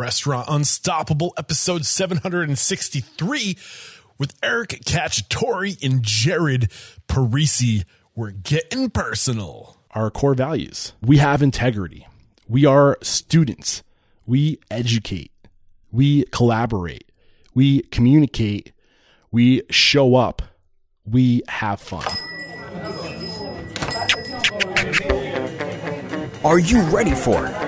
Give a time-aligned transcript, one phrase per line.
[0.00, 3.58] Restaurant Unstoppable, episode 763,
[4.16, 6.70] with Eric Cacciatore and Jared
[7.08, 7.84] Parisi.
[8.14, 9.76] We're getting personal.
[9.90, 10.92] Our core values.
[11.02, 12.06] We have integrity.
[12.46, 13.82] We are students.
[14.24, 15.32] We educate.
[15.90, 17.10] We collaborate.
[17.52, 18.70] We communicate.
[19.32, 20.42] We show up.
[21.04, 22.06] We have fun.
[26.44, 27.67] Are you ready for it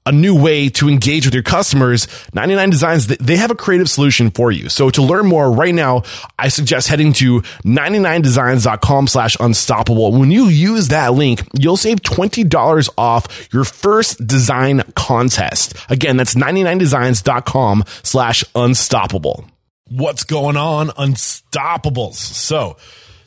[0.06, 4.30] a new way to engage with your customers, 99 Designs, they have a creative solution
[4.30, 4.68] for you.
[4.68, 6.02] So to learn more right now,
[6.38, 10.12] I suggest heading to 99designs.com slash unstoppable.
[10.12, 15.74] When you use that link, you'll save $20 off your first design contest.
[15.88, 19.46] Again, that's 99designs.com slash unstoppable.
[19.88, 22.14] What's going on, Unstoppables?
[22.14, 22.76] So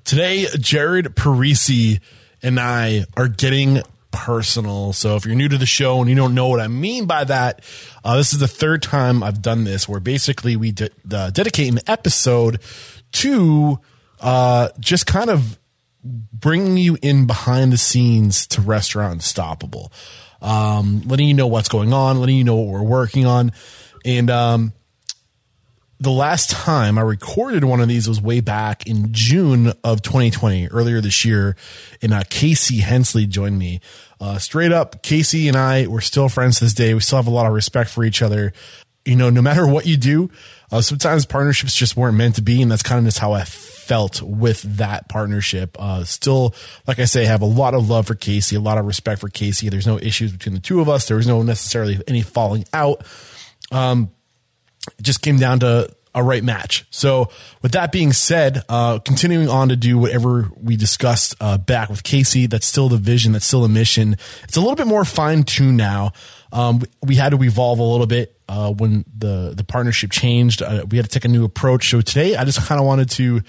[0.04, 2.02] today, Jared Parisi
[2.42, 3.82] and I are getting
[4.18, 4.94] personal.
[4.94, 7.24] So if you're new to the show and you don't know what I mean by
[7.24, 7.62] that,
[8.04, 11.72] uh, this is the third time I've done this where basically we de- uh, dedicate
[11.72, 12.60] an episode
[13.14, 13.80] to
[14.20, 15.60] uh, just kind of
[16.04, 19.92] bringing you in behind the scenes to Restaurant Unstoppable,
[20.42, 23.52] um, letting you know what's going on, letting you know what we're working on.
[24.04, 24.74] And um,
[26.00, 30.68] the last time I recorded one of these was way back in June of 2020,
[30.68, 31.56] earlier this year.
[32.02, 33.82] And uh, Casey Hensley joined me.
[34.20, 36.94] Uh, straight up, Casey and I, we're still friends to this day.
[36.94, 38.54] We still have a lot of respect for each other.
[39.06, 40.32] You know, no matter what you do,
[40.72, 42.62] uh, sometimes partnerships just weren't meant to be.
[42.62, 45.78] And that's kind of just how I felt with that partnership.
[45.80, 46.54] Uh, still,
[46.88, 49.30] like I say, have a lot of love for Casey, a lot of respect for
[49.30, 49.70] Casey.
[49.70, 51.08] There's no issues between the two of us.
[51.08, 53.06] There was no necessarily any falling out.
[53.72, 54.12] Um,
[54.98, 56.86] it just came down to a right match.
[56.90, 57.30] So,
[57.62, 62.04] with that being said, uh, continuing on to do whatever we discussed uh, back with
[62.04, 64.18] Casey, that's still the vision, that's still the mission.
[64.44, 66.14] It's a little bit more fine tuned now.
[66.52, 70.62] Um, we had to evolve a little bit uh, when the the partnership changed.
[70.62, 71.90] Uh, we had to take a new approach.
[71.90, 73.42] So today, I just kind of wanted to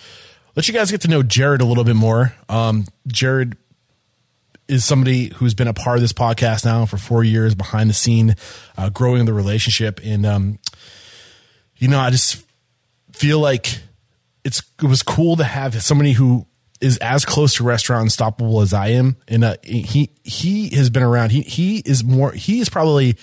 [0.57, 2.35] let you guys get to know Jared a little bit more.
[2.49, 3.57] Um, Jared
[4.69, 7.95] is somebody who's been a part of this podcast now for four years behind the
[7.95, 8.37] scene,
[8.77, 9.99] uh, growing the relationship.
[10.05, 10.59] And, um,
[11.79, 12.45] you know, I just
[13.19, 13.81] feel like
[14.45, 16.47] it's, it was cool to have somebody who
[16.81, 19.17] is as close to restaurant unstoppable as I am.
[19.27, 21.33] And, uh, he, he has been around.
[21.33, 23.17] He, he is more, he is probably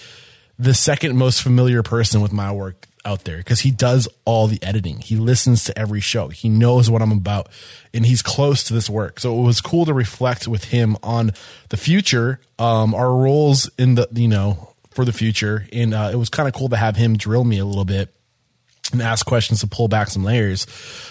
[0.60, 4.62] the second most familiar person with my work out there because he does all the
[4.62, 5.00] editing.
[5.00, 6.28] He listens to every show.
[6.28, 7.48] He knows what I'm about
[7.94, 9.22] and he's close to this work.
[9.22, 11.31] So it was cool to reflect with him on
[11.69, 15.68] the future, um, our roles in the, you know, for the future.
[15.72, 18.14] And, uh, it was kind of cool to have him drill me a little bit
[18.92, 20.68] and ask questions to pull back some layers.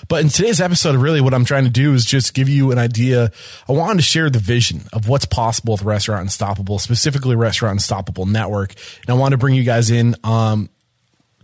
[0.09, 2.79] But in today's episode, really what I'm trying to do is just give you an
[2.79, 3.33] idea.
[3.69, 8.27] I wanted to share the vision of what's possible with Restaurant Unstoppable, specifically Restaurant Unstoppable
[8.27, 8.75] Network.
[9.03, 10.69] And I want to bring you guys in, um,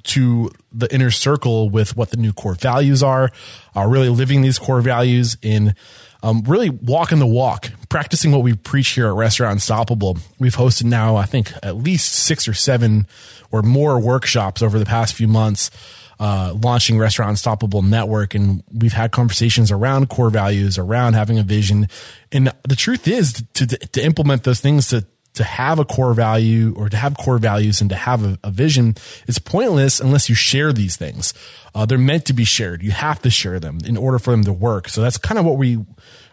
[0.02, 3.30] to the inner circle with what the new core values are,
[3.76, 5.74] uh, really living these core values in
[6.22, 10.18] um, really walking the walk, practicing what we preach here at Restaurant Unstoppable.
[10.38, 13.06] We've hosted now, I think, at least six or seven
[13.50, 15.70] or more workshops over the past few months.
[16.20, 21.42] Uh, launching Restaurant Unstoppable Network, and we've had conversations around core values, around having a
[21.42, 21.88] vision.
[22.30, 26.74] And the truth is, to to implement those things, to to have a core value
[26.76, 28.96] or to have core values and to have a, a vision
[29.26, 31.32] is pointless unless you share these things.
[31.74, 32.82] Uh, they're meant to be shared.
[32.82, 34.88] You have to share them in order for them to work.
[34.88, 35.78] So that's kind of what we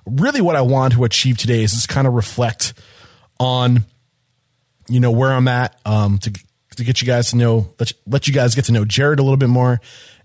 [0.06, 2.74] really what I want to achieve today is just kind of reflect
[3.40, 3.86] on,
[4.90, 6.31] you know, where I'm at, um, to,
[6.78, 9.24] to get you guys to know, let, let you guys get to know Jared a
[9.24, 9.80] little bit more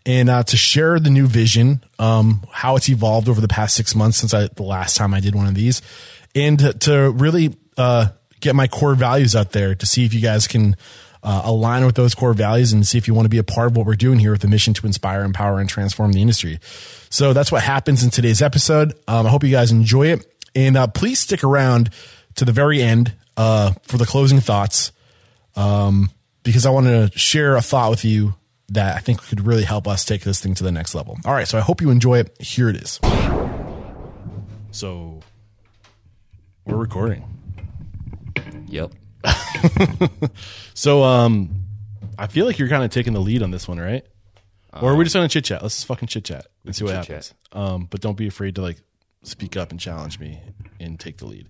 [0.06, 3.94] and, uh, to share the new vision, um, how it's evolved over the past six
[3.94, 5.82] months since I, the last time I did one of these
[6.34, 8.08] and to, to really, uh,
[8.40, 10.76] get my core values out there to see if you guys can,
[11.22, 13.70] uh, align with those core values and see if you want to be a part
[13.70, 16.58] of what we're doing here with the mission to inspire, empower, and transform the industry.
[17.10, 18.92] So that's what happens in today's episode.
[19.06, 20.26] Um, I hope you guys enjoy it.
[20.54, 21.90] And uh, please stick around
[22.34, 24.90] to the very end uh, for the closing thoughts
[25.56, 26.10] um,
[26.42, 28.34] because I want to share a thought with you
[28.68, 31.18] that I think could really help us take this thing to the next level.
[31.24, 31.46] All right.
[31.46, 32.40] So I hope you enjoy it.
[32.40, 32.98] Here it is.
[34.70, 35.20] So
[36.64, 37.24] we're recording.
[38.68, 38.92] Yep.
[40.74, 41.64] So um,
[42.18, 44.04] I feel like you're kind of taking the lead on this one, right?
[44.80, 45.62] or are we just gonna chit chat?
[45.62, 47.08] Let's just fucking chit chat and see what chit-chat.
[47.08, 47.34] happens.
[47.52, 48.78] Um, but don't be afraid to like
[49.22, 50.40] speak up and challenge me
[50.80, 51.48] and take the lead.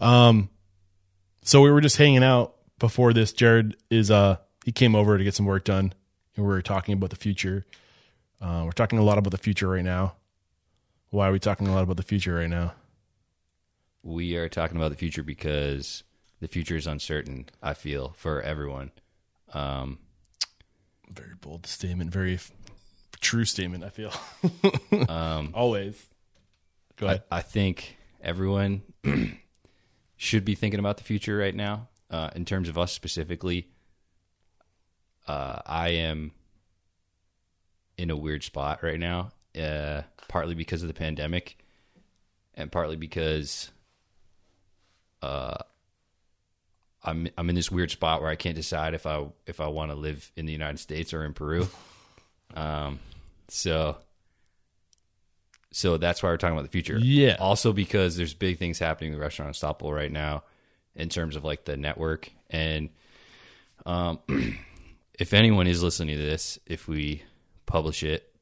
[0.00, 0.50] Um,
[1.42, 3.32] so we were just hanging out before this.
[3.32, 5.92] Jared is uh he came over to get some work done,
[6.36, 7.64] and we were talking about the future.
[8.40, 10.14] Uh, we're talking a lot about the future right now.
[11.10, 12.74] Why are we talking a lot about the future right now?
[14.02, 16.04] We are talking about the future because
[16.40, 18.92] the future is uncertain, I feel, for everyone.
[19.52, 19.98] Um,
[21.10, 22.12] Very bold statement.
[22.12, 22.52] Very f-
[23.20, 23.84] true statement.
[23.84, 24.12] I feel.
[25.08, 26.06] um, Always.
[26.96, 27.22] Go I, ahead.
[27.30, 28.82] I think everyone
[30.16, 31.87] should be thinking about the future right now.
[32.10, 33.68] Uh, in terms of us specifically,
[35.26, 36.32] uh, I am
[37.98, 41.58] in a weird spot right now, uh, partly because of the pandemic,
[42.54, 43.70] and partly because
[45.20, 45.58] uh,
[47.04, 49.90] I'm I'm in this weird spot where I can't decide if I if I want
[49.90, 51.68] to live in the United States or in Peru.
[52.54, 52.98] Um,
[53.48, 53.98] so
[55.70, 56.98] so that's why we're talking about the future.
[56.98, 57.36] Yeah.
[57.38, 60.44] Also because there's big things happening with Restaurant Unstoppable right now
[60.98, 62.90] in terms of like the network and
[63.86, 64.18] um
[65.18, 67.22] if anyone is listening to this, if we
[67.66, 68.32] publish it,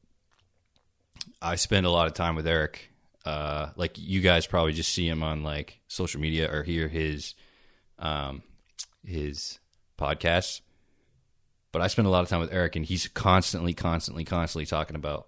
[1.41, 2.91] I spend a lot of time with Eric.
[3.25, 7.33] Uh, like you guys probably just see him on like social media or hear his
[7.99, 8.43] um,
[9.03, 9.59] his
[9.97, 10.61] podcasts.
[11.71, 14.95] But I spend a lot of time with Eric, and he's constantly, constantly, constantly talking
[14.95, 15.27] about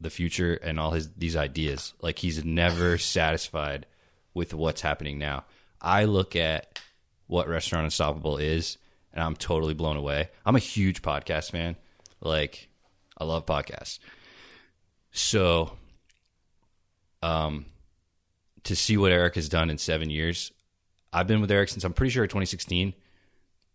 [0.00, 1.92] the future and all his these ideas.
[2.00, 3.86] Like he's never satisfied
[4.32, 5.44] with what's happening now.
[5.84, 6.80] I look at
[7.26, 8.78] what Restaurant Unstoppable is,
[9.12, 10.30] and I'm totally blown away.
[10.46, 11.76] I'm a huge podcast fan.
[12.20, 12.68] Like
[13.18, 13.98] I love podcasts.
[15.12, 15.76] So,
[17.22, 17.66] um,
[18.64, 20.52] to see what Eric has done in seven years,
[21.12, 22.94] I've been with Eric since I'm pretty sure 2016.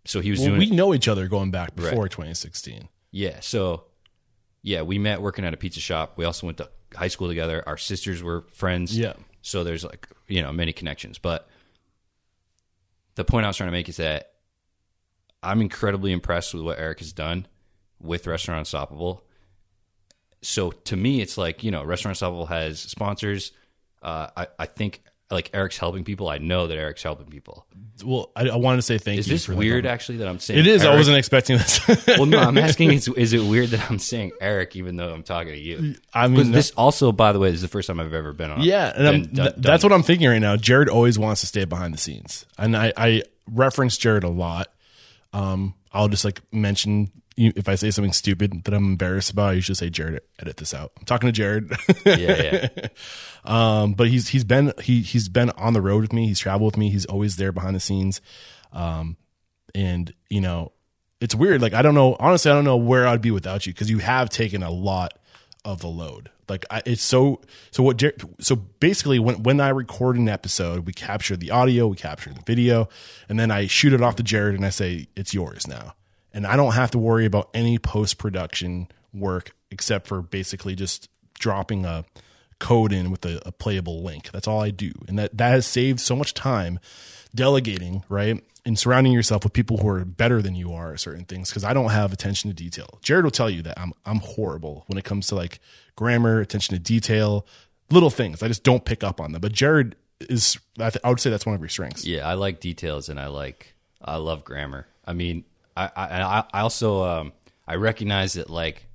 [0.05, 1.89] So he was Well, doing we know each other going back Right.
[1.91, 2.89] before 2016.
[3.11, 3.39] yeah.
[3.41, 3.85] So
[4.61, 6.13] yeah, we met working at a pizza shop.
[6.17, 7.63] We also went to high school together.
[7.67, 8.97] Our sisters were friends.
[8.97, 9.13] Yeah.
[9.41, 11.17] So there's like you know many connections.
[11.17, 11.47] But
[13.19, 14.31] the point I was trying to make is that
[15.43, 17.47] I'm incredibly impressed with what Eric has done
[17.99, 19.25] with Restaurant Unstoppable.
[20.41, 23.51] So to me, it's like you know, Restaurant Unstoppable has sponsors.
[24.01, 26.27] Uh, I I think like Eric's helping people.
[26.29, 27.65] I know that Eric's helping people.
[28.03, 29.33] Well, I, I wanted to say thank Is you.
[29.35, 29.85] this for weird?
[29.85, 30.85] Actually, that I'm saying It is.
[30.85, 31.81] I wasn't expecting this.
[32.07, 32.93] well, no, I'm asking.
[32.93, 35.95] Is, is it weird that I'm saying Eric even though I'm talking to you?
[36.13, 38.51] I mean, Because this also, by the way, is the first time I've ever been
[38.51, 38.61] on.
[38.61, 40.55] yeah, and I'm, done- that's done what I'm thinking right now.
[40.55, 44.69] Jared always wants to stay behind the scenes, and I, I reference Jared a lot.
[45.33, 47.11] Um, I'll just like mention
[47.47, 49.49] if I say something stupid that I'm embarrassed about.
[49.49, 51.71] I usually say, "Jared, edit this out." I'm talking to Jared.
[52.05, 52.15] Yeah,
[52.75, 52.87] yeah.
[53.45, 56.27] Um, but he's he's been he he's been on the road with me.
[56.27, 56.89] He's traveled with me.
[56.89, 58.19] He's always there behind the scenes.
[58.73, 59.15] Um,
[59.73, 60.73] and you know,
[61.21, 61.61] it's weird.
[61.61, 62.17] Like I don't know.
[62.19, 65.13] Honestly, I don't know where I'd be without you because you have taken a lot
[65.63, 66.29] of the load.
[66.49, 67.41] Like I, it's so
[67.71, 68.03] so what.
[68.41, 72.41] So basically, when when I record an episode, we capture the audio, we capture the
[72.45, 72.89] video,
[73.29, 75.93] and then I shoot it off to Jared and I say it's yours now.
[76.33, 81.09] And I don't have to worry about any post production work except for basically just
[81.39, 82.05] dropping a
[82.59, 84.31] code in with a, a playable link.
[84.31, 86.79] That's all I do, and that that has saved so much time
[87.33, 88.43] delegating, right?
[88.65, 91.63] And surrounding yourself with people who are better than you are at certain things because
[91.63, 92.99] I don't have attention to detail.
[93.01, 95.59] Jared will tell you that I'm I'm horrible when it comes to like
[95.95, 97.47] grammar, attention to detail,
[97.89, 98.43] little things.
[98.43, 99.41] I just don't pick up on them.
[99.41, 102.05] But Jared is I, th- I would say that's one of your strengths.
[102.05, 104.87] Yeah, I like details and I like I love grammar.
[105.05, 105.45] I mean,
[105.85, 107.33] I I, I also um,
[107.67, 108.85] I recognize that like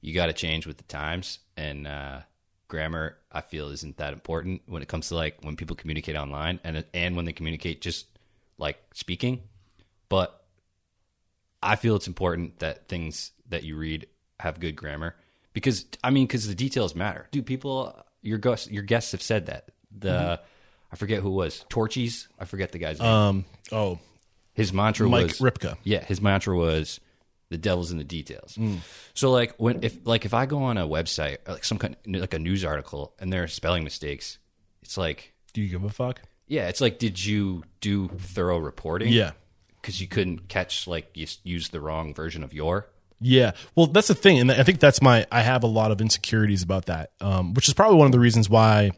[0.00, 2.20] you got to change with the times and uh,
[2.68, 3.16] grammar.
[3.32, 6.84] I feel isn't that important when it comes to like when people communicate online and
[6.94, 8.06] and when they communicate just
[8.58, 9.42] like speaking.
[10.08, 10.44] But
[11.62, 14.06] I feel it's important that things that you read
[14.40, 15.16] have good grammar
[15.52, 17.28] because I mean because the details matter.
[17.30, 20.08] Dude, people your guests your guests have said that the.
[20.08, 20.44] Mm-hmm.
[20.92, 22.28] I forget who it was Torchy's.
[22.38, 23.08] I forget the guy's name.
[23.08, 23.44] Um.
[23.72, 23.98] Oh,
[24.56, 25.76] His mantra Mike was Rypka.
[25.84, 26.98] Yeah, his mantra was
[27.50, 28.56] the devil's in the details.
[28.58, 28.78] Mm.
[29.14, 32.34] So like when if like if I go on a website like some kind like
[32.34, 34.38] a news article and there are spelling mistakes,
[34.82, 36.22] it's like do you give a fuck?
[36.48, 39.12] yeah, it's like did you do thorough reporting?
[39.12, 39.32] Yeah.
[39.80, 42.88] because you couldn't catch like you used the wrong version of your.
[43.20, 43.52] Yeah.
[43.74, 44.40] Well, that's the thing.
[44.40, 47.66] And I think that's my, I have a lot of insecurities about that, um, which
[47.68, 48.90] is probably one of the reasons why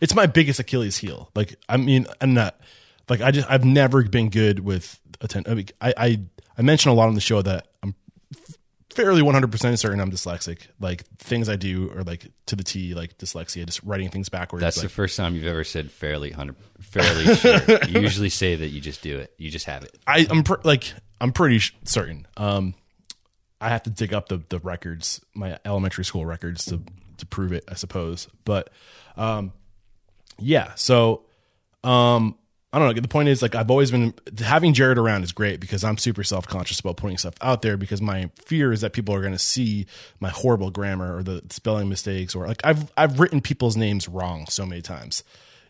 [0.00, 1.30] it's my biggest Achilles heel.
[1.34, 2.60] Like, I mean, I'm not,
[3.08, 5.48] like, I just, I've never been good with attend.
[5.48, 6.20] I, mean, I, I,
[6.58, 7.94] I mention a lot on the show that I'm
[8.90, 10.68] fairly 100% certain I'm dyslexic.
[10.80, 14.62] Like, things I do are like to the T, like dyslexia, just writing things backwards.
[14.62, 17.60] That's like, the first time you've ever said fairly hundred fairly sure.
[17.88, 19.34] You usually say that you just do it.
[19.38, 19.96] You just have it.
[20.06, 22.26] I, I'm pr- like I'm pretty sh- certain.
[22.36, 22.74] Um,
[23.60, 26.82] I have to dig up the the records, my elementary school records, to
[27.18, 28.28] to prove it, I suppose.
[28.44, 28.70] But
[29.16, 29.52] um,
[30.38, 30.74] yeah.
[30.74, 31.24] So
[31.84, 32.36] um,
[32.72, 33.00] I don't know.
[33.00, 36.24] The point is, like, I've always been having Jared around is great because I'm super
[36.24, 39.32] self conscious about putting stuff out there because my fear is that people are going
[39.32, 39.86] to see
[40.20, 44.46] my horrible grammar or the spelling mistakes or like I've I've written people's names wrong
[44.48, 45.22] so many times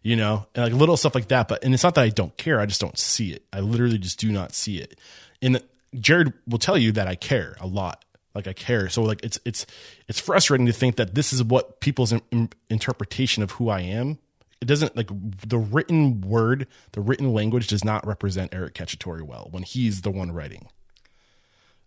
[0.06, 1.48] you know, and like little stuff like that.
[1.48, 3.44] But and it's not that I don't care; I just don't see it.
[3.52, 5.00] I literally just do not see it.
[5.42, 5.60] And
[5.98, 8.04] Jared will tell you that I care a lot.
[8.32, 8.88] Like I care.
[8.88, 9.66] So like it's it's
[10.06, 13.80] it's frustrating to think that this is what people's in, in- interpretation of who I
[13.80, 14.18] am.
[14.60, 15.08] It doesn't like
[15.46, 20.10] the written word, the written language does not represent Eric Cacciatore well when he's the
[20.10, 20.68] one writing.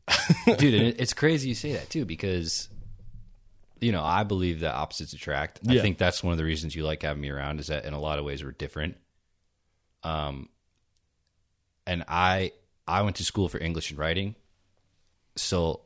[0.58, 2.68] dude and it's crazy you say that too because
[3.80, 5.84] you know i believe that opposites attract i Yeah.
[5.84, 8.00] think that's one of the reasons you like having me around is that in a
[8.00, 8.98] lot of ways we're different
[10.02, 10.50] um
[11.86, 12.54] and i
[12.88, 14.34] i went to school for english and writing
[15.36, 15.82] so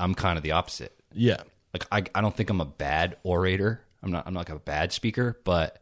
[0.00, 1.42] i'm kind of the opposite Yeah.
[1.72, 3.82] like I, I don't think I'm a bad orator.
[4.02, 5.80] I'm not I'm not like a bad speaker, but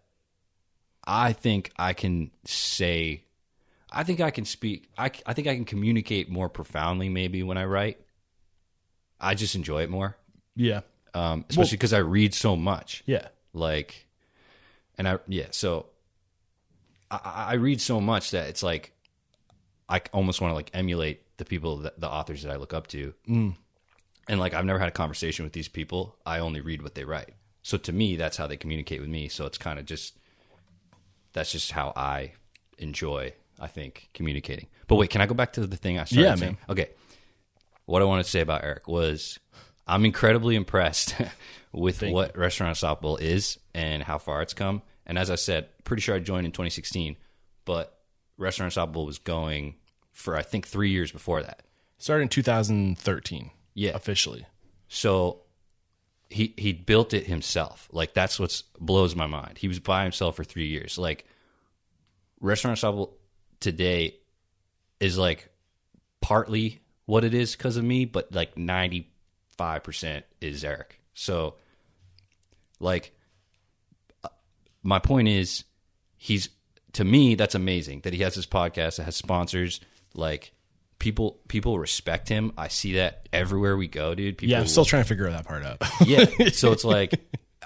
[1.08, 3.24] I think I can say
[3.90, 7.56] I think I can speak I, I think I can communicate more profoundly maybe when
[7.56, 7.98] I write.
[9.18, 10.16] I just enjoy it more.
[10.54, 10.82] Yeah.
[11.14, 13.02] Um, especially because I read so much.
[13.06, 13.28] Yeah.
[13.54, 14.06] Like
[14.98, 15.86] and I yeah, so
[17.10, 18.92] I, I read so much that it's like
[19.88, 22.86] I almost want to like emulate the people that the authors that I look up
[22.88, 23.14] to.
[24.28, 26.16] And like I've never had a conversation with these people.
[26.26, 27.30] I only read what they write.
[27.62, 29.28] So to me, that's how they communicate with me.
[29.28, 30.17] So it's kind of just
[31.38, 32.32] that's just how I
[32.78, 34.66] enjoy, I think, communicating.
[34.88, 36.52] But wait, can I go back to the thing I started Yeah, saying?
[36.52, 36.70] man.
[36.70, 36.90] Okay.
[37.86, 39.38] What I wanted to say about Eric was
[39.86, 41.14] I'm incredibly impressed
[41.72, 44.82] with what Restaurant Unstoppable is and how far it's come.
[45.06, 47.16] And as I said, pretty sure I joined in 2016,
[47.64, 47.98] but
[48.36, 49.76] Restaurant Unstoppable was going
[50.12, 51.62] for I think three years before that.
[51.98, 53.50] Started in 2013.
[53.74, 53.92] Yeah.
[53.94, 54.44] Officially.
[54.88, 55.42] So
[56.30, 57.88] he he built it himself.
[57.92, 59.58] Like that's what blows my mind.
[59.58, 60.98] He was by himself for three years.
[60.98, 61.24] Like
[62.40, 63.16] Restaurant Unstoppable
[63.60, 64.16] today
[65.00, 65.48] is like
[66.20, 69.10] partly what it is because of me, but like ninety
[69.56, 71.00] five percent is Eric.
[71.14, 71.54] So
[72.78, 73.14] like
[74.22, 74.28] uh,
[74.82, 75.64] my point is
[76.16, 76.50] he's
[76.92, 79.80] to me that's amazing that he has this podcast that has sponsors
[80.14, 80.52] like
[80.98, 84.60] people people respect him i see that everywhere we go dude people Yeah.
[84.60, 85.80] I'm still trying to figure that part out.
[86.06, 86.24] yeah.
[86.50, 87.14] So it's like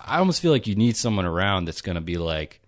[0.05, 2.61] I almost feel like you need someone around that's going to be like,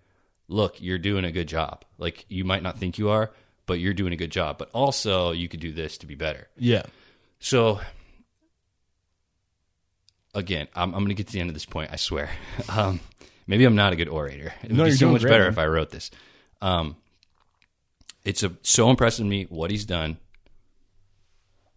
[0.47, 1.83] "Look, you're doing a good job.
[1.97, 3.29] Like you might not think you are,
[3.65, 4.57] but you're doing a good job.
[4.57, 6.83] But also, you could do this to be better." yeah.
[7.39, 7.81] So
[10.33, 11.91] again, I'm, I'm going to get to the end of this point.
[11.91, 12.29] I swear.
[12.69, 12.99] Um,
[13.47, 14.53] maybe I'm not a good orator.
[14.63, 15.51] It would No, be you're so doing much great, better man.
[15.53, 16.09] if I wrote this.
[16.61, 16.95] Um,
[18.23, 20.17] it's a, so impressive to me what he's done.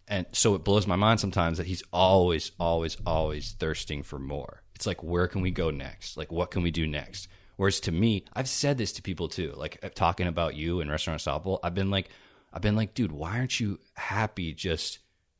[0.09, 4.63] And so it blows my mind sometimes that he's always, always, always thirsting for more.
[4.75, 6.17] It's like, where can we go next?
[6.17, 7.27] Like, what can we do next?
[7.57, 10.89] Whereas to me, I've said this to people too, like uh, talking about you and
[10.89, 11.59] Restaurant Unstoppable.
[11.63, 12.09] I've been like,
[12.51, 14.99] I've been like, dude, why aren't you happy just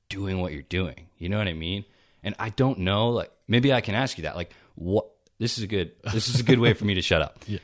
[0.10, 1.08] doing what you're doing?
[1.18, 1.86] You know what I mean?
[2.22, 4.36] And I don't know, like, maybe I can ask you that.
[4.36, 5.08] Like, what?
[5.40, 5.94] This is a good.
[6.14, 7.40] This is a good way for me to shut up.
[7.48, 7.60] yeah.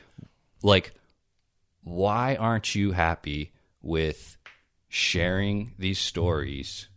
[0.62, 0.94] Like,
[1.84, 4.36] why aren't you happy with
[4.88, 6.88] sharing these stories.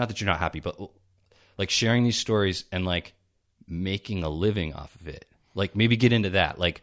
[0.00, 0.80] Not that you're not happy, but
[1.58, 3.12] like sharing these stories and like
[3.68, 5.26] making a living off of it.
[5.54, 6.58] Like maybe get into that.
[6.58, 6.80] Like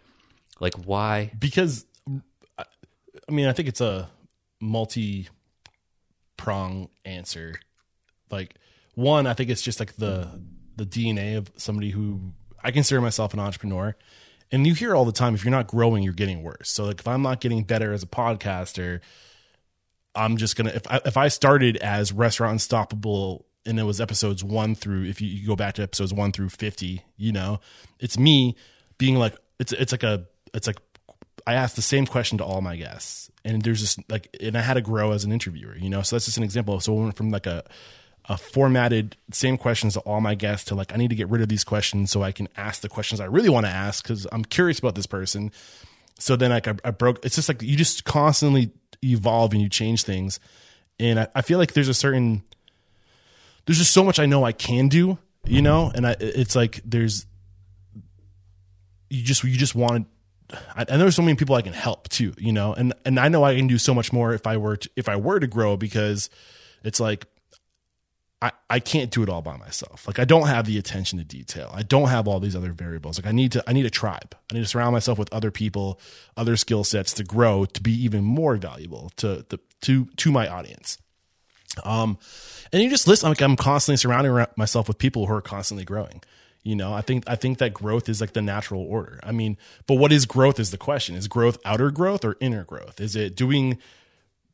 [0.59, 1.31] like why?
[1.39, 4.07] because I mean, I think it's a
[4.61, 5.29] multi
[6.37, 7.59] prong answer.
[8.29, 8.53] Like
[8.93, 10.29] one, I think it's just like the
[10.75, 12.33] the DNA of somebody who
[12.63, 13.95] I consider myself an entrepreneur.
[14.51, 16.69] And you hear all the time if you're not growing, you're getting worse.
[16.69, 18.99] So like if I'm not getting better as a podcaster,
[20.17, 24.43] I'm just gonna if I, if I started as Restaurant Unstoppable and it was episodes
[24.43, 27.59] one through if you, you go back to episodes one through fifty, you know,
[27.99, 28.55] it's me
[28.97, 30.77] being like it's it's like a it's like
[31.45, 34.61] I asked the same question to all my guests, and there's just like and I
[34.61, 36.01] had to grow as an interviewer, you know.
[36.01, 36.79] So that's just an example.
[36.79, 37.63] So we went from like a
[38.29, 41.41] a formatted same questions to all my guests to like I need to get rid
[41.41, 44.27] of these questions so I can ask the questions I really want to ask because
[44.31, 45.51] I'm curious about this person
[46.19, 48.71] so then like I, I broke it's just like you just constantly
[49.03, 50.39] evolve and you change things.
[50.99, 52.43] And I, I feel like there's a certain
[53.65, 55.91] there's just so much i know i can do you know?
[55.93, 57.25] And I, it's like there's
[59.09, 60.07] you just you just want
[60.75, 63.29] I, and there's so many people I can help too, you know, and and I
[63.29, 65.47] know I can do so much more if I were to, if I were to
[65.47, 66.29] grow because
[66.83, 67.25] it's like
[68.41, 70.05] I, I can't do it all by myself.
[70.05, 71.71] Like I don't have the attention to detail.
[71.73, 73.17] I don't have all these other variables.
[73.17, 74.35] Like I need to I need a tribe.
[74.51, 75.99] I need to surround myself with other people,
[76.35, 80.47] other skill sets to grow to be even more valuable to the to to my
[80.47, 80.99] audience.
[81.83, 82.19] Um
[82.71, 86.21] and you just listen like I'm constantly surrounding myself with people who are constantly growing.
[86.61, 89.19] You know, I think I think that growth is like the natural order.
[89.23, 91.15] I mean, but what is growth is the question.
[91.15, 93.01] Is growth outer growth or inner growth?
[93.01, 93.79] Is it doing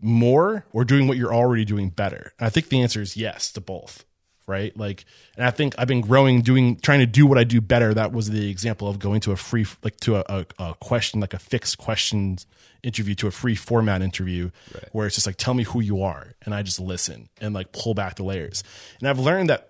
[0.03, 2.33] more or doing what you're already doing better?
[2.37, 4.05] And I think the answer is yes to both,
[4.47, 4.75] right?
[4.77, 5.05] Like,
[5.35, 7.93] and I think I've been growing, doing, trying to do what I do better.
[7.93, 11.19] That was the example of going to a free, like to a, a, a question,
[11.19, 12.45] like a fixed questions
[12.83, 14.89] interview to a free format interview Right.
[14.91, 16.33] where it's just like, tell me who you are.
[16.43, 18.63] And I just listen and like pull back the layers.
[18.99, 19.69] And I've learned that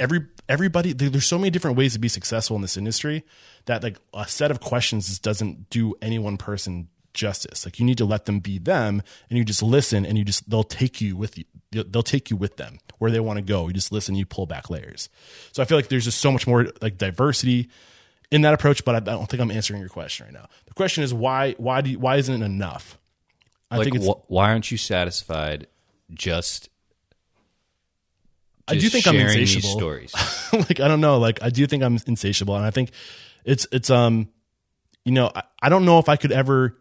[0.00, 3.24] every everybody there's so many different ways to be successful in this industry
[3.66, 7.64] that like a set of questions just doesn't do any one person justice.
[7.66, 10.48] Like you need to let them be them and you just listen and you just
[10.48, 13.66] they'll take you with you they'll take you with them where they want to go.
[13.66, 15.08] You just listen you pull back layers.
[15.52, 17.68] So i feel like there's just so much more like diversity
[18.30, 20.48] in that approach but i, don't think i'm answering your question right now.
[20.66, 22.98] The question is why why do you, why isn't it enough?
[23.70, 25.66] I like think wh- why aren't you satisfied
[26.12, 26.68] just
[28.68, 29.70] I do think I'm insatiable.
[29.70, 30.14] stories?
[30.52, 32.90] Like I don't know, like I do think I'm insatiable, and I think
[33.42, 34.28] it's it's um,
[35.02, 36.76] you know, I, I don't know if I could ever,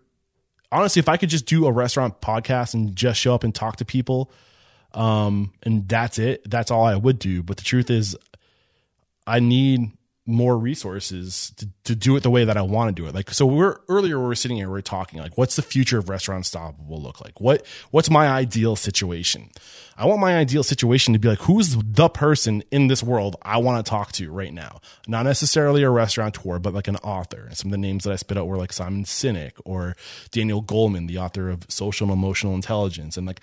[0.71, 3.77] honestly, if I could just do a restaurant podcast and just show up and talk
[3.77, 4.31] to people,
[4.93, 7.43] um, and that's it, that's all I would do.
[7.43, 8.15] But the truth is,
[9.27, 9.91] I need
[10.25, 13.15] more resources to, to do it the way that I want to do it.
[13.15, 15.97] Like, so we're earlier, we were sitting here, we are talking like, what's the future
[15.97, 17.41] of Restaurant Unstoppable look like?
[17.41, 19.49] What, what's my ideal situation?
[19.97, 23.57] I want my ideal situation to be like, who's the person in this world I
[23.57, 24.79] want to talk to right now?
[25.07, 27.45] Not necessarily a restaurateur, but like an author.
[27.47, 29.95] And some of the names that I spit out were like Simon Sinek or
[30.31, 33.17] Daniel Goleman, the author of Social and Emotional Intelligence.
[33.17, 33.41] And like,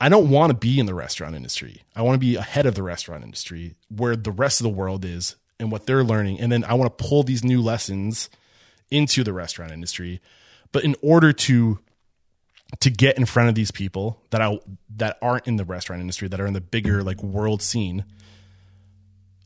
[0.00, 1.82] I don't want to be in the restaurant industry.
[1.94, 5.04] I want to be ahead of the restaurant industry where the rest of the world
[5.04, 6.38] is and what they're learning.
[6.38, 8.30] And then I want to pull these new lessons
[8.90, 10.20] into the restaurant industry.
[10.70, 11.80] But in order to
[12.80, 14.58] to get in front of these people that I
[14.96, 18.04] that aren't in the restaurant industry, that are in the bigger like world scene,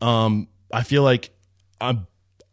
[0.01, 1.31] um, I feel like
[1.81, 2.07] I'm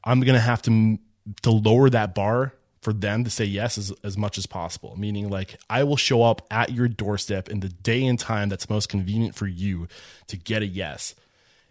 [0.03, 0.97] I'm gonna have to
[1.43, 4.95] to lower that bar for them to say yes as, as much as possible.
[4.97, 8.69] Meaning, like I will show up at your doorstep in the day and time that's
[8.69, 9.87] most convenient for you
[10.27, 11.15] to get a yes,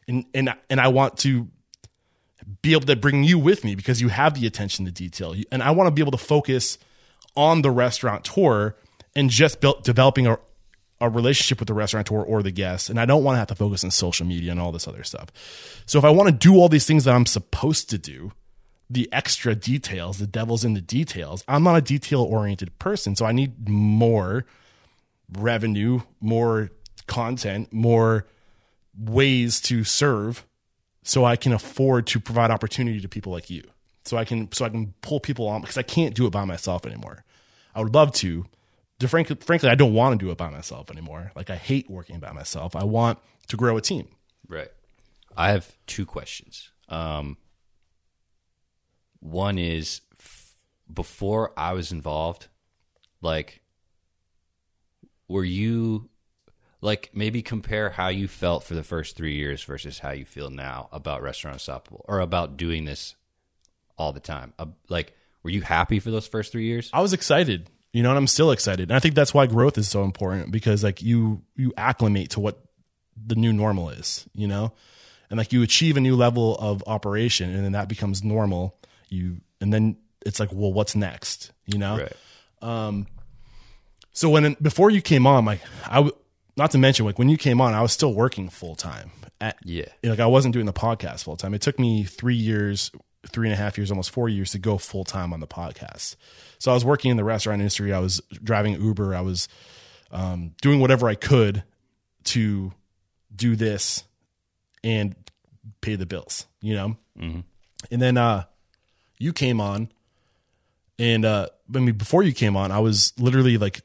[0.09, 1.49] and and and I want to
[2.63, 5.63] be able to bring you with me because you have the attention to detail, and
[5.63, 6.79] I want to be able to focus
[7.37, 8.77] on the restaurant tour
[9.17, 10.39] and just build, developing a
[11.01, 13.55] a relationship with the restaurateur or the guest, and I don't want to have to
[13.55, 15.29] focus on social media and all this other stuff.
[15.87, 18.33] So if I want to do all these things that I'm supposed to do,
[18.89, 21.45] the extra details, the devil's in the details.
[21.49, 24.47] I'm not a detail oriented person, so I need more
[25.33, 26.71] revenue, more
[27.07, 28.27] content, more
[28.97, 30.47] ways to serve
[31.05, 33.63] so I can afford to provide opportunity to people like you.
[34.05, 36.45] So I can so I can pull people on because I can't do it by
[36.45, 37.25] myself anymore.
[37.75, 38.47] I would love to.
[39.01, 41.33] To frankly, frankly, I don't want to do it by myself anymore.
[41.35, 42.75] Like I hate working by myself.
[42.77, 44.09] I want to grow a team.
[44.49, 44.69] Right.
[45.37, 46.71] I have two questions.
[46.89, 47.37] Um,
[49.21, 50.55] one is f-
[50.93, 52.49] before I was involved,
[53.21, 53.63] like,
[55.29, 56.09] were you
[56.85, 60.51] like maybe compare how you felt for the first three years versus how you feel
[60.51, 63.17] now about Restaurant Unstoppable or about doing this
[63.97, 64.53] all the time?
[64.59, 66.91] Uh, like, were you happy for those first three years?
[66.93, 67.71] I was excited.
[67.95, 68.91] You know, and I'm still excited.
[68.91, 72.41] And I think that's why growth is so important because like you you acclimate to
[72.41, 72.59] what
[73.17, 74.73] the new normal is, you know?
[75.31, 78.77] And like you achieve a new level of operation and then that becomes normal.
[79.09, 81.53] You and then it's like, well, what's next?
[81.67, 81.99] You know?
[81.99, 82.13] Right.
[84.13, 86.11] So when before you came on, like I
[86.57, 89.11] not to mention like when you came on, I was still working full time.
[89.41, 89.87] At Yeah.
[90.05, 91.55] like I wasn't doing the podcast full time.
[91.55, 92.91] It took me three years,
[93.29, 96.17] three and a half years, almost four years to go full time on the podcast.
[96.59, 97.93] So I was working in the restaurant industry.
[97.93, 99.15] I was driving Uber.
[99.15, 99.49] I was
[100.11, 101.65] um, doing whatever I could
[102.25, 102.73] to
[103.35, 104.05] do this
[104.85, 105.15] and
[105.81, 106.47] pay the bills.
[106.61, 106.97] You know,
[107.91, 108.45] and then uh,
[109.19, 109.91] you came on
[110.99, 113.81] and uh I mean before you came on I was literally like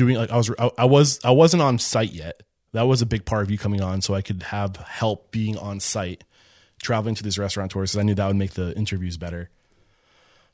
[0.00, 2.42] doing like I was I, I was I wasn't on site yet.
[2.72, 5.58] That was a big part of you coming on so I could have help being
[5.58, 6.24] on site
[6.82, 9.50] traveling to these restaurateurs because I knew that would make the interviews better.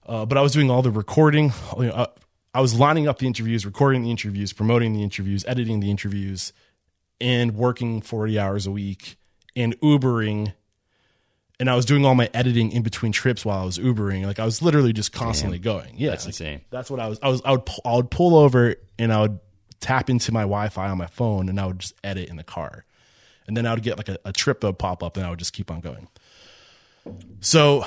[0.05, 2.07] Uh, but I was doing all the recording you know, uh,
[2.53, 6.53] I was lining up the interviews recording the interviews promoting the interviews editing the interviews
[7.21, 9.17] and working 40 hours a week
[9.55, 10.55] and Ubering
[11.59, 14.27] and I was doing all my editing in between trips while I was Ubering.
[14.27, 15.95] Like I was literally just constantly going.
[15.97, 16.61] Yeah, That's like, insane.
[16.71, 17.19] That's what I was.
[17.23, 17.43] I was.
[17.45, 17.69] I would.
[17.85, 19.41] I would pull over and I would
[19.81, 22.85] tap into my Wi-Fi on my phone and I would just edit in the car,
[23.47, 25.31] and then I would get like a, a trip that would pop up and I
[25.31, 26.09] would just keep on going.
[27.41, 27.87] So,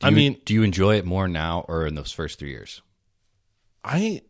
[0.00, 2.82] I mean, do you enjoy it more now or in those first three years?
[3.82, 4.22] I,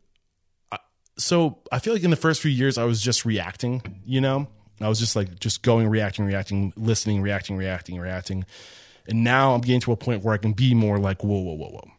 [0.73, 0.79] I
[1.19, 4.49] so I feel like in the first few years I was just reacting, you know?
[4.81, 8.45] I was just like just going reacting, reacting, listening, reacting, reacting, reacting.
[9.07, 11.55] And now I'm getting to a point where I can be more like, whoa, whoa,
[11.55, 11.91] whoa, whoa.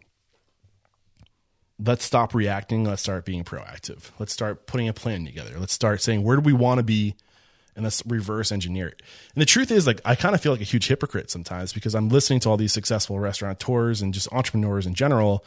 [1.84, 2.84] Let's stop reacting.
[2.84, 4.12] Let's start being proactive.
[4.20, 5.58] Let's start putting a plan together.
[5.58, 7.16] Let's start saying, where do we want to be?
[7.76, 9.02] And let's reverse engineer it.
[9.34, 11.96] And the truth is, like, I kind of feel like a huge hypocrite sometimes because
[11.96, 15.46] I'm listening to all these successful restaurateurs and just entrepreneurs in general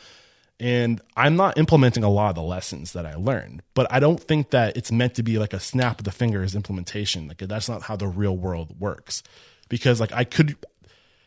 [0.60, 3.62] and I'm not implementing a lot of the lessons that I learned.
[3.74, 6.54] But I don't think that it's meant to be like a snap of the fingers
[6.54, 7.28] implementation.
[7.28, 9.22] Like that's not how the real world works.
[9.68, 10.50] Because like I could,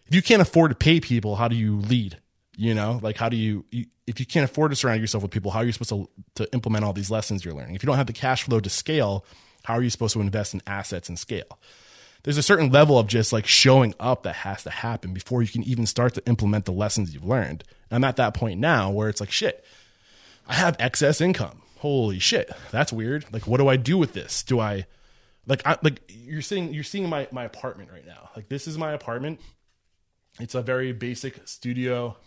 [0.05, 2.19] if you can't afford to pay people, how do you lead?
[2.57, 5.31] You know, like how do you, you if you can't afford to surround yourself with
[5.31, 7.75] people, how are you supposed to to implement all these lessons you're learning?
[7.75, 9.25] If you don't have the cash flow to scale,
[9.65, 11.59] how are you supposed to invest in assets and scale?
[12.25, 15.47] there's a certain level of just like showing up that has to happen before you
[15.47, 17.63] can even start to implement the lessons you've learned.
[17.91, 19.63] I'm at that point now where it's like, shit,
[20.47, 21.61] I have excess income.
[21.77, 23.25] Holy shit, that's weird.
[23.31, 24.43] Like, what do I do with this?
[24.43, 24.85] Do I,
[25.47, 28.29] like, I like you're seeing you're seeing my my apartment right now.
[28.35, 29.39] Like, this is my apartment.
[30.39, 32.17] It's a very basic studio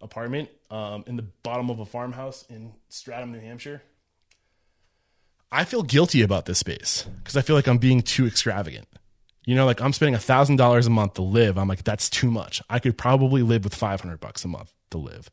[0.00, 3.82] apartment um, in the bottom of a farmhouse in Stratham, New Hampshire.
[5.50, 8.88] I feel guilty about this space because I feel like I'm being too extravagant.
[9.44, 11.58] You know, like I'm spending a thousand dollars a month to live.
[11.58, 12.62] I'm like, that's too much.
[12.70, 15.30] I could probably live with 500 bucks a month to live.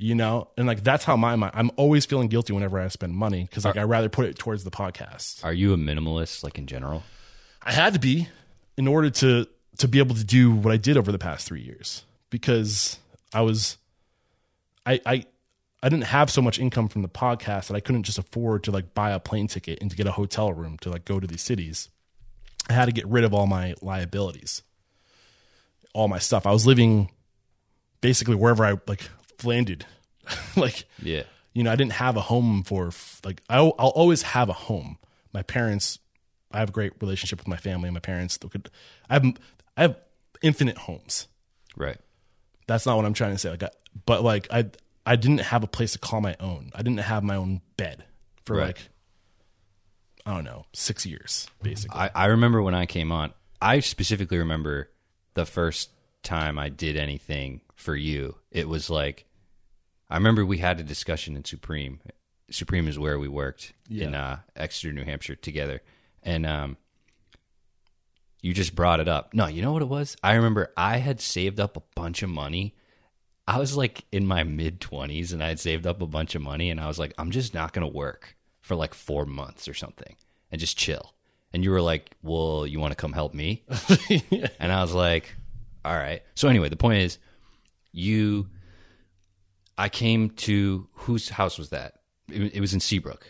[0.00, 1.52] You know, and like that's how my mind.
[1.56, 4.62] I'm always feeling guilty whenever I spend money because like I rather put it towards
[4.62, 5.44] the podcast.
[5.44, 7.02] Are you a minimalist, like in general?
[7.62, 8.28] I had to be
[8.76, 11.62] in order to to be able to do what I did over the past three
[11.62, 12.98] years because
[13.34, 13.76] I was
[14.86, 15.24] I I
[15.82, 18.70] I didn't have so much income from the podcast that I couldn't just afford to
[18.70, 21.26] like buy a plane ticket and to get a hotel room to like go to
[21.26, 21.88] these cities.
[22.68, 24.62] I had to get rid of all my liabilities,
[25.94, 26.46] all my stuff.
[26.46, 27.10] I was living
[28.00, 29.08] basically wherever I like
[29.42, 29.86] landed.
[30.56, 31.22] like Yeah.
[31.54, 32.90] you know, I didn't have a home for
[33.24, 34.98] like I'll, I'll always have a home.
[35.32, 35.98] My parents,
[36.52, 38.36] I have a great relationship with my family and my parents.
[38.38, 38.70] They could,
[39.08, 39.24] I have
[39.76, 39.96] I have
[40.42, 41.28] infinite homes.
[41.76, 41.98] Right.
[42.66, 43.50] That's not what I'm trying to say.
[43.50, 43.70] Like, I,
[44.06, 44.66] but like I
[45.06, 46.70] I didn't have a place to call my own.
[46.74, 48.04] I didn't have my own bed
[48.44, 48.66] for Right.
[48.66, 48.88] like
[50.28, 51.98] I don't know six years basically.
[51.98, 54.90] I, I remember when I came on, I specifically remember
[55.32, 55.90] the first
[56.22, 58.36] time I did anything for you.
[58.50, 59.24] It was like,
[60.10, 62.00] I remember we had a discussion in Supreme.
[62.50, 63.72] Supreme is where we worked
[64.06, 65.80] in uh, Exeter, New Hampshire together.
[66.22, 66.76] And um,
[68.42, 69.32] you just brought it up.
[69.32, 70.14] No, you know what it was?
[70.22, 72.74] I remember I had saved up a bunch of money.
[73.46, 76.42] I was like in my mid 20s and I had saved up a bunch of
[76.42, 78.36] money and I was like, I'm just not going to work
[78.68, 80.14] for like four months or something
[80.52, 81.14] and just chill.
[81.52, 83.64] And you were like, Well, you want to come help me?
[84.60, 85.34] And I was like,
[85.84, 86.22] All right.
[86.34, 87.18] So, anyway, the point is,
[87.92, 88.48] you,
[89.76, 91.94] I came to, whose house was that?
[92.30, 93.26] It, it was in Seabrook.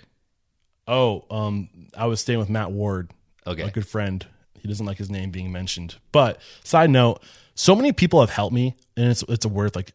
[0.88, 3.11] oh, um, I was staying with Matt Ward,
[3.46, 3.62] Okay.
[3.62, 4.27] a good friend.
[4.61, 5.94] He doesn't like his name being mentioned.
[6.11, 7.22] But side note,
[7.55, 9.92] so many people have helped me, and it's it's a worth like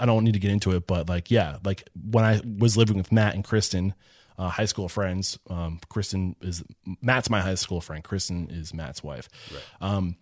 [0.00, 2.96] I don't need to get into it, but like yeah, like when I was living
[2.96, 3.94] with Matt and Kristen,
[4.40, 5.38] uh, high school friends.
[5.50, 6.64] Um, Kristen is
[7.02, 8.02] Matt's my high school friend.
[8.02, 9.28] Kristen is Matt's wife.
[9.82, 10.16] Um,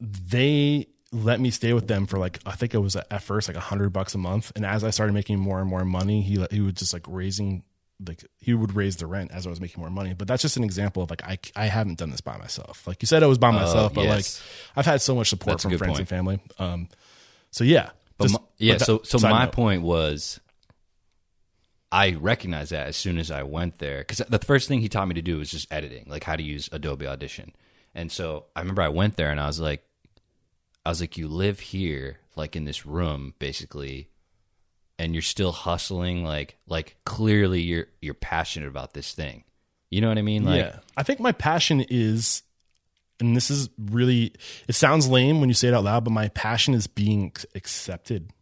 [0.00, 3.56] they let me stay with them for like I think it was at first like
[3.56, 6.44] a hundred bucks a month, and as I started making more and more money, he
[6.50, 7.62] he would just like raising
[8.06, 10.14] like he would raise the rent as I was making more money.
[10.14, 12.86] But that's just an example of like I I haven't done this by myself.
[12.86, 14.40] Like you said, I was by myself, but yes.
[14.40, 16.00] like I've had so much support That's from friends point.
[16.00, 16.40] and family.
[16.58, 16.88] Um,
[17.50, 19.52] so yeah, But Just- my- yeah, that- so so my note.
[19.52, 20.40] point was,
[21.92, 25.08] I recognized that as soon as I went there because the first thing he taught
[25.08, 27.52] me to do was just editing, like how to use Adobe Audition.
[27.94, 29.84] And so I remember I went there and I was like,
[30.86, 34.08] I was like, you live here, like in this room, basically,
[34.98, 39.44] and you're still hustling, like like clearly you're you're passionate about this thing.
[39.90, 40.44] You know what I mean?
[40.44, 42.44] Like, yeah, I think my passion is,
[43.18, 44.32] and this is really,
[44.68, 48.32] it sounds lame when you say it out loud, but my passion is being accepted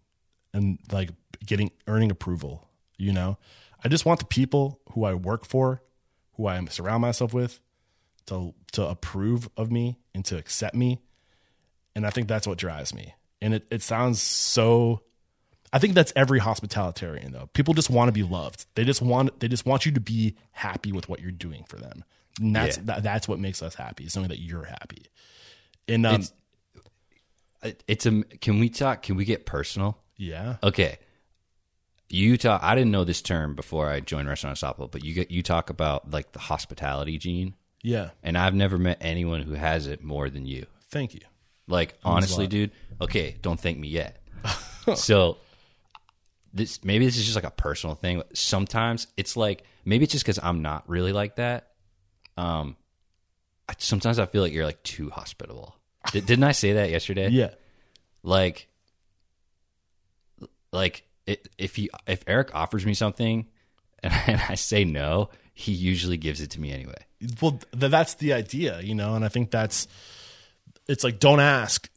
[0.53, 1.11] and like
[1.45, 2.68] getting earning approval.
[2.99, 3.39] You know,
[3.83, 5.83] I just want the people who I work for,
[6.37, 7.61] who I surround myself with,
[8.27, 11.01] to to approve of me and to accept me,
[11.95, 13.15] and I think that's what drives me.
[13.41, 15.03] And it it sounds so.
[15.73, 17.51] I think that's every hospitalitarian though.
[17.53, 18.67] People just want to be loved.
[18.75, 21.77] They just want they just want you to be happy with what you're doing for
[21.77, 22.05] them.
[22.41, 22.83] And that's Yeah.
[22.87, 24.05] that, that's what makes us happy.
[24.05, 25.07] Is knowing that you're happy.
[25.87, 26.33] And um, It's-
[27.87, 28.23] it's a.
[28.41, 29.03] Can we talk?
[29.03, 29.99] Can we get personal?
[30.17, 30.99] yeah, Okay.
[32.11, 32.63] You talk.
[32.63, 35.69] I didn't know this term before I joined Restaurant Unstoppable, but you get you talk
[35.69, 38.11] about like the hospitality gene, yeah.
[38.23, 40.67] and I've never met anyone who has it more than you.
[40.91, 41.21] Thank you.
[41.67, 42.71] Like honestly, dude.
[43.01, 44.23] Okay, don't thank me yet.
[44.95, 45.37] so
[46.55, 48.23] this maybe this is just like a personal thing.
[48.33, 51.73] Sometimes it's like maybe it's just because I'm not really like that.
[52.37, 52.77] Um,
[53.69, 55.77] I, sometimes I feel like you're like too hospitable.
[56.13, 57.29] Did, didn't I say that yesterday?
[57.29, 57.51] Yeah,
[58.23, 58.69] like
[60.73, 63.47] like it, if he if Eric offers me something
[64.03, 66.99] and, and I say no, he usually gives it to me anyway.
[67.41, 69.15] well, th- that's the idea, you know.
[69.15, 69.87] And I think that's
[70.89, 71.89] it's like don't ask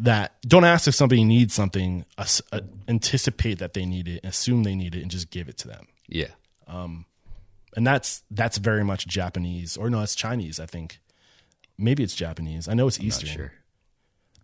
[0.00, 0.34] that.
[0.42, 2.04] Don't ask if somebody needs something.
[2.16, 5.68] Uh, anticipate that they need it, assume they need it, and just give it to
[5.68, 5.86] them.
[6.08, 6.28] Yeah.
[6.68, 7.04] um
[7.76, 10.58] and that's that's very much Japanese or no, it's Chinese.
[10.60, 10.98] I think
[11.76, 12.68] maybe it's Japanese.
[12.68, 13.28] I know it's Eastern.
[13.28, 13.52] Sure.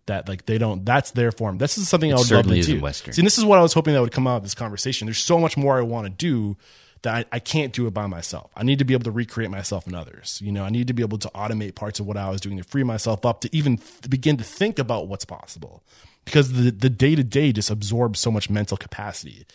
[0.07, 0.85] That like they don't.
[0.85, 1.57] That's their form.
[1.59, 2.81] This is something I would certainly love to do.
[2.81, 3.13] Western.
[3.13, 5.05] See, this is what I was hoping that would come out of this conversation.
[5.05, 6.57] There's so much more I want to do
[7.03, 8.51] that I, I can't do it by myself.
[8.55, 10.41] I need to be able to recreate myself and others.
[10.43, 12.57] You know, I need to be able to automate parts of what I was doing
[12.57, 15.83] to free myself up to even th- begin to think about what's possible.
[16.25, 19.45] Because the the day to day just absorbs so much mental capacity.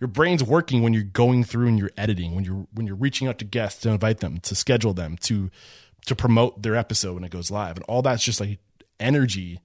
[0.00, 3.28] Your brain's working when you're going through and you're editing, when you're when you're reaching
[3.28, 5.50] out to guests to invite them, to schedule them, to
[6.06, 8.58] to promote their episode when it goes live, and all that's just like
[8.98, 9.60] energy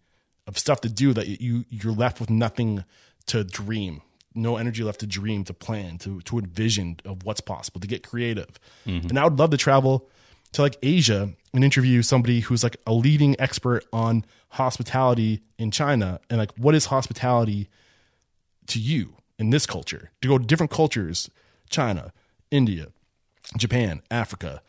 [0.48, 2.84] of stuff to do that you you're left with nothing
[3.28, 4.02] to dream.
[4.34, 8.08] No energy left to dream to plan to to envision of what's possible to get
[8.08, 8.60] creative.
[8.86, 9.10] Mm-hmm.
[9.10, 10.10] And i would love to travel
[10.54, 16.20] to like asia and interview somebody who's like a leading expert on hospitality in china
[16.30, 17.70] and like what is hospitality
[18.68, 20.12] to you in this culture?
[20.22, 21.30] To go to different cultures
[21.70, 22.14] china
[22.50, 22.88] india
[23.58, 24.62] japan africa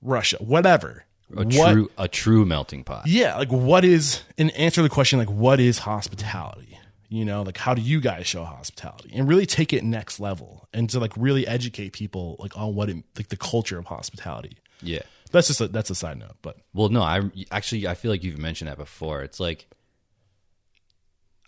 [0.00, 1.04] russia whatever
[1.36, 3.06] A what true a true melting pot.
[3.06, 6.78] yeah like what is and answer the question like what is hospitality
[7.10, 10.68] you know like how do you guys show hospitality and really take it next level
[10.72, 14.56] and to like really educate people like on what it like the culture of hospitality
[14.82, 15.00] Yeah.
[15.30, 18.22] that's just a, that's a side note but Well, no, I actually I feel like
[18.24, 19.22] you've mentioned that before.
[19.22, 19.66] It's like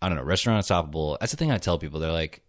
[0.02, 1.18] I don't know, restaurant unstoppable.
[1.20, 2.00] That's the thing I tell people.
[2.00, 2.42] They're like,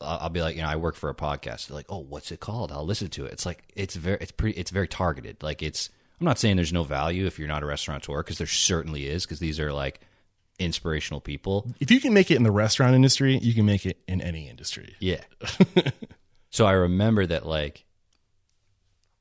[0.00, 1.68] I'll I'll be like, you know, I work for a podcast.
[1.68, 2.72] They're like, oh, what's it called?
[2.72, 3.32] I'll listen to it.
[3.32, 5.42] It's like it's very, it's pretty, it's very targeted.
[5.42, 5.88] Like it's.
[6.22, 9.24] I'm not saying there's no value if you're not a restaurateur because there certainly is
[9.24, 9.98] because these are like
[10.60, 11.68] inspirational people.
[11.80, 14.48] if you can make it in the restaurant industry you can make it in any
[14.48, 15.22] industry Yeah.
[16.50, 17.84] so I remember that like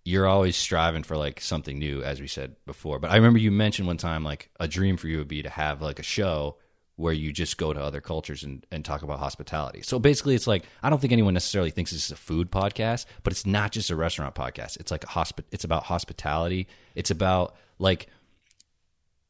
[0.03, 2.99] you're always striving for like something new, as we said before.
[2.99, 5.49] But I remember you mentioned one time like a dream for you would be to
[5.49, 6.57] have like a show
[7.01, 9.81] where you just go to other cultures and, and talk about hospitality.
[9.81, 13.05] So basically it's like I don't think anyone necessarily thinks this is a food podcast,
[13.23, 14.79] but it's not just a restaurant podcast.
[14.79, 16.67] It's like a hospi- it's about hospitality.
[16.95, 18.07] It's about like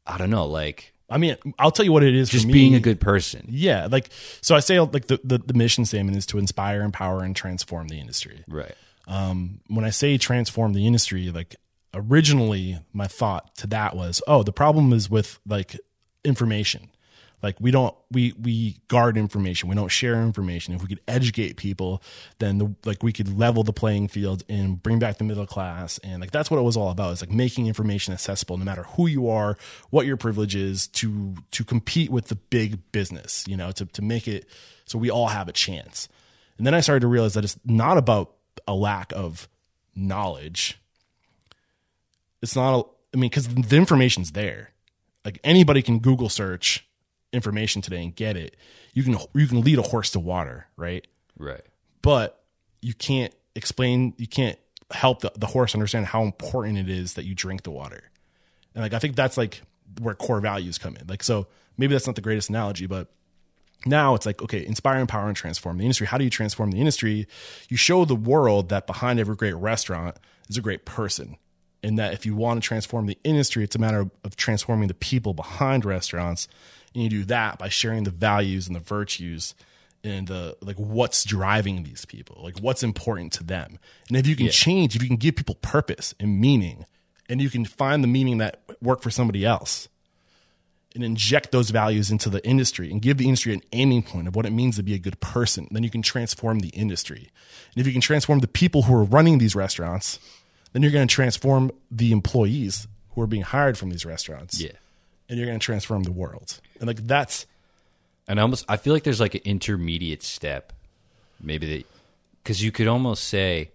[0.05, 2.53] I don't know, like i mean i'll tell you what it is just for me.
[2.53, 3.45] being a good person.
[3.49, 4.07] yeah like
[4.39, 7.89] so i say like the, the the mission statement is to inspire empower and transform
[7.89, 8.73] the industry Right.
[9.07, 11.57] um, when I say transform the industry, like
[11.93, 15.77] originally my thought to that was, oh, the problem is with like
[16.23, 16.89] information.
[17.43, 19.69] Like we don't we we guard information.
[19.69, 20.73] We don't share information.
[20.73, 22.04] If we could educate people,
[22.39, 25.97] then the, like we could level the playing field and bring back the middle class.
[25.99, 27.13] And like that's what it was all about.
[27.13, 29.58] Is like making information accessible, no matter who you are,
[29.89, 33.43] what your privilege is, to to compete with the big business.
[33.47, 34.47] You know, to to make it
[34.86, 36.10] so we all have a chance.
[36.58, 38.36] And then I started to realize that it's not about
[38.67, 39.47] a lack of
[39.95, 40.80] knowledge.
[42.41, 44.71] It's not, a, I mean, because the information's there.
[45.23, 46.88] Like anybody can Google search
[47.34, 48.56] information today and get it.
[48.94, 51.06] You can you can lead a horse to water, right?
[51.38, 51.65] Right.
[52.02, 52.41] But
[52.82, 54.13] you can't explain.
[54.17, 54.58] You can't
[54.91, 58.04] help the, the horse understand how important it is that you drink the water.
[58.76, 59.62] And like I think that's like
[60.00, 61.08] where core values come in.
[61.08, 63.08] Like so maybe that's not the greatest analogy, but
[63.86, 66.80] now it's like okay inspire empower and transform the industry how do you transform the
[66.80, 67.28] industry
[67.70, 70.15] you show the world that behind every great restaurant
[70.50, 71.38] is a great person
[71.82, 74.88] and that if you want to transform the industry it's a matter of, of transforming
[74.88, 76.48] the people behind restaurants
[76.93, 79.56] and you do that by sharing the values and the virtues
[80.04, 83.77] and the like what's driving these people like what's important to them
[84.08, 86.86] and if you can change if you can give people purpose and meaning
[87.30, 89.88] and you can find the meaning that work for somebody else
[90.93, 94.36] and inject those values into the industry and give the industry an aiming point of
[94.36, 97.30] what it means to be a good person, then you can transform the industry.
[97.73, 100.19] And if you can transform the people who are running these restaurants,
[100.73, 104.62] then you're going to transform the employees who are being hired from these restaurants.
[104.62, 104.71] Yeah.
[105.32, 106.60] And you're going to transform the world.
[106.80, 107.48] And like that's
[108.28, 110.74] And I almost I feel like there's like an intermediate step,
[111.41, 111.88] maybe that
[112.44, 113.72] because you could almost say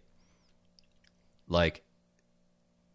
[1.49, 1.83] like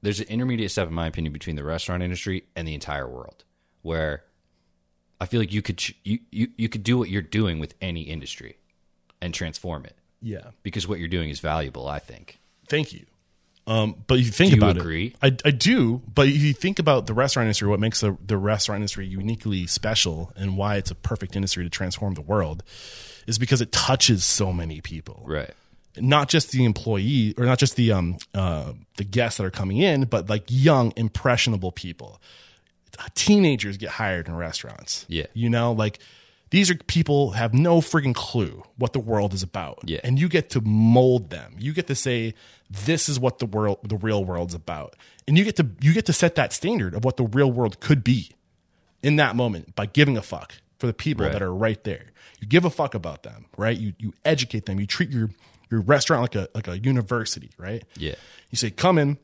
[0.03, 3.43] there's an intermediate step in my opinion between the restaurant industry and the entire world
[3.81, 4.23] where
[5.19, 8.03] I feel like you could you, you you could do what you're doing with any
[8.03, 8.57] industry
[9.21, 10.51] and transform it yeah.
[10.63, 11.87] because what you're doing is valuable.
[11.87, 12.39] I think.
[12.67, 13.05] Thank you.
[13.71, 15.15] Um, but you think Do you about agree?
[15.21, 16.01] it, I, I do.
[16.13, 19.65] But if you think about the restaurant industry, what makes the, the restaurant industry uniquely
[19.67, 22.63] special and why it's a perfect industry to transform the world
[23.27, 25.23] is because it touches so many people.
[25.25, 25.51] Right.
[25.95, 29.77] Not just the employee or not just the um uh, the guests that are coming
[29.77, 32.21] in, but like young, impressionable people.
[33.15, 35.05] Teenagers get hired in restaurants.
[35.07, 35.27] Yeah.
[35.33, 35.99] You know, like
[36.51, 39.79] these are people have no freaking clue what the world is about.
[39.85, 39.99] Yeah.
[40.03, 41.55] And you get to mold them.
[41.57, 42.33] You get to say
[42.69, 44.95] this is what the world the real world's about.
[45.27, 47.79] And you get to you get to set that standard of what the real world
[47.79, 48.31] could be
[49.01, 51.31] in that moment by giving a fuck for the people Right.
[51.33, 52.05] that are right there.
[52.39, 53.77] You give a fuck about them, right?
[53.77, 54.79] You you educate them.
[54.79, 55.29] You treat your
[55.69, 57.83] your restaurant like a like a university, right?
[57.97, 58.15] Yeah.
[58.49, 59.17] You say, "Come in.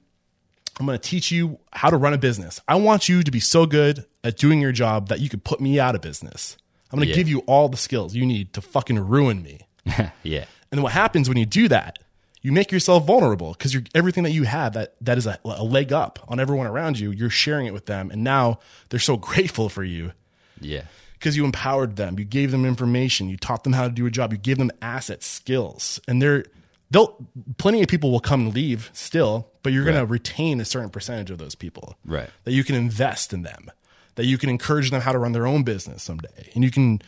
[0.80, 2.62] I'm going to teach you how to run a business.
[2.68, 5.60] I want you to be so good at doing your job that you could put
[5.60, 6.56] me out of business.
[6.92, 7.16] I'm going to Yeah.
[7.16, 9.62] give you all the skills you need to fucking ruin me."
[10.24, 10.46] yeah.
[10.72, 12.00] And what happens when you do that?
[12.42, 15.64] You make yourself vulnerable because you're everything that you have that that is a, a
[15.64, 17.12] leg up on everyone around you.
[17.12, 20.14] You're sharing it with them, and now they're so grateful for you
[20.62, 20.84] Yeah.
[21.14, 24.12] because you empowered them, you gave them information, you taught them how to do a
[24.12, 26.46] job, you gave them assets, skills, and they're
[26.92, 27.18] they'll
[27.58, 30.90] plenty of people will come and leave still, but you're going to retain a certain
[30.90, 32.30] percentage of those people, Right.
[32.46, 33.72] That you can invest in them,
[34.18, 37.02] that you can encourage them how to run their own business someday, and you can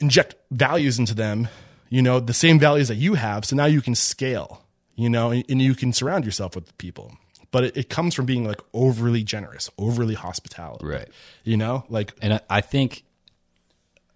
[0.00, 1.48] inject values into them,
[1.88, 4.62] you know, the same values that you have, so now you can scale,
[4.94, 7.12] you know, and, and you can surround yourself with people.
[7.50, 11.08] But it, it comes from being like overly generous, overly hospitality, Right.
[11.44, 13.04] You know, like And I, I think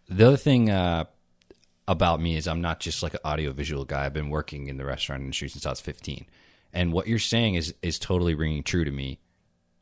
[0.09, 1.05] the other thing uh,
[1.87, 4.05] about me is I'm not just like an audiovisual guy.
[4.05, 6.27] I've been working in the restaurant industry since I was 15.
[6.73, 9.21] And what you're saying is is totally ringing true to me.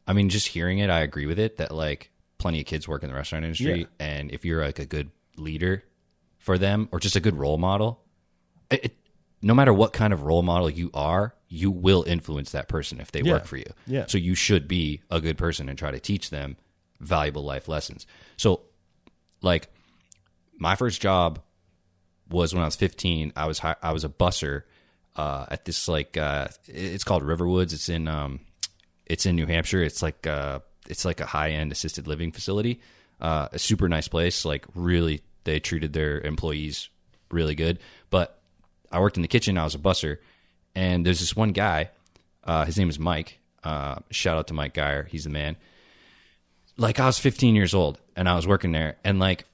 [0.07, 3.03] I mean, just hearing it, I agree with it that like plenty of kids work
[3.03, 3.87] in the restaurant industry, Yeah.
[4.07, 5.83] and if you're like a good leader
[6.39, 8.01] for them or just a good role model,
[8.71, 8.97] it, it,
[9.43, 13.11] no matter what kind of role model you are, you will influence that person if
[13.13, 13.33] they Yeah.
[13.35, 13.71] work for you.
[13.87, 14.07] Yeah.
[14.07, 16.57] So you should be a good person and try to teach them
[17.01, 18.07] valuable life lessons.
[18.37, 18.63] So,
[19.43, 19.69] like,
[20.59, 21.41] my first job
[22.31, 23.33] was when I was 15.
[23.37, 24.63] I was hi- I was a busser
[25.17, 27.73] uh, at this like uh, it's called Riverwoods.
[27.73, 28.41] It's in um,
[29.07, 29.83] it's in New Hampshire.
[29.83, 32.81] It's like uh, it's like a high end assisted living facility.
[33.21, 34.45] Uh, a super nice place.
[34.45, 36.89] Like really, they treated their employees
[37.31, 37.79] really good.
[38.11, 38.39] But
[38.91, 39.59] I worked in the kitchen.
[39.59, 40.19] I was a busser,
[40.75, 41.91] and there's this one guy.
[42.45, 43.39] Uh, his name is Mike.
[43.63, 45.05] Uh, shout out to Mike Geyer.
[45.11, 45.57] He's the man.
[46.77, 49.45] Like I was 15 years old, and I was working there, and like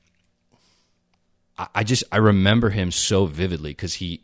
[1.59, 4.23] I- I just I remember him so vividly because he,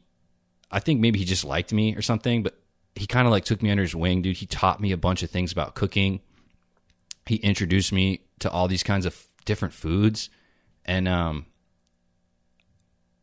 [0.70, 2.58] I think maybe he just liked me or something, but
[2.94, 4.36] he kind of like took me under his wing, dude.
[4.36, 6.20] He taught me a bunch of things about cooking.
[7.30, 10.30] He introduced me to all these kinds of different foods,
[10.84, 11.46] and um,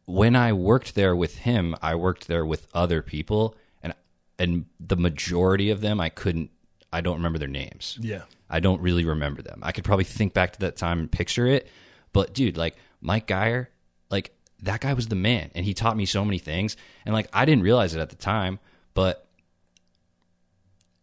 [0.06, 3.94] when I worked there with him, I worked there with other people, and
[4.40, 6.52] and the majority of them I couldn't,
[6.94, 7.98] I don't remember their names.
[8.00, 8.22] Yeah.
[8.50, 9.60] I don't really remember them.
[9.62, 11.68] I could probably think back to that time and picture it.
[12.14, 13.70] But dude, like Mike Geyer,
[14.10, 14.34] like
[14.64, 16.78] that guy was the man and he taught me so many things.
[17.06, 18.60] And like I didn't realize it at the time,
[18.94, 19.28] but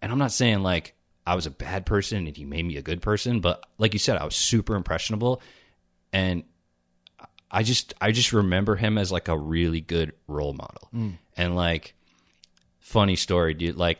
[0.00, 0.94] and I'm not saying like
[1.26, 3.98] I was a bad person and he made me a good person, but like you
[3.98, 5.40] said, I was super impressionable
[6.12, 6.44] and
[7.50, 10.90] I just I just remember him as like a really good role model.
[11.36, 11.94] And like
[12.80, 13.98] funny story, dude, like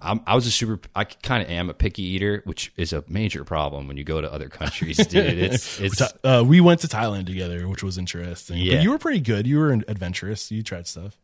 [0.00, 0.78] I'm, I was a super.
[0.94, 4.20] I kind of am a picky eater, which is a major problem when you go
[4.20, 5.38] to other countries, dude.
[5.38, 8.58] It's it's Uh, we went to Thailand together, which was interesting.
[8.58, 8.76] Yeah.
[8.76, 9.46] But you were pretty good.
[9.46, 10.52] You were adventurous.
[10.52, 11.18] You tried stuff.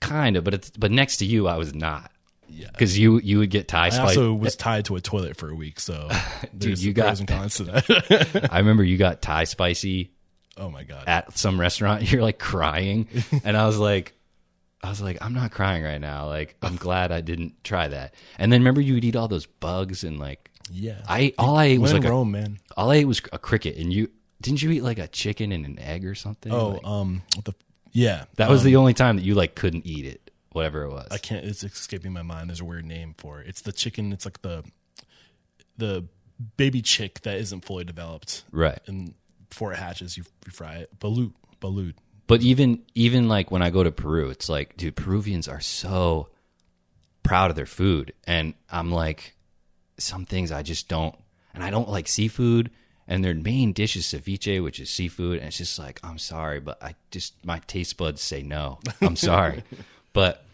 [0.00, 2.10] kind of, but it's but next to you, I was not.
[2.48, 2.68] Yeah.
[2.70, 4.08] because you you would get Thai I spice.
[4.16, 6.08] also was tied to a toilet for a week, so
[6.58, 8.48] dude, you some got- pros and cons to that.
[8.52, 10.10] I remember you got Thai spicy
[10.56, 11.04] oh my god!
[11.06, 12.10] at some restaurant.
[12.10, 13.08] You're like crying,
[13.44, 14.14] and I was like,
[14.82, 16.26] I was like, I'm not crying right now.
[16.28, 18.14] Like I'm glad I didn't try that.
[18.38, 21.66] And then remember you would eat all those bugs and like yeah, I all I
[21.66, 22.58] ate was when like in a, Rome, man.
[22.76, 25.64] all I ate was a cricket, and you didn't you eat like a chicken and
[25.66, 26.52] an egg or something?
[26.52, 27.54] Oh, Like, um, what the
[27.92, 30.25] yeah, that was the only time that you like couldn't eat it,
[30.56, 31.06] whatever it was.
[31.10, 31.44] I can't.
[31.44, 32.50] It's escaping my mind.
[32.50, 33.46] There's a weird name for it.
[33.46, 34.12] It's the chicken.
[34.12, 34.64] It's like the
[35.76, 36.06] the
[36.56, 38.80] baby chick that isn't fully developed, right.
[38.86, 39.14] and
[39.48, 40.98] before it hatches, you, you fry it.
[40.98, 41.94] Balut, balut.
[42.26, 46.28] But even even like when I go to Peru, it's like, dude, Peruvians are so
[47.22, 49.34] proud of their food, and I'm like,
[49.98, 51.14] some things I just don't,
[51.54, 52.70] and I don't like seafood,
[53.06, 56.60] and their main dish is ceviche, which is seafood, and it's just like, I'm sorry,
[56.60, 58.80] but I just my taste buds say no.
[59.00, 59.62] I'm sorry,
[60.12, 60.45] but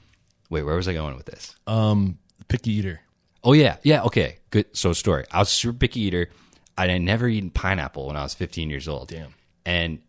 [0.53, 1.57] wait, where was I going with this?
[1.67, 3.01] Um, picky eater.
[3.43, 4.67] Oh yeah, yeah, okay, good.
[4.77, 5.25] So story.
[5.33, 6.29] I was a super picky eater.
[6.77, 9.09] I had never eaten pineapple when I was 15 years old.
[9.09, 9.35] Damn.
[9.65, 10.01] And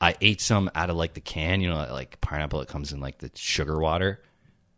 [0.00, 3.00] I ate some out of like the can, you know, like pineapple that comes in
[3.00, 4.20] like the sugar water.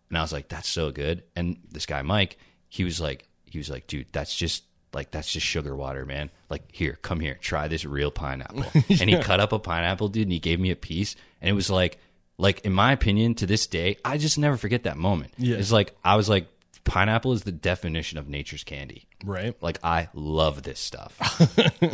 [0.08, 1.22] And I was like, that's so good.
[1.34, 2.36] And this guy Mike,
[2.68, 6.30] he was like, he was like, dude, that's just like that's just sugar water, man.
[6.50, 8.64] Like here, come here, try this real pineapple.
[8.74, 11.54] And he cut up a pineapple, dude, and he gave me a piece, and it
[11.54, 11.98] was like,
[12.38, 15.32] like in my opinion, to this day, I just never forget that moment.
[15.38, 15.56] Yeah.
[15.56, 16.48] It's like I was like,
[16.84, 19.06] pineapple is the definition of nature's candy.
[19.24, 19.56] Right.
[19.60, 21.18] Like I love this stuff.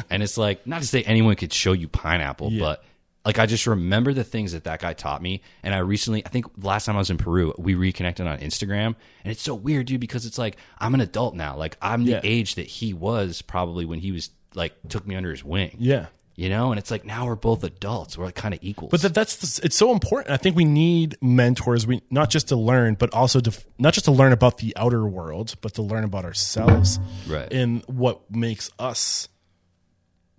[0.11, 2.85] and it's like not to say anyone could show you pineapple, but
[3.25, 5.43] like I just remember the things that that guy taught me.
[5.63, 8.97] And I recently, I think last time I was in Peru, we reconnected on Instagram,
[9.25, 11.57] and it's so weird, dude, because it's like I'm an adult now.
[11.57, 12.21] Like I'm the Yeah.
[12.25, 15.77] age that he was probably when he was like took me under his wing.
[15.79, 16.07] Yeah.
[16.35, 18.17] You know, and it's like now we're both adults.
[18.17, 18.91] We're like kind of equals.
[18.91, 20.31] But that, that's the, it's so important.
[20.33, 21.87] I think we need mentors.
[21.87, 25.07] We not just to learn, but also to not just to learn about the outer
[25.07, 27.53] world, but to learn about ourselves Right.
[27.53, 29.29] and what makes us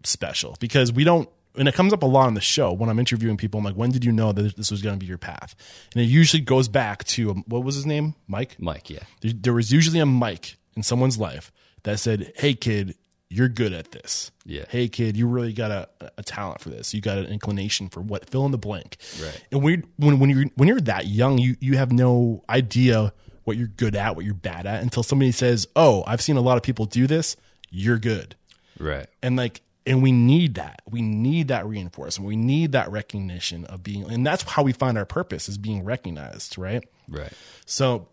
[0.03, 0.57] special.
[0.59, 3.37] Because we don't, and it comes up a lot on the show when I'm interviewing
[3.37, 3.59] people.
[3.59, 5.55] I'm like, when did you know that this was going to be your path?
[5.93, 8.55] And it usually goes back to um, what was his name, Mike.
[8.59, 9.03] Mike, yeah.
[9.21, 11.51] There, there was usually a Mike in someone's life
[11.83, 12.95] that said, "Hey, kid."
[13.33, 14.29] You're good at this.
[14.45, 14.65] Yeah.
[14.69, 16.93] Hey, kid, you really got a, a talent for this.
[16.93, 18.29] You got an inclination for what?
[18.29, 18.97] Fill in the blank.
[19.19, 19.43] Right.
[19.51, 23.11] And when when when you're when you're that young, you you have no idea
[23.43, 26.41] what you're good at, what you're bad at, until somebody says, "Oh, I've seen a
[26.41, 27.35] lot of people do this.
[27.71, 28.35] You're good."
[28.79, 29.07] Right.
[29.23, 30.83] And like, and we need that.
[30.87, 32.27] We need that reinforcement.
[32.27, 35.83] We need that recognition of being, and that's how we find our purpose is being
[35.83, 36.87] recognized, right?
[37.09, 37.33] Right.
[37.65, 38.09] So,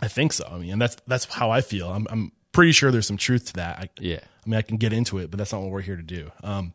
[0.00, 0.48] I think so.
[0.48, 1.90] I mean, and that's that's how I feel.
[1.90, 3.78] I'm I'm pretty sure there's some truth to that.
[3.78, 4.20] I, Yeah.
[4.22, 6.30] I mean, I can get into it, but that's not what we're here to do.
[6.42, 6.72] Um,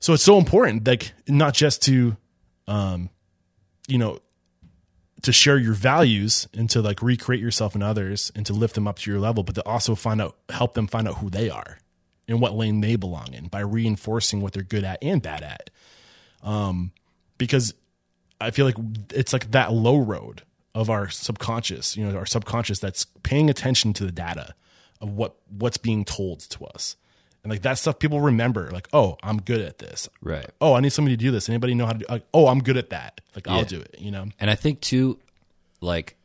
[0.00, 2.16] so it's so important, like not just to,
[2.66, 3.10] um,
[3.86, 4.20] you know,
[5.22, 8.86] to share your values and to like recreate yourself in others and to lift them
[8.86, 11.50] up to your level, but to also find out, help them find out who they
[11.50, 11.78] are
[12.28, 15.70] and what lane they belong in by reinforcing what they're good at and bad at.
[16.42, 16.92] Um,
[17.38, 17.74] because
[18.40, 18.76] I feel like
[19.12, 20.42] it's like that low road
[20.74, 24.54] of our subconscious, you know, our subconscious that's paying attention to the data
[25.00, 26.96] of what what's being told to us.
[27.42, 30.08] And like that stuff people remember, like, oh, I'm good at this.
[30.20, 30.48] Right.
[30.60, 31.48] Oh, I need somebody to do this.
[31.48, 33.20] Anybody know how to do like, oh, I'm good at that.
[33.34, 34.26] Like I'll do it, you know?
[34.40, 35.18] And I think too,
[35.80, 36.16] like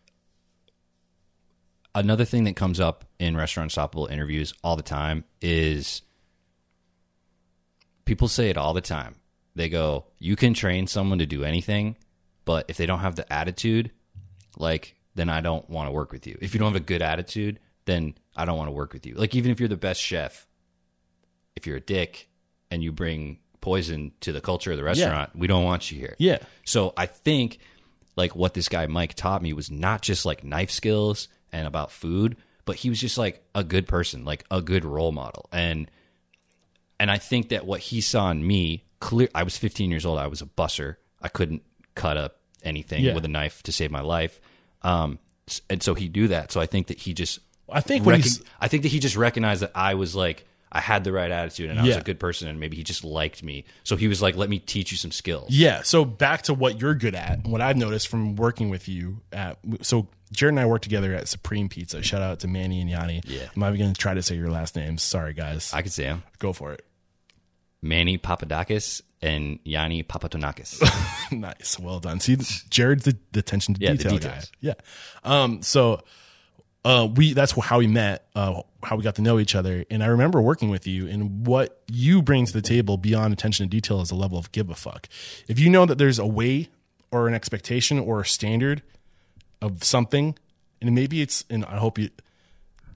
[1.94, 6.02] another thing that comes up in Restaurant Unstoppable interviews all the time is
[8.06, 9.16] people say it all the time.
[9.56, 11.96] They go, "You can train someone to do anything,
[12.44, 13.92] but if they don't have the attitude,
[14.58, 16.38] like then I don't want to work with you.
[16.42, 19.16] If you don't have a good attitude, then I don't want to work with you.
[19.16, 20.48] Like even if you're the best chef,
[21.56, 22.30] if you're a dick
[22.72, 26.16] and you bring poison to the culture of the restaurant, we don't want you here.
[26.18, 26.40] Yeah.
[26.66, 27.60] So I think
[28.16, 31.92] like what this guy Mike taught me was not just like knife skills and about
[31.92, 35.48] food, but he was just like a good person, like a good role model.
[35.52, 35.90] And
[37.00, 40.20] and I think that what he saw in me, clear I was 15 years old,
[40.20, 40.96] I was a busser.
[41.22, 41.64] I couldn't
[41.96, 43.14] cut up anything Yeah.
[43.14, 44.40] with a knife to save my life.
[44.82, 45.20] Um
[45.70, 46.52] and so he do that.
[46.52, 47.40] So I think that he just
[47.74, 50.80] I think when he's I think that he just recognized that I was like I
[50.80, 52.00] had the right attitude and I was Yeah.
[52.02, 53.64] a good person and maybe he just liked me.
[53.84, 55.50] So he was like, let me teach you some skills.
[55.52, 55.84] Yeah.
[55.84, 57.46] So back to what you're good at.
[57.46, 61.28] What I've noticed from working with you at so Jared and I work together at
[61.28, 62.02] Supreme Pizza.
[62.02, 63.22] Shout out to Manny and Yanni.
[63.28, 63.44] Yeah.
[63.56, 65.04] I'm not even going to try to say your last names.
[65.04, 65.72] Sorry, guys.
[65.74, 66.24] I could say him.
[66.40, 66.84] Go for it.
[67.84, 70.82] Manny Papadakis and Yanni Papatonakis.
[71.32, 71.78] nice.
[71.80, 72.20] Well done.
[72.20, 72.38] See,
[72.70, 74.18] Jared's the, the attention to Yeah, the detail guy.
[74.18, 74.52] details.
[74.60, 74.74] Yeah.
[75.24, 76.02] Um, so
[76.86, 79.86] uh, we that's how we met, uh, how we got to know each other.
[79.90, 83.66] And I remember working with you, and what you bring to the table beyond attention
[83.66, 85.08] to detail is a level of give a fuck.
[85.48, 86.70] If you know that there's a way
[87.12, 88.82] or an expectation or a standard
[89.62, 90.38] of something,
[90.82, 92.10] and maybe it's, and I hope you,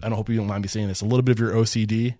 [0.04, 2.16] I don't hope you don't mind me saying this, a little bit of your OCD,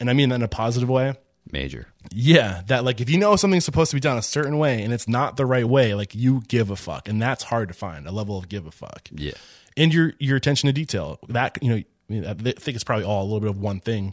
[0.00, 1.14] and I mean that in a positive way.
[1.52, 1.86] Major.
[2.12, 4.92] Yeah, that like if you know something's supposed to be done a certain way and
[4.92, 8.06] it's not the right way, like you give a fuck, and that's hard to find
[8.06, 9.08] a level of give a fuck.
[9.14, 9.32] Yeah.
[9.78, 11.18] And your your attention to detail.
[11.28, 14.12] That you know, I, think it's probably all a little bit of one thing,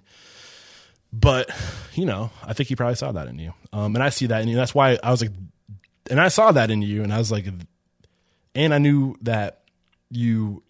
[1.11, 1.49] but
[1.93, 4.41] you know, I think he probably saw that in you, um, and I see that
[4.41, 4.55] in you.
[4.55, 5.31] That's why I was like,
[6.09, 7.45] and I saw that in you, and I was like,
[8.53, 9.63] and I knew that
[10.09, 10.63] you.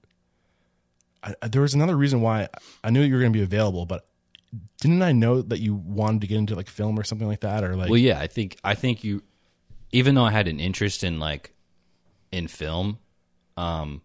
[1.23, 2.47] I, I- there was another reason why
[2.83, 4.07] I knew you were going to be available, but
[4.79, 7.63] didn't I know that you wanted to get into like film or something like that,
[7.63, 9.23] or like Well, yeah, I think I think you,
[9.91, 11.51] even though I had an interest in like
[12.31, 12.99] in film,
[13.57, 14.01] um,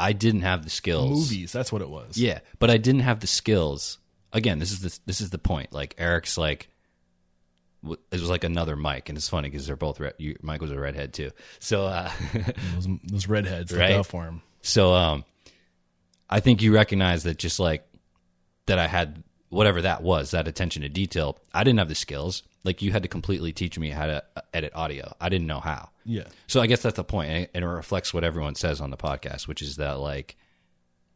[0.00, 1.30] I didn't have the skills.
[1.30, 1.52] movies?
[1.52, 2.16] That's what it was.
[2.18, 3.98] Yeah, but I didn't have the skills.
[4.32, 5.72] Again, this is the this is the point.
[5.72, 6.68] Like Eric's like,
[7.84, 10.14] it was like another Mike, and it's funny because they're both red.
[10.18, 11.30] You, Mike was a redhead too.
[11.58, 12.10] So, uh,
[12.74, 13.92] those, those redheads, look Right.
[13.92, 14.42] out for him.
[14.62, 15.24] so um,
[16.28, 17.84] I think you recognize that just like
[18.66, 21.38] that, I had whatever that was, that attention to detail.
[21.52, 22.42] I didn't have the skills.
[22.64, 25.14] Like you had to completely teach me how to uh, edit audio.
[25.20, 25.90] I didn't know how.
[26.04, 26.24] Yeah.
[26.46, 29.48] So I guess that's the point, and it- reflects what everyone says on the podcast,
[29.48, 30.36] which is that like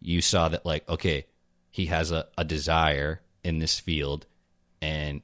[0.01, 1.27] you saw that like okay,
[1.71, 4.27] he has a, a desire in this field,
[4.81, 5.21] and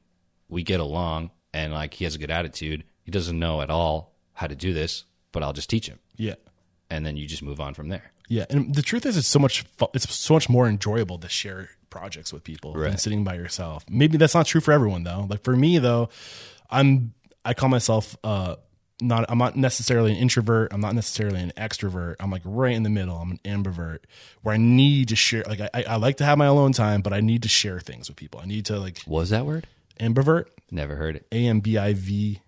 [0.49, 2.85] we get along, and like he has a good attitude.
[3.03, 6.35] He doesn't know at all how to do this, but I'll just teach him, Yeah.
[6.91, 8.13] and then you just move on from there.
[8.29, 9.65] Yeah, and the truth is, it's so much.
[9.95, 12.99] It's so much more enjoyable to share projects with people Right.
[12.99, 13.85] sitting by yourself.
[13.91, 15.27] Maybe that's not true for everyone, though.
[15.29, 16.09] Like for me, though,
[16.71, 17.13] I'm
[17.45, 18.57] I call myself uh
[19.03, 19.25] not.
[19.31, 20.73] I'm not necessarily an introvert.
[20.75, 22.17] I'm not necessarily an extrovert.
[22.21, 23.17] I'm like right in the middle.
[23.17, 24.01] I'm an ambivert
[24.43, 25.43] where I need to share.
[25.49, 28.09] Like I, I like to have my alone time, but I need to share things
[28.09, 28.41] with people.
[28.41, 29.67] I need to like What was that word?
[29.99, 30.47] ambivert.
[30.71, 31.27] Never heard it.
[31.33, 32.41] A M B I V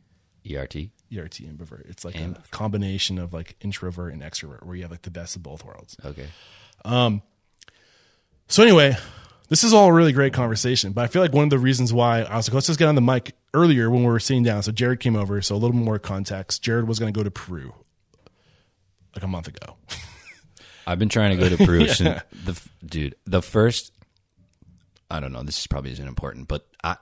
[0.51, 0.77] ERT.
[1.15, 1.89] ERT ambivert.
[1.91, 5.37] It's like a combination of like introvert and extrovert, where you have like the best
[5.37, 5.97] of both worlds.
[6.05, 6.27] Okay.
[6.85, 7.23] Um.
[8.49, 8.97] So anyway,
[9.53, 11.93] this is all a really great conversation, but I feel like one of the reasons
[11.93, 14.43] why I was like, let's just get on the mic earlier when we were sitting
[14.43, 14.63] down.
[14.63, 15.43] So Jared came over.
[15.43, 16.63] So a little more context.
[16.63, 17.75] Jared was going to go to Peru
[19.15, 19.77] like a month ago.
[20.87, 23.15] I've been trying to go to Peru since the dude.
[23.27, 23.93] The first,
[25.11, 25.43] I don't know.
[25.43, 26.97] This is probably isn't important, but I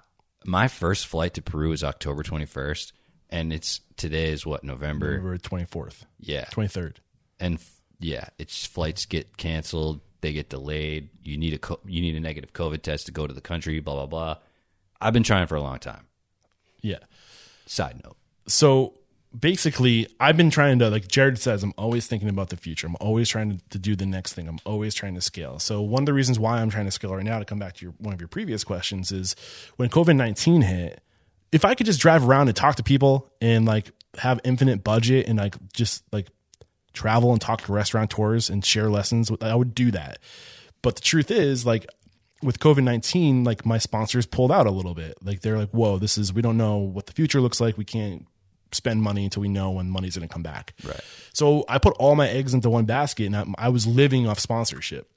[0.45, 2.93] my first flight to Peru is October twenty first,
[3.31, 5.19] and it's today is what November.
[5.19, 6.97] November 24th, Yeah, 23rd.
[7.39, 11.09] and f- yeah, it's flights get canceled, they get delayed.
[11.23, 13.81] You need a co- you need a negative COVID test to go to the country.
[13.81, 14.37] Blah blah blah.
[15.01, 16.07] I've been trying for a long time.
[16.83, 16.99] Yeah.
[17.67, 18.17] Side note.
[18.47, 18.95] So
[19.39, 22.87] basically, I've been trying to, like Jared says, I'm always thinking about the future.
[22.87, 24.49] I'm always trying to, to do the next thing.
[24.49, 25.59] I'm always trying to scale.
[25.59, 27.75] So one of the reasons why I'm trying to scale right now, to come back
[27.77, 29.37] to your, one of your previous questions, is
[29.77, 31.03] when COVID 19 hit,
[31.53, 35.29] if I could just drive around and talk to people and like have infinite budget
[35.29, 36.29] and like just like
[36.93, 40.19] travel and talk to restaurateurs and share lessons, I would do that.
[40.83, 41.87] But the truth is, like
[42.43, 45.19] with COVID 19, like my sponsors pulled out a little bit.
[45.23, 47.77] Like they're like, whoa, this is, we don't know what the future looks like.
[47.77, 48.27] We can't
[48.73, 50.75] spend money until we know when money's going to come back.
[50.85, 51.01] Right.
[51.33, 54.39] So I put all my eggs into one basket and I, I was living off
[54.39, 55.11] sponsorship.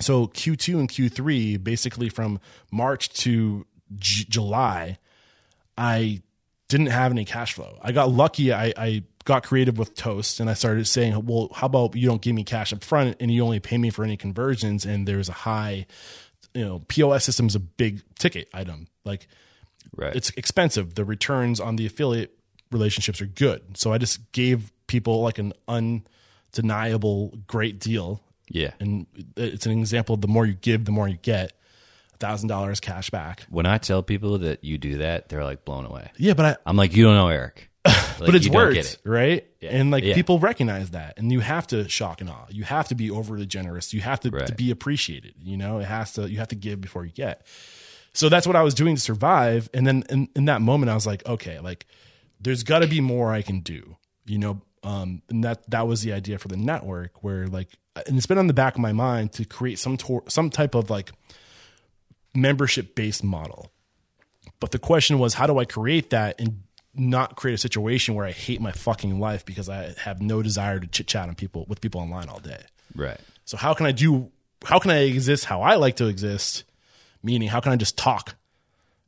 [0.00, 2.40] So Q2 and Q3, basically from
[2.70, 4.98] March to J- July,
[5.78, 6.22] I
[6.68, 7.78] didn't have any cash flow.
[7.80, 8.52] I got lucky.
[8.52, 12.20] I, I got creative with Toast and I started saying, well, how about you don't
[12.20, 14.84] give me cash up front and you only pay me for any conversions?
[14.84, 15.86] And there's a high,
[16.52, 18.86] you know, POS system is a big ticket item.
[19.04, 19.26] Like
[19.96, 20.14] Right.
[20.16, 20.94] it's expensive.
[20.94, 22.36] The returns on the affiliate
[22.72, 23.76] relationships are good.
[23.78, 25.52] So I just gave people like an
[26.52, 28.20] undeniable great deal.
[28.48, 28.72] yeah.
[28.80, 29.06] And
[29.36, 31.52] it's an example of the more you give, the more you get.
[32.20, 33.44] thousand dollars cash back.
[33.50, 36.10] When I tell people that you do that, they're like blown away.
[36.16, 37.68] Yeah, but I, I'm like, you don't know Eric.
[38.20, 38.98] Like, but it's you don't worked, get it.
[39.04, 39.44] right?
[39.60, 40.14] And like Yeah.
[40.14, 42.46] people recognize that, and you have to shock and awe.
[42.48, 43.92] You have to be overly generous.
[43.92, 45.34] You have to, to be appreciated.
[45.42, 46.30] You know, it has to.
[46.30, 47.44] You have to give before you get.
[48.12, 49.68] So that's what I was doing to survive.
[49.74, 51.86] And then in, in that moment, I was like, okay, like
[52.40, 53.96] there's got to be more I can do.
[54.26, 57.68] You know, um, and that that was the idea for the network, where like,
[58.06, 60.76] and it's been on the back of my mind to create some tor- some type
[60.76, 61.10] of like
[62.34, 63.70] membership based model.
[64.60, 66.62] But the question was, how do I create that and
[66.96, 70.78] not create a situation where I hate my fucking life because I have no desire
[70.78, 72.62] to chit chat on people with people online all day.
[72.94, 73.18] Right.
[73.44, 74.30] So how can I do?
[74.64, 76.64] How can I exist how I like to exist?
[77.22, 78.36] Meaning, how can I just talk?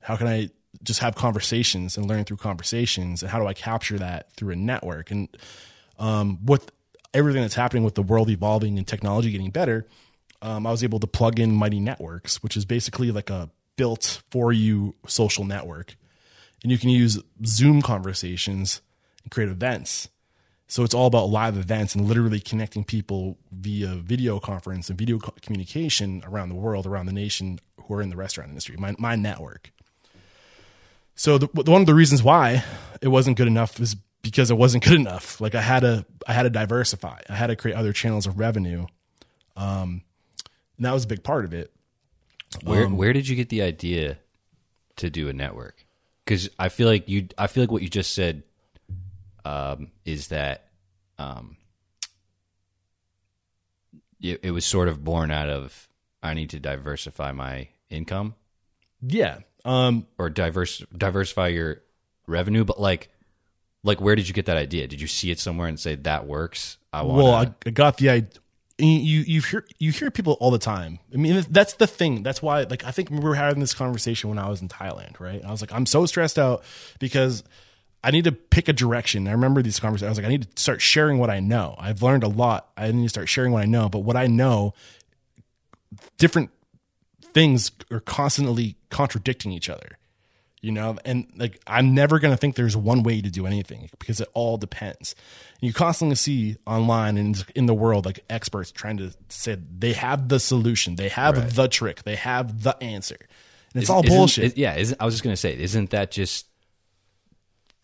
[0.01, 0.51] How can I
[0.83, 3.23] just have conversations and learn through conversations?
[3.23, 5.11] And how do I capture that through a network?
[5.11, 5.29] And
[5.99, 6.71] um, what
[7.15, 9.87] everything that's happening with the world evolving and technology getting better,
[10.43, 14.23] um, I was able to plug in Mighty Networks, which is basically like a built
[14.31, 15.97] for you social network.
[16.63, 18.81] And you can use Zoom conversations
[19.23, 20.09] and create events.
[20.69, 25.19] So it's all about live events and literally connecting people via video conference and video
[25.19, 29.15] communication around the world, around the nation who are in the restaurant industry, my, my
[29.15, 29.71] network.
[31.15, 32.65] So the, one of the reasons why
[33.01, 35.41] it wasn't good enough is because it wasn't good enough.
[35.41, 37.21] Like I had to, I had to diversify.
[37.29, 38.87] I had to create other channels of revenue.
[39.57, 40.03] Um,
[40.77, 41.73] and that was a big part of it.
[42.63, 44.19] Where where did you get the idea
[44.97, 45.86] to do a network?
[46.27, 48.43] Because I feel like you, I feel like what you just said
[49.45, 50.67] um, is that
[51.19, 51.57] um,
[54.21, 55.89] it, it was sort of born out of
[56.23, 58.35] I need to diversify my income
[59.01, 59.39] Yeah.
[59.65, 61.83] Um, or diverse diversify your
[62.27, 62.65] revenue.
[62.65, 63.09] But like,
[63.83, 64.89] like where did you get that idea?
[64.89, 66.79] Did you see it somewhere and say that works?
[66.93, 67.19] I want.
[67.19, 68.41] well, I, I got the idea.
[68.79, 70.99] You you hear you hear people all the time.
[71.13, 72.23] I mean, that's the thing.
[72.23, 75.19] That's why, like, I think we were having this conversation when I was in Thailand,
[75.19, 75.41] right?
[75.41, 76.63] And I was like, I'm so stressed out
[76.99, 77.43] because
[78.05, 79.29] I need to pick a direction.
[79.29, 80.07] I remember these conversations.
[80.07, 81.75] I was like, I need to start sharing what I know.
[81.79, 82.69] I've learned a lot.
[82.77, 83.89] I need to start sharing what I know.
[83.89, 84.75] But what I know,
[86.19, 86.51] different
[87.33, 89.99] things are constantly contradicting each other
[90.63, 90.97] you know?
[91.05, 94.29] And like i'm never going to think there's one way to do anything because it
[94.35, 95.15] all depends.
[95.61, 99.93] And you constantly see online and in the world like experts trying to say they
[99.95, 101.51] have the solution they have Right.
[101.51, 103.19] the trick they have the answer.
[103.75, 104.45] And it's Is- all bullshit.
[104.45, 106.47] is- yeah, isn't, I was just gonna say, isn't that just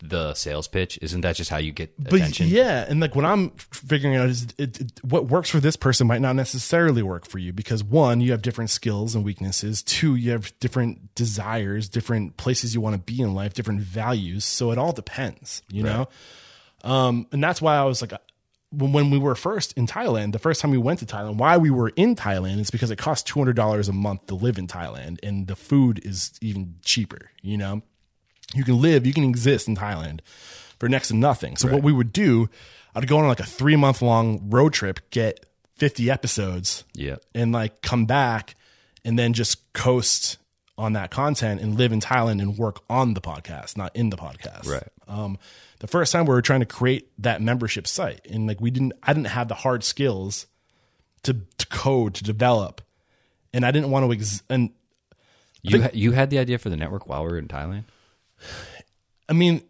[0.03, 0.99] the sales pitch?
[1.01, 2.47] Isn't that just how you get but attention?
[2.47, 6.07] yeah and like what i'm figuring out is it, it, what works for this person
[6.07, 10.15] might not necessarily work for you because one you have different skills and weaknesses two
[10.15, 14.71] you have different desires different places you want to be in life different values so
[14.71, 16.07] it all depends you know
[16.83, 18.13] um and that's why i was like
[18.73, 21.57] when when we were first in Thailand, the first time we went to Thailand, why
[21.57, 24.57] we were in Thailand is because it costs two hundred dollars a month to live
[24.57, 27.29] in Thailand, and the food is even cheaper.
[27.41, 27.81] You know,
[28.53, 30.19] you can live, you can exist in Thailand
[30.79, 31.57] for next to nothing.
[31.57, 32.49] So what we would do,
[32.95, 35.45] I'd go on like a three month long road trip, get
[35.75, 37.15] fifty episodes, Yeah.
[37.33, 38.55] and like come back,
[39.03, 40.37] and then just coast
[40.77, 44.17] on that content and live in Thailand and work on the podcast, not in the
[44.17, 44.65] podcast.
[44.67, 44.87] Right.
[45.07, 45.37] Um,
[45.79, 48.93] the first time we were trying to create that membership site, and like we didn't,
[49.03, 50.47] I didn't have the hard skills
[51.23, 52.81] to to code to develop,
[53.53, 54.13] and I didn't want to.
[54.17, 54.71] Ex- and
[55.61, 57.83] You ha- you had the idea for the network while we were in Thailand.
[59.29, 59.63] I mean,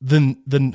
[0.00, 0.74] the the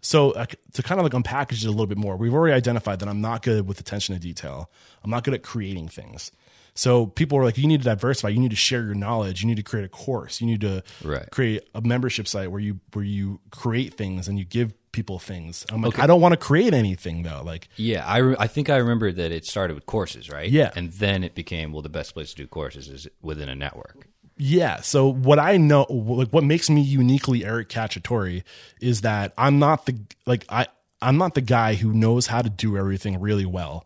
[0.00, 3.00] so uh, to kind of like unpackage it a little bit more, we've already identified
[3.00, 4.70] that I'm not good with attention to detail.
[5.02, 6.30] I'm not good at creating things.
[6.74, 8.28] So people are like, you need to diversify.
[8.28, 9.40] You need to share your knowledge.
[9.40, 10.40] You need to create a course.
[10.40, 11.28] You need to Right.
[11.32, 15.66] create a membership site where you where you create things and you give people things.
[15.70, 17.42] I'm like, I don't want to create anything though.
[17.44, 20.48] Like, Yeah, I, re- I think I remember that it started with courses, right?
[20.48, 20.70] Yeah.
[20.76, 24.06] and then it became well, the best place to do courses is within a network.
[24.38, 24.80] Yeah.
[24.80, 28.42] So what I know, like what makes me uniquely Eric Cacciatore
[28.80, 30.66] is that I'm not the like I
[31.02, 33.84] I'm not the guy who knows how to do everything really well.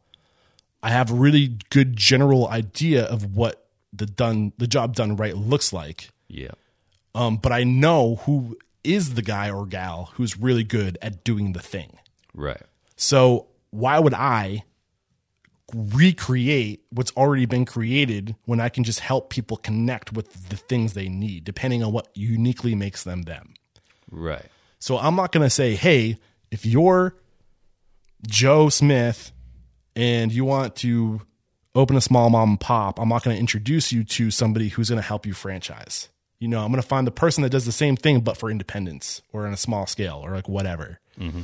[0.82, 5.36] I have a really good general idea of what the done the job done right
[5.36, 6.11] looks like.
[6.28, 6.53] Yeah,
[7.14, 11.53] Um, but I know who is the guy or gal who's really good at doing
[11.53, 11.98] the thing.
[12.34, 12.62] right.
[12.96, 14.64] So why would I
[15.75, 20.93] recreate what's already been created when I can just help people connect with the things
[20.93, 23.55] they need, depending on what uniquely makes them them?
[24.11, 24.47] Right.
[24.79, 26.18] So I'm not going to say, hey,
[26.51, 27.14] if you're
[28.27, 29.33] Joe Smith
[29.97, 31.23] and you want to
[31.75, 34.91] open a small mom and pop, I'm not going to introduce you to somebody who's
[34.91, 36.09] going to help you franchise.
[36.39, 38.51] You know, I'm going to find the person that does the same thing, but for
[38.51, 40.99] independence or on a small scale or like whatever.
[41.18, 41.43] Mm-hmm.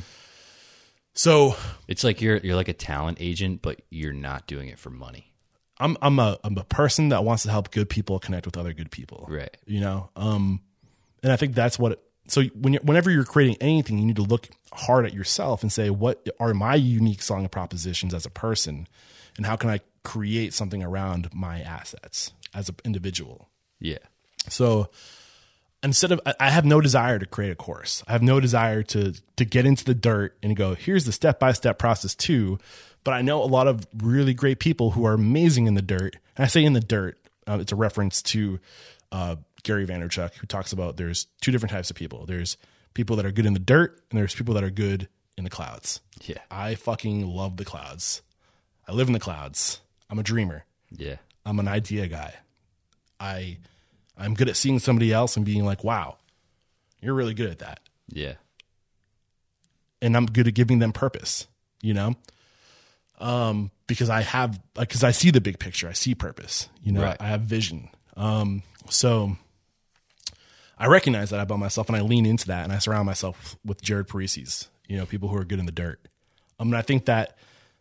[1.13, 1.55] So
[1.87, 5.33] It's like you're you're like a talent agent, but you're not doing it for money.
[5.79, 8.73] I'm I'm a I'm a person that wants to help good people connect with other
[8.73, 9.25] good people.
[9.29, 9.55] Right.
[9.65, 10.61] You know, um,
[11.23, 11.93] and I think that's what.
[11.93, 15.63] It, so when you whenever you're creating anything, you need to look hard at yourself
[15.63, 18.87] and say, what are my unique selling propositions as a person,
[19.35, 23.49] and how can I create something around my assets as an individual.
[23.79, 23.99] Yeah.
[24.47, 24.89] So
[25.83, 28.03] instead of I- have no desire to create a course.
[28.07, 31.39] I have no desire to to get into the dirt and go, here's the step
[31.39, 32.59] by step process too.
[33.03, 36.17] But I know a lot of really great people who are amazing in the dirt.
[36.35, 37.17] And I say in the dirt,
[37.47, 38.59] uh, it's a reference to
[39.11, 42.25] uh, Gary Vaynerchuk, who talks about there's two different types of people.
[42.25, 42.57] There's
[42.93, 45.07] people that are good in the dirt, and there's people that are good
[45.37, 46.01] in the clouds.
[46.25, 46.39] Yeah.
[46.51, 48.21] I fucking love the clouds.
[48.87, 49.79] I live in the clouds.
[50.09, 50.65] I'm a dreamer.
[50.91, 51.15] Yeah.
[51.45, 52.33] I'm an idea guy.
[53.19, 53.57] I
[54.19, 56.17] I'm good at seeing somebody else and being like, "Wow,
[57.01, 57.79] you're really good at that."
[58.11, 58.33] Yeah.
[60.01, 61.47] And I'm good at giving them purpose.
[61.81, 62.13] you know?
[63.19, 67.01] Um, because I have, because I see the big picture, I see purpose, you know,
[67.01, 67.17] Right.
[67.21, 67.89] I have vision.
[68.17, 69.37] Um, so
[70.77, 73.81] I recognize that about myself and I lean into that and I surround myself with
[73.81, 75.99] Jared Parisis, you know, people who are good in the dirt.
[76.59, 77.37] I mean, I think that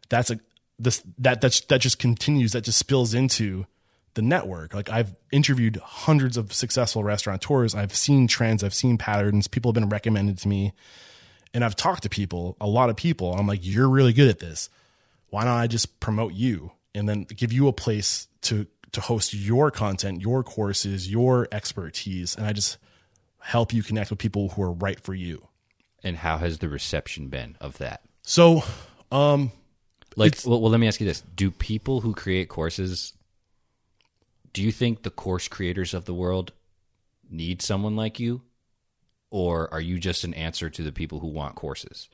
[0.08, 0.38] that's a,
[0.78, 3.66] this, that, that's, that just continues, that just spills into
[4.14, 4.74] the network.
[4.74, 7.74] Like I've interviewed hundreds of successful restaurateurs.
[7.74, 9.48] I've seen trends, I've seen patterns.
[9.48, 10.72] People have been recommended to me
[11.54, 13.34] and I've talked to people, a lot of people.
[13.34, 14.68] I'm like, you're really good at this.
[15.30, 19.34] Why don't I just promote you and then give you a place to to host
[19.34, 22.78] your content, your courses, your expertise, and I just
[23.38, 25.46] help you connect with people who are right for you.
[26.02, 28.00] And how has the reception been of that?
[28.22, 28.62] So,
[29.12, 29.52] um,
[30.16, 33.12] Like, well, well, let me ask you this: Do people who create courses,
[34.52, 36.52] do you think the course creators of the world
[37.30, 38.42] need someone like you,
[39.30, 42.08] or are you just an answer to the people who want courses?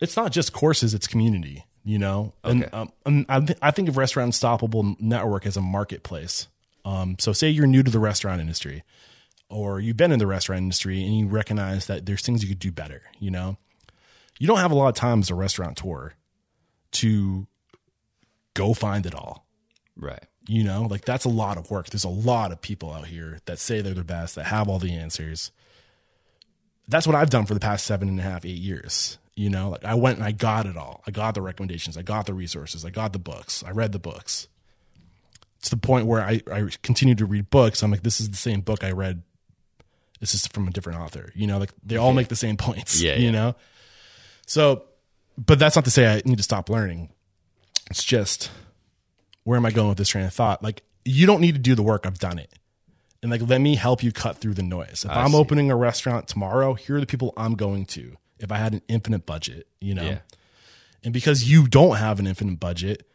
[0.00, 1.64] it's not just courses; it's community.
[1.82, 2.76] You know, and, Okay.
[2.76, 6.46] um, and I, th- I think of Restaurant Unstoppable Network as a marketplace.
[6.84, 8.84] Um, so, say you're new to the restaurant industry,
[9.48, 12.58] or you've been in the restaurant industry, and you recognize that there's things you could
[12.58, 13.02] do better.
[13.18, 13.56] You know,
[14.38, 16.12] you don't have a lot of time as a restaurateur
[16.92, 17.46] to
[18.52, 19.46] go find it all.
[19.96, 20.24] Right.
[20.46, 21.90] You know, like that's a lot of work.
[21.90, 24.78] There's a lot of people out here that say they're the best, that have all
[24.78, 25.52] the answers.
[26.88, 29.18] That's what I've done for the past seven and a half, eight years.
[29.36, 31.02] You know, like I went and I got it all.
[31.06, 31.96] I got the recommendations.
[31.96, 32.84] I got the resources.
[32.84, 33.62] I got the books.
[33.64, 34.48] I read the books.
[35.62, 37.82] To the point where I, I continue to read books.
[37.82, 39.22] I'm like, this is the same book I read.
[40.18, 41.32] This is from a different author.
[41.34, 43.00] You know, like they all make the same points.
[43.00, 43.30] Yeah, You yeah.
[43.30, 43.54] know?
[44.46, 44.84] So,
[45.38, 47.10] but that's not to say I need to stop learning.
[47.90, 48.50] It's just
[49.44, 50.62] where am I going with this train of thought?
[50.62, 52.06] Like, you don't need to do the work.
[52.06, 52.52] I've done it.
[53.22, 55.04] And like, let me help you cut through the noise.
[55.04, 55.36] If I I'm see.
[55.36, 58.16] opening a restaurant tomorrow, here are the people I'm going to.
[58.38, 60.18] If I had an infinite budget, you know, Yeah.
[61.04, 63.06] and because you don't have an infinite budget,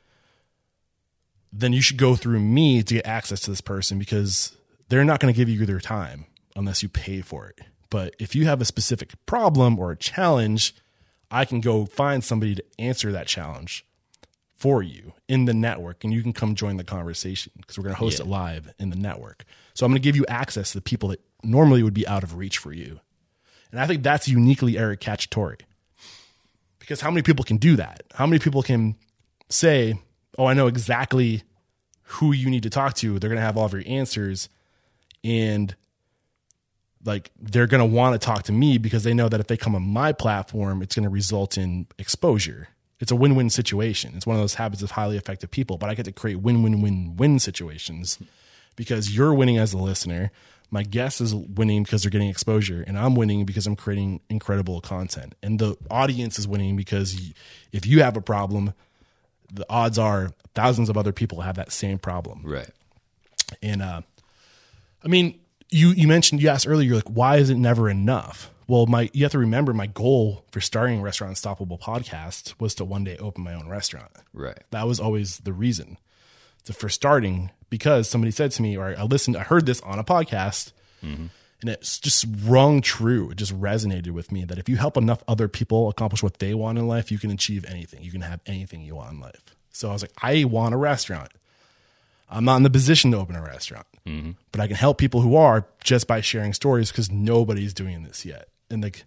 [1.52, 4.56] then you should go through me to get access to this person because
[4.90, 7.60] they're not going to give you their time unless you pay for it.
[7.90, 10.76] But if you have a specific problem or a challenge,
[11.32, 13.86] I can go find somebody to answer that challenge
[14.66, 17.94] for you in the network and you can come join the conversation because we're going
[17.94, 18.26] to host Yeah.
[18.26, 19.46] it live in the network.
[19.76, 22.24] So I'm going to give you access to the people that normally would be out
[22.24, 23.00] of reach for you.
[23.72, 25.62] And I think that's uniquely Eric Cacciatore.
[26.80, 28.02] Because how many people can do that?
[28.16, 28.96] How many people can
[29.50, 30.00] say,
[30.40, 31.44] "Oh, I know exactly
[32.06, 33.20] who you need to talk to.
[33.20, 34.50] They're going to have all of your answers
[35.24, 35.76] and
[37.04, 39.58] like they're going to want to talk to me because they know that if they
[39.58, 42.70] come on my platform, it's going to result in exposure.
[43.00, 44.14] It's a win-win situation.
[44.16, 47.40] It's one of those habits of highly effective people, but I get to create win-win-win-win
[47.40, 48.20] situations
[48.76, 50.32] because you're winning as a listener.
[50.72, 54.82] My guest is winning because they're getting exposure, and I'm winning because I'm creating incredible
[54.82, 55.36] content.
[55.44, 57.34] And the audience is winning because
[57.72, 58.74] if you have a problem,
[59.54, 62.42] the odds are thousands of other people have that same problem.
[62.44, 62.70] Right.
[63.62, 64.02] And uh,
[65.04, 65.40] I mean,
[65.70, 68.50] you you mentioned you asked earlier, you're like, why is it never enough?
[68.68, 72.86] Well, my you have to remember my goal for starting Restaurant Unstoppable podcast was to
[72.86, 74.12] one day open my own restaurant.
[74.34, 74.58] Right.
[74.72, 75.98] That was always the reason
[76.66, 80.00] to, for starting because somebody said to me, or I listened, I heard this on
[80.00, 80.72] a podcast,
[81.04, 81.28] mm-hmm.
[81.62, 83.30] and it's just rung true.
[83.30, 86.54] It just resonated with me that if you help enough other people accomplish what they
[86.54, 88.02] want in life, you can achieve anything.
[88.02, 89.56] You can have anything you want in life.
[89.72, 91.32] So I was like, I want a restaurant.
[92.30, 94.32] I'm not in the position to open a restaurant, mm-hmm.
[94.52, 98.26] but I can help people who are just by sharing stories because nobody's doing this
[98.26, 98.48] yet.
[98.70, 99.06] And like,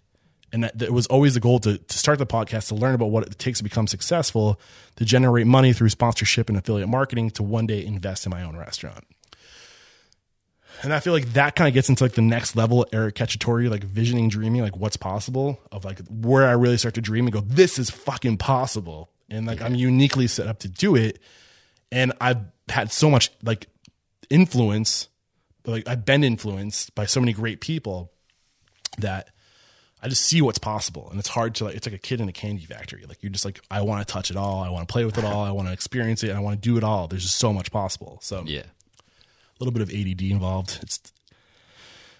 [0.51, 3.11] and that, that was always the goal to, to start the podcast to learn about
[3.11, 4.59] what it takes to become successful,
[4.95, 8.57] to generate money through sponsorship and affiliate marketing, to one day invest in my own
[8.57, 9.05] restaurant.
[10.81, 13.69] And I feel like that kind of gets into like the next level Eric Cacciatore,
[13.69, 17.33] like visioning, dreaming, like what's possible of like where I really start to dream and
[17.33, 19.09] go, this is fucking possible.
[19.29, 21.19] And like I'm uniquely set up to do it.
[21.91, 22.39] And I've
[22.69, 23.67] had so much like
[24.29, 25.09] influence,
[25.65, 28.11] like I've been influenced by so many great people
[28.99, 29.31] that
[30.01, 31.09] I just see what's possible.
[31.09, 33.03] And it's hard to like, it's like a kid in a candy factory.
[33.07, 34.63] Like you're just like, I want to touch it all.
[34.63, 35.43] I want to play with it all.
[35.43, 36.31] I want to experience it.
[36.31, 37.07] I want to do it all.
[37.07, 38.19] There's just so much possible.
[38.21, 38.61] So Yeah.
[38.61, 40.79] a little bit of ADD involved.
[40.81, 40.99] It's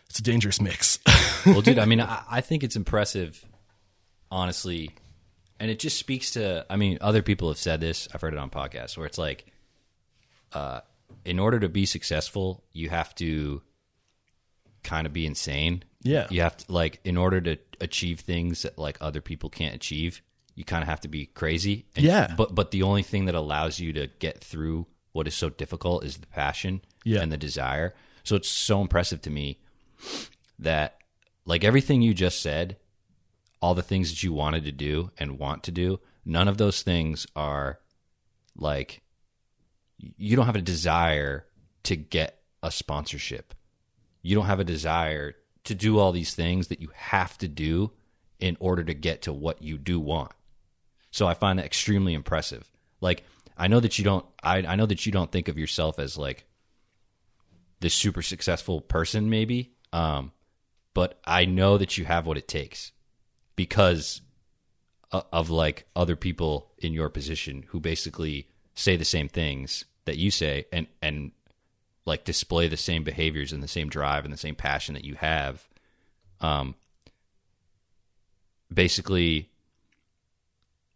[0.09, 0.99] it's a dangerous mix.
[1.45, 3.45] well, dude, I mean, I, I think it's impressive,
[4.31, 4.89] honestly,
[5.59, 6.65] and it just speaks to.
[6.69, 8.07] I mean, other people have said this.
[8.13, 9.45] I've heard it on podcasts where it's like,
[10.51, 10.81] uh,
[11.25, 13.61] in order to be successful, you have to
[14.83, 15.83] kind of be insane.
[16.01, 16.27] Yeah.
[16.29, 20.21] you have to like in order to achieve things that like other people can't achieve.
[20.55, 21.85] You kind of have to be crazy.
[21.95, 22.33] And- Yeah.
[22.35, 26.03] but but the only thing that allows you to get through what is so difficult
[26.03, 27.21] is the passion Yeah.
[27.21, 27.95] and the desire.
[28.23, 29.59] So it's so impressive to me
[30.59, 30.97] that
[31.45, 32.77] like everything you just said
[33.61, 36.81] all the things that you wanted to do and want to do, none of those
[36.81, 37.79] things are
[38.55, 39.01] like
[39.97, 41.45] you don't have a desire
[41.83, 43.53] to get a sponsorship.
[44.21, 47.91] You don't have a desire to do all these things that you have to do
[48.39, 50.31] in order to get to what you do want.
[51.11, 52.71] So I find that extremely impressive.
[53.01, 53.23] Like
[53.57, 56.17] I know that you don't I, I know that you don't think of yourself as
[56.17, 56.45] like
[57.79, 59.73] this super successful person maybe.
[59.91, 60.31] Um
[60.93, 62.91] but I know that you have what it takes
[63.55, 64.21] because
[65.11, 70.17] of, of like other people in your position who basically say the same things that
[70.17, 71.31] you say and and
[72.05, 75.15] like display the same behaviors and the same drive and the same passion that you
[75.15, 75.67] have
[76.41, 76.75] um
[78.73, 79.49] basically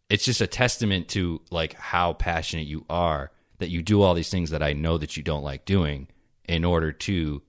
[0.08, 4.30] it's just a testament to like how passionate you are that you do all these
[4.30, 6.08] things that I know that you don't like doing
[6.44, 7.42] in order to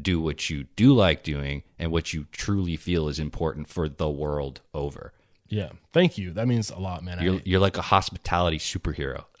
[0.00, 4.08] do what you do like doing and what you truly feel is important for the
[4.08, 5.12] world over.
[5.48, 5.70] Yeah.
[5.92, 6.32] Thank you.
[6.32, 7.22] That means a lot, man.
[7.22, 9.24] You're, I, you're like a hospitality superhero.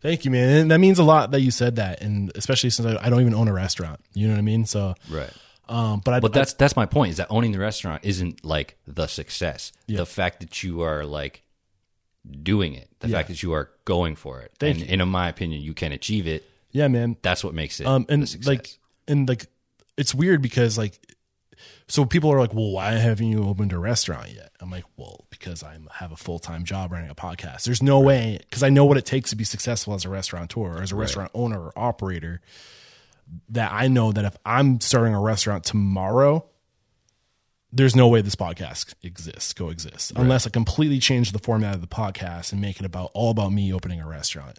[0.00, 0.62] thank you, man.
[0.62, 2.02] And that means a lot that you said that.
[2.02, 4.00] And especially since I, I don't even own a restaurant.
[4.14, 4.66] You know what I mean?
[4.66, 5.30] So, Right.
[5.68, 7.10] um, but I, But that's that's my point.
[7.12, 9.72] Is that owning the restaurant isn't like the success.
[9.86, 9.98] yeah.
[9.98, 11.42] The fact that you are like
[12.42, 14.92] doing it, the fact that you are going for it, Thank and, you.
[14.92, 16.44] and in my opinion, you can achieve it.
[16.72, 17.16] yeah, man.
[17.22, 17.86] That's what makes it.
[17.86, 19.46] Um, and like, and like,
[19.96, 20.98] it's weird because like,
[21.88, 24.52] so people are like, well, why haven't you opened a restaurant yet?
[24.60, 27.64] I'm like, well, because I have a full time job running a podcast.
[27.64, 30.76] There's no way because I know what it takes to be successful as a restaurateur
[30.76, 32.40] or as a restaurant owner or operator.
[33.50, 36.46] That I know that if I'm starting a restaurant tomorrow,
[37.70, 41.86] there's no way this podcast exists, coexists, unless I completely change the format of the
[41.86, 44.58] podcast and make it about all about me opening a restaurant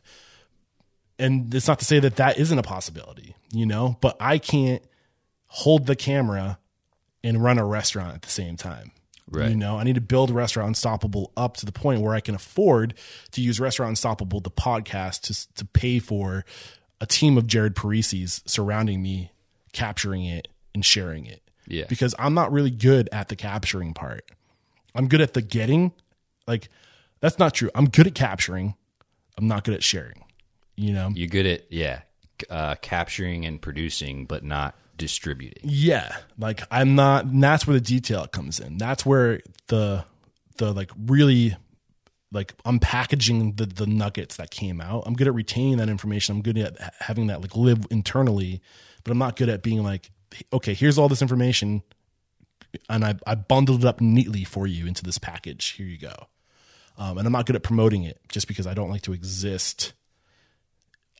[1.20, 4.82] and it's not to say that that isn't a possibility, you know, but I can't
[5.48, 6.58] hold the camera
[7.24, 8.91] and run a restaurant at the same time.
[9.32, 9.49] Right.
[9.49, 12.34] You know, I need to build Restaurant Unstoppable up to the point where I can
[12.34, 12.95] afford
[13.32, 16.45] to use Restaurant Unstoppable, the podcast, to, to pay for
[16.99, 19.32] a team of Jared Parisis surrounding me,
[19.72, 21.43] capturing it and sharing it.
[21.67, 21.86] Yeah.
[21.88, 24.26] Because I'm not really good at the capturing part.
[24.95, 25.91] I'm good at the getting.
[26.47, 26.70] Like,
[27.20, 27.70] that's not true.
[27.76, 28.74] I'm good at capturing.
[29.38, 30.24] I'm not good at sharing.
[30.76, 31.11] You know?
[31.13, 32.01] you're good at yeah,
[32.49, 35.64] uh, capturing and producing, but not distributing.
[35.64, 37.26] Yeah, like I'm not.
[37.26, 38.78] And that's where the detail comes in.
[38.78, 40.06] That's where the
[40.58, 41.56] the like really
[42.32, 45.04] like unpackaging the the nuggets that came out.
[45.08, 46.36] I'm good at retaining that information.
[46.36, 48.62] I'm good at having that like live internally,
[49.04, 50.12] but I'm not good at being like,
[50.54, 51.82] okay, here's all this information,
[52.88, 55.70] and I I bundled it up neatly for you into this package.
[55.70, 56.14] Here you go.
[57.00, 59.93] Um, and I'm not good at promoting it just because I don't like to exist.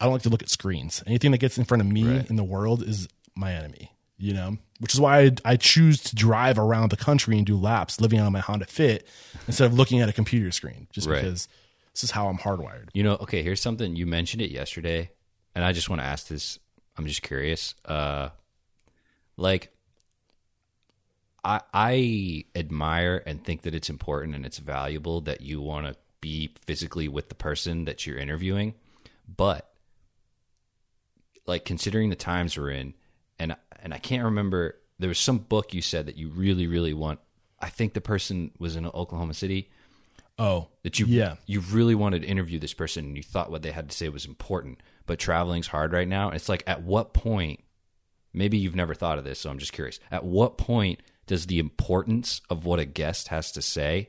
[0.02, 1.04] I don't like to look at screens.
[1.08, 2.30] Anything that gets in front of me Right.
[2.30, 3.08] in the world is
[3.40, 7.38] my enemy, you know, which is why I, I choose to drive around the country
[7.38, 9.08] and do laps living on my Honda Fit
[9.48, 11.22] instead of looking at a computer screen, just Right.
[11.22, 11.48] because
[11.94, 12.90] this is how I'm hardwired.
[12.94, 15.12] You know, okay, here's something you mentioned it yesterday,
[15.56, 16.60] and I just want to ask this.
[16.98, 17.76] I'm just curious.
[17.86, 18.30] Uh,
[19.38, 19.72] like,
[21.44, 25.96] I I admire and think that it's important and it's valuable that you want to
[26.22, 28.74] be physically with the person that you're interviewing,
[29.34, 29.72] but
[31.46, 32.94] like considering the times we're in,
[33.40, 34.76] and and I can't remember.
[35.00, 37.20] There was some book you said that you really really want.
[37.60, 39.70] I think the person was in Oklahoma City
[40.38, 41.36] Oh, that you Yeah.
[41.46, 44.08] you really wanted to interview this person and you thought what they had to say
[44.08, 47.60] was important but traveling's hard right now it's like at what point
[48.32, 51.60] maybe you've never thought of this so i'm just curious at what point does the
[51.60, 54.08] importance of what a guest has to say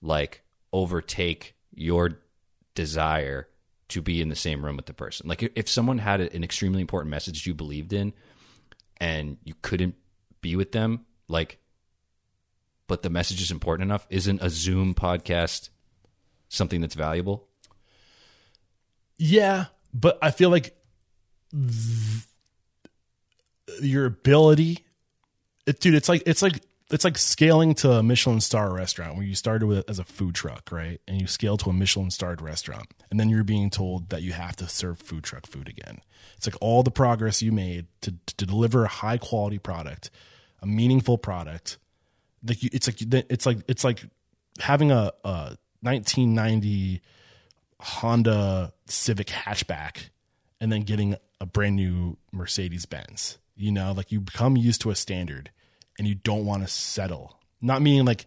[0.00, 0.42] like
[0.72, 2.20] overtake your
[2.76, 3.48] desire
[3.88, 6.80] to be in the same room with the person like if someone had an extremely
[6.80, 8.12] important message you believed in
[9.00, 9.94] and you couldn't
[10.40, 11.58] be with them like
[12.90, 14.04] but the message is important enough.
[14.10, 15.68] Isn't a zoom podcast
[16.48, 17.46] something that's valuable?
[19.16, 20.74] Yeah, but I feel like
[21.52, 22.24] th-
[23.80, 24.84] your ability,
[25.66, 29.24] it, dude, it's like it's like it's like scaling to a Michelin star restaurant where
[29.24, 31.00] you started with as a food truck, right?
[31.06, 34.32] And you scale to a Michelin starred restaurant, and then you're being told that you
[34.32, 36.00] have to serve food truck food again.
[36.36, 40.10] It's like all the progress you made to to deliver a high quality product,
[40.60, 41.78] a meaningful product.
[42.44, 44.04] Like you, it's like it's like it's like
[44.58, 47.02] having a, a 1990
[47.80, 50.08] Honda Civic hatchback
[50.60, 53.38] and then getting a brand new Mercedes Benz.
[53.56, 55.50] You know, like you become used to a standard
[56.00, 57.38] and you don't want to settle.
[57.60, 58.26] Not meaning like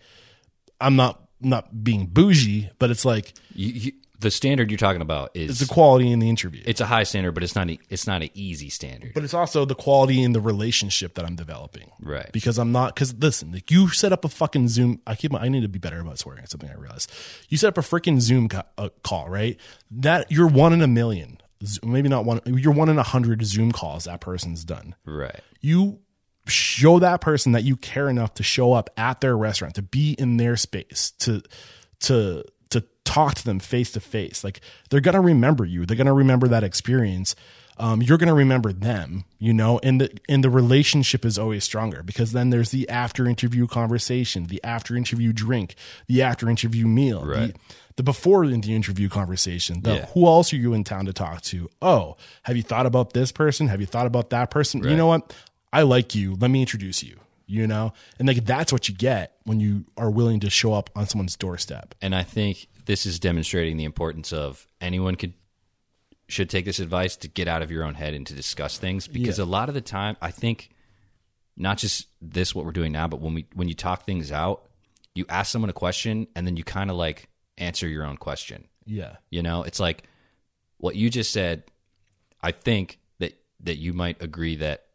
[0.80, 5.32] I'm not not being bougie, but it's like you, you, the standard you're talking about
[5.34, 6.62] is It's the quality in the interview.
[6.66, 9.12] it's a high standard, but it's not a, it's not an easy standard.
[9.14, 11.92] but it's also the quality in the relationship that I'm developing.
[12.00, 12.30] Right.
[12.32, 15.02] Because I'm not, because listen, like you set up a fucking Zoom.
[15.06, 16.42] I keep, my, I need to be better about swearing.
[16.44, 17.12] It's something I realized.
[17.50, 19.58] You set up a freaking Zoom ca- uh, call, right?
[19.92, 21.40] That you're one in a million.
[21.84, 24.96] Maybe not one, you're one in a hundred Zoom calls that person's done.
[25.06, 25.42] right.
[25.60, 26.00] You
[26.48, 30.14] show that person that you care enough to show up at their restaurant, to be
[30.14, 31.42] in their space, to,
[32.02, 34.44] to, to talk to them face to face.
[34.44, 35.86] Like they're going to remember you.
[35.86, 37.36] They're going to remember that experience.
[37.78, 41.64] Um, you're going to remember them, you know, and the, and the relationship is always
[41.64, 45.74] stronger because then there's the after interview conversation, the after interview drink,
[46.08, 47.54] the after interview meal, Right.
[47.56, 47.60] the,
[47.96, 50.06] the before the interview conversation, the Yeah.
[50.14, 51.68] who else are you in town to talk to?
[51.82, 53.70] Oh, have you thought about this person?
[53.70, 54.84] Have you thought about that person?
[54.84, 55.34] You know what?
[55.74, 56.36] I like you.
[56.36, 57.20] Let me introduce you.
[57.46, 60.90] You know, and like that's what you get when you are willing to show up
[60.96, 61.94] on someone's doorstep.
[62.02, 65.34] And I think this is demonstrating the importance of anyone could
[66.30, 69.08] should take this advice to get out of your own head and to discuss things
[69.08, 70.70] because a lot of the time I think
[71.58, 74.64] not just this what we're doing now but when we when you talk things out
[75.14, 78.68] you ask someone a question and then you kind of like answer your own question
[78.86, 80.06] Yeah, you know it's like
[80.78, 81.66] what you just said
[82.42, 84.86] I think that that you might agree that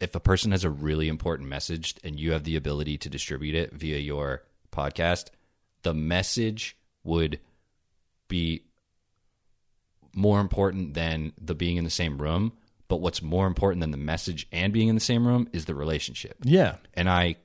[0.00, 3.54] if a person has a really important message and you have the ability to distribute
[3.54, 4.42] it via your
[4.72, 5.26] podcast,
[5.82, 7.38] the message would
[8.28, 8.64] be
[10.14, 12.52] more important than the being in the same room.
[12.88, 15.74] But what's more important than the message and being in the same room is the
[15.74, 16.36] relationship.
[16.42, 17.36] yeah, And I,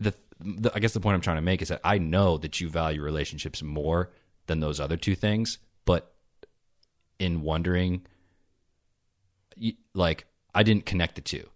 [0.00, 2.60] the, the I guess the point I'm trying to make is that I know that
[2.60, 4.10] you value relationships more
[4.46, 5.58] than those other two things.
[5.84, 6.12] But
[7.20, 8.06] in wondering,
[9.94, 11.48] like I didn't connect the two.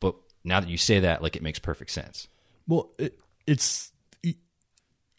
[0.00, 2.28] But now that you say that, like it makes perfect sense.
[2.66, 3.92] Well, it, it's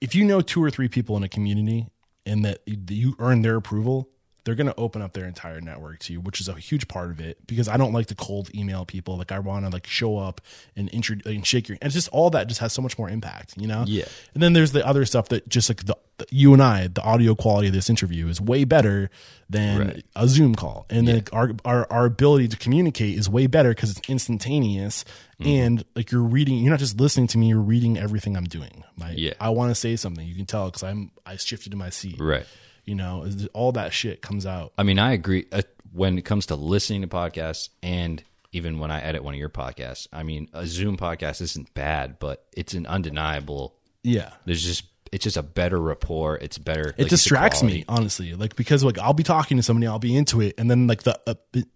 [0.02, 1.88] if you know two or three people in a community
[2.26, 4.10] and that you earn their approval,
[4.48, 7.12] they're going to open up their entire network to you, which is a huge part
[7.12, 7.46] of it.
[7.46, 9.18] Because I don't like to cold email people.
[9.18, 10.40] Like I want to like show up
[10.78, 11.78] and intro and shake your.
[11.82, 13.84] And it's just all that just has so much more impact, you know.
[13.86, 14.06] Yeah.
[14.34, 17.02] And then there's the other stuff that just like the, the you and I, the
[17.04, 19.10] audio quality of this interview is way better
[19.50, 20.06] than Right.
[20.16, 23.92] a Zoom call, and then our, our our ability to communicate is way better because
[23.92, 25.06] it's instantaneous
[25.40, 25.50] Mm-hmm.
[25.52, 26.58] and like you're reading.
[26.58, 28.84] You're not just listening to me; you're reading everything I'm doing.
[28.98, 29.34] Like, Yeah.
[29.40, 30.28] I want to say something.
[30.28, 32.16] You can tell because I'm I shifted to my seat.
[32.20, 32.48] Right.
[32.88, 34.74] You know, all that shit comes out.
[34.78, 35.46] I mean, I agree.
[35.52, 35.62] Uh,
[35.94, 38.24] when it comes to listening to podcasts and
[38.54, 42.18] even when I edit one of your podcasts, I mean, a Zoom podcast isn't bad,
[42.18, 43.76] but it's an undeniable.
[44.04, 44.32] Yeah.
[44.46, 46.38] There's just it's just a better rapport.
[46.38, 46.94] It's better.
[46.98, 48.34] It a distracts me, honestly.
[48.34, 51.04] Like because like I'll be talking to somebody, I'll be into it, and then like
[51.04, 51.34] the uh,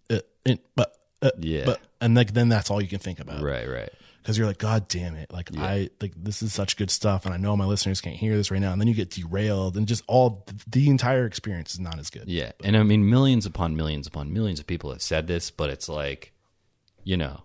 [0.09, 1.65] uh, uh, but uh, Yeah.
[1.65, 3.41] but and like then that's all you can think about.
[3.41, 3.69] Right.
[3.69, 3.89] Right.
[4.21, 5.31] Because you're like, God damn it!
[5.31, 8.35] Like I like this is such good stuff, and I know my listeners can't hear
[8.35, 8.71] this right now.
[8.71, 12.25] And then you get derailed, and just all the entire experience is not as good.
[12.27, 15.69] Yeah, and I mean, millions upon millions upon millions of people have said this, but
[15.69, 16.33] it's like,
[17.03, 17.43] you know,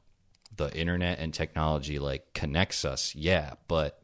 [0.56, 3.14] the internet and technology like connects us.
[3.14, 4.00] Yeah, but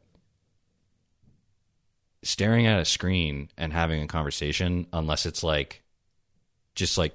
[2.23, 5.81] staring at a screen and having a conversation, unless it's like,
[6.75, 7.13] just like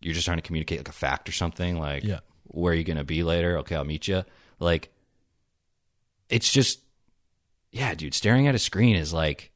[0.00, 2.20] you're just trying to communicate like a fact or something, like, Yeah.
[2.44, 3.58] where are you gonna be later?
[3.58, 4.24] Okay, I'll meet you.
[4.58, 4.90] Like,
[6.30, 6.80] it's just,
[7.72, 8.14] yeah, dude.
[8.14, 9.52] Staring at a screen is like,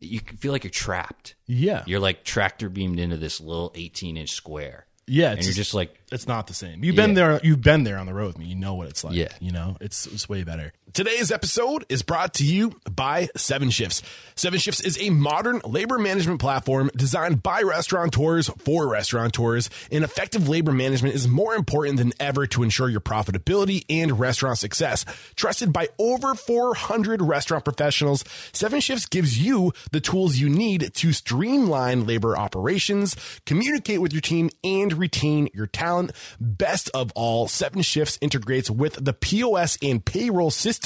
[0.00, 4.16] you can feel like you're trapped Yeah, you're like tractor beamed into this little 18
[4.18, 5.30] inch square yeah.
[5.30, 6.84] and It's you're just like it's not the same.
[6.84, 7.40] You've been there.
[7.42, 8.46] You've been there on the road with me.
[8.46, 9.14] You know what it's like.
[9.14, 9.32] Yeah.
[9.40, 10.72] you know it's it's way better.
[10.94, 14.00] Today's episode is brought to you by Seven Shifts.
[14.36, 19.70] Seven Shifts is a modern labor management platform designed by restaurateurs for restaurateurs.
[19.90, 24.58] And effective labor management is more important than ever to ensure your profitability and restaurant
[24.58, 25.04] success.
[25.34, 31.12] Trusted by over 400 restaurant professionals, Seven Shifts gives you the tools you need to
[31.12, 33.16] streamline labor operations,
[33.46, 36.12] communicate with your team, and retain your talent.
[36.38, 40.83] Best of all, Seven Shifts integrates with the POS and payroll system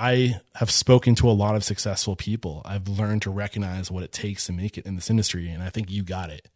[0.02, 2.64] I have spoken to a lot of successful people.
[2.66, 5.70] I've learned to recognize what it takes to make it in this industry, and I
[5.70, 6.48] think you got it.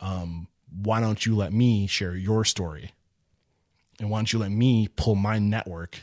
[0.00, 0.46] Um,
[0.82, 2.92] why don't you let me share your story?
[3.98, 5.98] And why don't you let me pull my network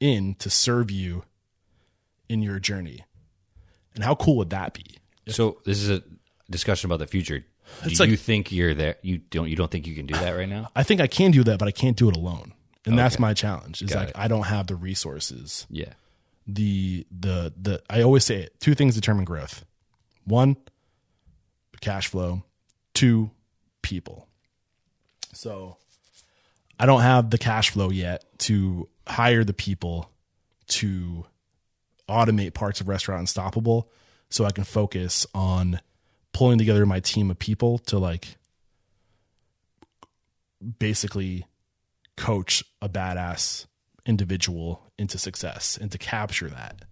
[0.00, 1.24] in to serve you
[2.28, 3.04] in your journey?
[3.94, 4.84] And how cool would that be?
[5.28, 6.02] So this is a
[6.48, 7.40] discussion about the future.
[7.40, 7.46] Do
[7.90, 8.96] It's you like- think you're there?
[9.02, 9.48] You don't.
[9.48, 10.70] You don't think you can do that right now?
[10.76, 12.52] I think I can do that, but I can't do it alone.
[12.86, 13.82] And that's my challenge.
[13.82, 14.16] Is Got like it.
[14.16, 15.66] I don't have the resources.
[15.68, 15.92] Yeah.
[16.46, 18.60] The the the I always say it.
[18.60, 19.64] Two things determine growth.
[20.24, 20.56] One,
[21.80, 22.42] cash flow.
[22.94, 23.30] Two,
[23.82, 24.26] people.
[25.32, 25.76] So
[26.78, 30.10] I don't have the cash flow yet to hire the people
[30.68, 31.26] to
[32.08, 33.90] automate parts of Restaurant Unstoppable
[34.30, 35.80] so I can focus on
[36.32, 38.36] pulling together my team of people to like
[40.78, 41.46] basically
[42.16, 43.66] coach a badass
[44.04, 46.84] individual into success and to capture that.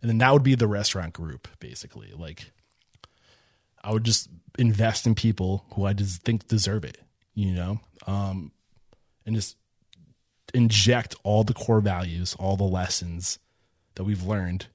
[0.00, 2.12] And then that would be the restaurant group, basically.
[2.16, 2.52] Like
[3.82, 4.28] I would just
[4.58, 6.98] invest in people who I just think deserve it,
[7.34, 7.80] you know?
[8.06, 8.52] Um,
[9.24, 9.56] and just
[10.54, 13.38] inject all the core values, all the lessons
[13.96, 14.66] that we've learned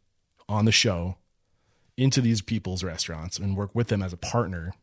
[0.47, 1.17] on the show
[1.97, 4.73] into these people's restaurants and work with them as a partner.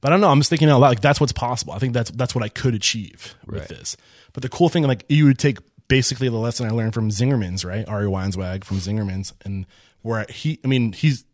[0.00, 0.28] But I don't know.
[0.30, 0.88] I'm just thinking out loud.
[0.88, 1.72] Like that's what's possible.
[1.74, 3.68] I think that's that's what I could achieve with Right.
[3.68, 3.96] this.
[4.32, 7.64] But the cool thing, like you would take basically the lesson I learned from Zingerman's,
[7.64, 7.86] right?
[7.88, 9.66] Ari Weinzweig from Zingerman's, and
[10.02, 11.24] where he, I mean, he's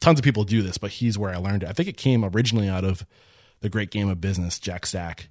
[0.00, 1.68] tons of people do this, but he's where I learned it.
[1.68, 3.04] I think it came originally out of
[3.60, 5.28] the Great Game of Business, Jack Stack,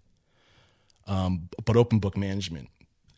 [1.08, 2.70] um, but open book management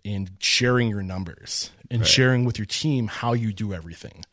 [0.04, 4.24] and sharing your numbers and sharing with your team how you do everything.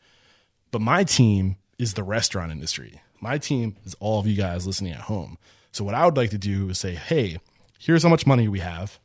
[0.71, 3.01] But my team is the restaurant industry.
[3.23, 5.37] My team is all of you guys listening at home.
[5.71, 7.37] So what I would like to do is say, hey,
[7.79, 8.99] here's how much money we have.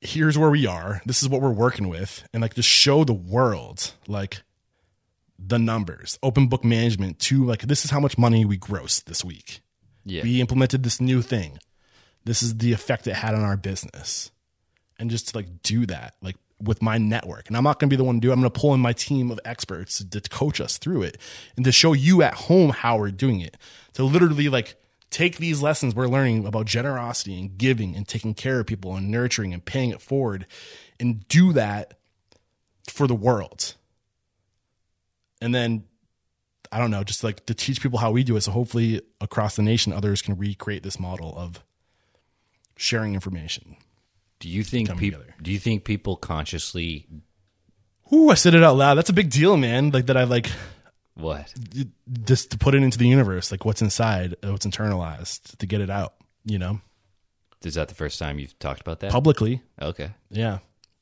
[0.00, 1.00] Here's where we are.
[1.06, 2.24] This is what we're working with.
[2.34, 4.42] And like just show the world like
[5.38, 9.24] the numbers, open book management to like this is how much money we grossed this
[9.24, 9.60] week.
[10.04, 10.24] Yeah.
[10.24, 11.60] We implemented this new thing.
[12.24, 14.32] This is the effect it had on our business.
[14.98, 17.48] And just to like do that, like with my network.
[17.48, 18.32] And I'm not going to be the one to do it.
[18.32, 21.18] I'm going to pull in my team of experts to, to coach us through it
[21.56, 23.56] and to show you at home how we're doing it.
[23.94, 24.76] To literally like
[25.10, 29.10] take these lessons we're learning about generosity and giving and taking care of people and
[29.10, 30.46] nurturing and paying it forward
[30.98, 31.94] and do that
[32.88, 33.74] for the world.
[35.40, 35.84] And then
[36.72, 38.42] I don't know, just like to teach people how we do it.
[38.42, 41.64] So hopefully across the nation, others can recreate this model of
[42.76, 43.76] sharing information.
[44.40, 45.22] Do you think people?
[45.40, 47.06] Do you think people consciously
[48.12, 48.94] Ooh, I said it out loud.
[48.94, 49.90] That's a big deal, man.
[49.90, 50.50] Like that I like
[51.14, 51.52] what?
[52.24, 55.90] just to put it into the universe, like what's inside, what's internalized to get it
[55.90, 56.14] out,
[56.44, 56.80] you know,
[57.62, 59.12] Is that the first time you've talked about that?
[59.12, 59.62] publicly.
[59.80, 60.10] Okay.
[60.30, 60.58] Yeah.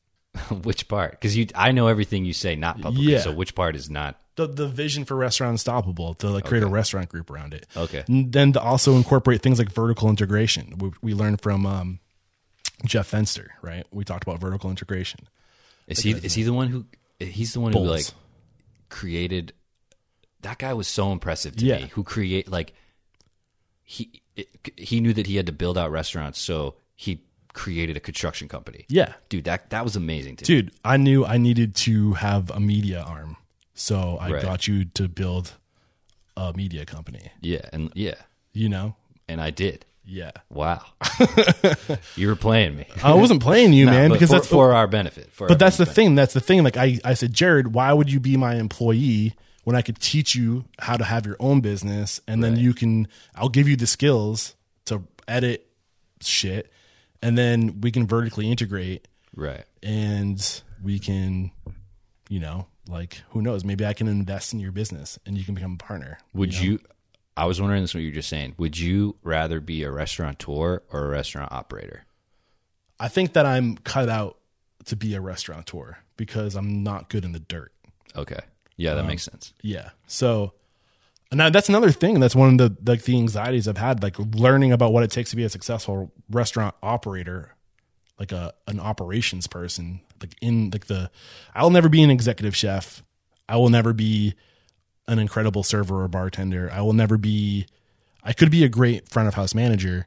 [0.62, 1.12] which part?
[1.12, 3.12] Because you, I know everything you say not publicly.
[3.12, 3.20] Yeah.
[3.20, 4.20] So which part is not?
[4.36, 7.66] The, the vision for Restaurant Unstoppable to like create a restaurant group around it.
[7.76, 8.04] Okay.
[8.06, 10.74] And then to also incorporate things like vertical integration.
[10.78, 12.00] We, we learned from um,
[12.84, 13.84] Jeff Fenster, right?
[13.90, 15.20] We talked about vertical integration.
[15.86, 16.12] Is he?
[16.12, 16.84] Is he the one who?
[17.18, 18.06] He's the one who like
[18.88, 19.52] created.
[20.42, 21.78] That guy was so impressive to Yeah.
[21.78, 21.90] me.
[21.94, 22.72] Who create like
[23.84, 27.22] he it, he knew that he had to build out restaurants, so he
[27.54, 28.84] created a construction company.
[28.88, 29.14] Yeah.
[29.28, 30.62] dude, that that was amazing to me.
[30.62, 33.36] Dude, I knew I needed to have a media arm.
[33.74, 34.42] So I Right.
[34.42, 35.54] got you to build
[36.36, 38.14] a media company, Yeah, and yeah,
[38.52, 38.94] you know?
[39.26, 39.84] and I did.
[40.10, 40.30] Yeah.
[40.48, 40.80] Wow,
[42.16, 44.86] you were playing me, I wasn't playing you, man, but because for, that's for our
[44.86, 45.30] benefit.
[45.30, 46.14] For But that's the thing.
[46.14, 46.64] That's the thing.
[46.64, 50.34] Like I, I said, Jared, why would you be my employee when I could teach
[50.34, 53.86] you how to have your own business and then you can I'll give you the
[53.86, 54.54] skills
[54.86, 55.68] to edit
[56.22, 56.72] shit
[57.20, 59.06] and then we can vertically integrate
[59.36, 59.64] right.
[59.82, 61.50] and we can,
[62.30, 65.54] you know, like who knows, maybe I can invest in your business and you can
[65.54, 66.18] become a partner.
[66.32, 66.80] Would you?
[67.38, 67.94] I was wondering this.
[67.94, 68.54] What you were just saying.
[68.58, 72.04] Would you rather be a restaurateur or a restaurant operator?
[72.98, 74.38] I think that I'm cut out
[74.86, 77.72] to be a restaurateur because I'm not good in the dirt.
[78.16, 78.40] Okay.
[78.76, 79.54] Yeah, that um, makes sense.
[79.62, 79.90] Yeah.
[80.08, 80.52] So,
[81.30, 82.18] that- that's another thing.
[82.18, 85.30] That's one of the like the anxieties I've had, like learning about what it takes
[85.30, 87.54] to be a successful restaurant operator,
[88.18, 90.00] like a an operations person.
[90.20, 91.08] Like in like the,
[91.54, 93.04] I'll never be an executive chef.
[93.48, 94.34] I will never be
[95.08, 96.70] an incredible server or bartender.
[96.72, 97.66] I will never be.
[98.22, 100.06] I could be a great front of house manager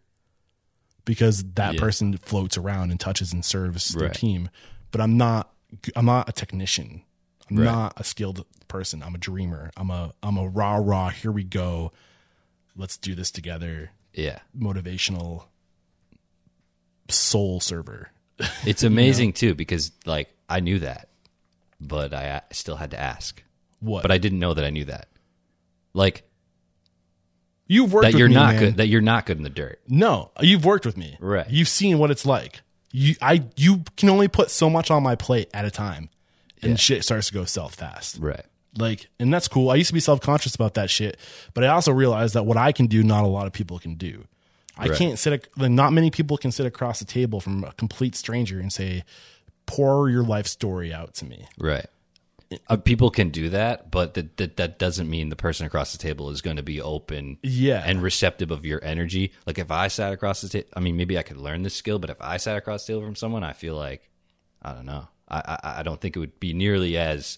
[1.05, 1.79] because that Yeah.
[1.79, 4.49] person floats around and touches and serves their team.
[4.91, 5.51] But I'm not.
[5.95, 7.01] I'm not a technician.
[7.49, 7.65] I'm Right.
[7.65, 9.01] not a skilled person.
[9.03, 9.71] I'm a dreamer.
[9.75, 10.13] I'm a.
[10.23, 11.09] I'm a rah rah.
[11.09, 11.91] Here we go.
[12.77, 13.91] Let's do this together.
[14.13, 14.39] Yeah.
[14.57, 15.45] Motivational
[17.09, 18.11] soul server.
[18.65, 21.09] It's amazing too because like I knew that,
[21.79, 23.41] but I still had to ask.
[23.81, 24.01] What?
[24.03, 25.09] But I didn't know that I knew that.
[25.93, 26.23] Like
[27.67, 28.59] you've worked that with you're me, not man.
[28.63, 29.81] good that you're not good in the dirt.
[29.87, 31.17] No, you've worked with me.
[31.19, 31.49] Right.
[31.49, 32.61] You've seen what it's like.
[32.91, 36.09] You I you can only put so much on my plate at a time.
[36.61, 36.77] And Yeah.
[36.77, 38.17] shit starts to go south fast.
[38.19, 38.45] Right.
[38.77, 39.69] Like and that's cool.
[39.69, 41.17] I used to be self-conscious about that shit,
[41.53, 43.95] but I also realized that what I can do not a lot of people can
[43.95, 44.25] do.
[44.77, 44.97] I Right.
[44.97, 48.71] can't sit not many people can sit across the table from a complete stranger and
[48.71, 49.03] say
[49.65, 51.45] pour your life story out to me.
[51.57, 51.85] Right.
[52.67, 55.97] Uh, people can do that, but that, that that doesn't mean the person across the
[55.97, 57.81] table is going to be open, Yeah.
[57.85, 59.31] and receptive of your energy.
[59.45, 61.97] Like if I sat across the table, I mean, maybe I could learn this skill,
[61.99, 64.09] but if I sat across the table from someone, I feel like
[64.61, 65.07] I don't know.
[65.29, 67.37] I I, I don't think it would be nearly as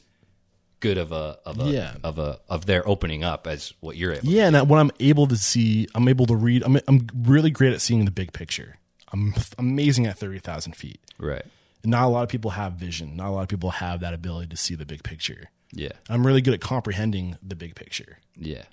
[0.79, 1.93] good of a of a Yeah.
[2.03, 4.27] of a of their opening up as what you're able.
[4.27, 6.63] Yeah, and when I'm able to see, I'm able to read.
[6.63, 8.77] I'm I'm really great at seeing the big picture.
[9.11, 10.99] I'm amazing at thirty thousand feet.
[11.19, 11.45] Right.
[11.83, 13.15] Not a lot of people have vision.
[13.15, 15.49] Not a lot of people have that ability to see the big picture.
[15.71, 15.91] Yeah.
[16.09, 18.19] I'm really good at comprehending the big picture.
[18.37, 18.63] Yeah.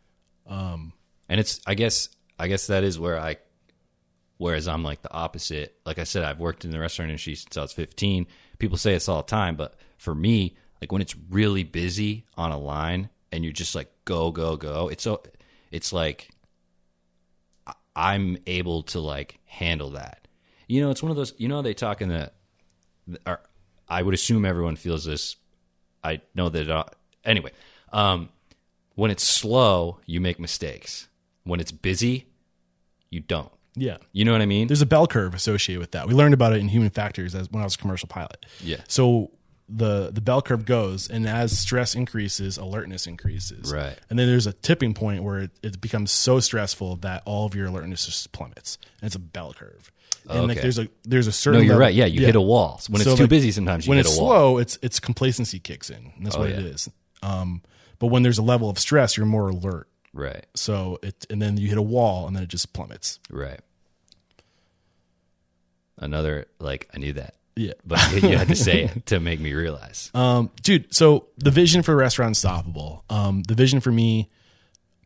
[0.46, 0.92] Um,
[1.28, 2.08] and it's I guess
[2.38, 3.36] I guess that is where I,
[4.38, 5.76] whereas I'm like the opposite.
[5.84, 8.26] Like I said, I've worked in the restaurant industry since I was 15.
[8.58, 12.52] People say it's all the time, but for me, like when it's really busy on
[12.52, 15.22] a line and you're just like go go go, it's so
[15.70, 16.30] it's like
[17.94, 20.26] I'm able to like handle that.
[20.68, 21.34] You know, it's one of those.
[21.36, 22.32] You know, they talk in the.
[23.88, 25.36] I would assume everyone feels this.
[26.02, 26.70] I know that.
[26.70, 26.84] Uh,
[27.24, 27.50] anyway,
[27.92, 28.28] um,
[28.94, 31.08] when it's slow, you make mistakes.
[31.44, 32.26] When it's busy,
[33.10, 33.50] you don't.
[33.74, 33.98] Yeah.
[34.12, 34.66] You know what I mean?
[34.66, 36.08] There's a bell curve associated with that.
[36.08, 38.44] We learned about it in human factors as when I was a commercial pilot.
[38.60, 38.80] Yeah.
[38.88, 39.30] So
[39.68, 43.72] the the bell curve goes, and as stress increases, alertness increases.
[43.72, 43.96] Right.
[44.08, 47.54] And then there's a tipping point where it, it becomes so stressful that all of
[47.54, 48.78] your alertness just plummets.
[49.00, 49.92] And it's a bell curve.
[50.38, 51.60] And like there's a there's a certain.
[51.60, 51.94] no, you're level- right.
[51.94, 52.80] Yeah, you hit a wall.
[52.88, 54.30] When it's So, too like, busy, sometimes you when hit it's a wall.
[54.30, 56.12] slow, it's it's complacency kicks in.
[56.16, 56.66] And that's what it Oh, yeah.
[56.68, 56.88] is.
[57.22, 57.62] Um,
[57.98, 59.88] but when there's a level of stress, you're more alert.
[60.12, 60.46] Right.
[60.54, 63.18] So it and then you hit a wall, and then it just plummets.
[63.30, 63.60] Right.
[65.98, 67.74] Another like I knew that, Yeah.
[67.86, 70.10] but you had to say it to make me realize.
[70.14, 74.30] Um, dude, so the vision for Restaurant Unstoppable, um, the vision for me,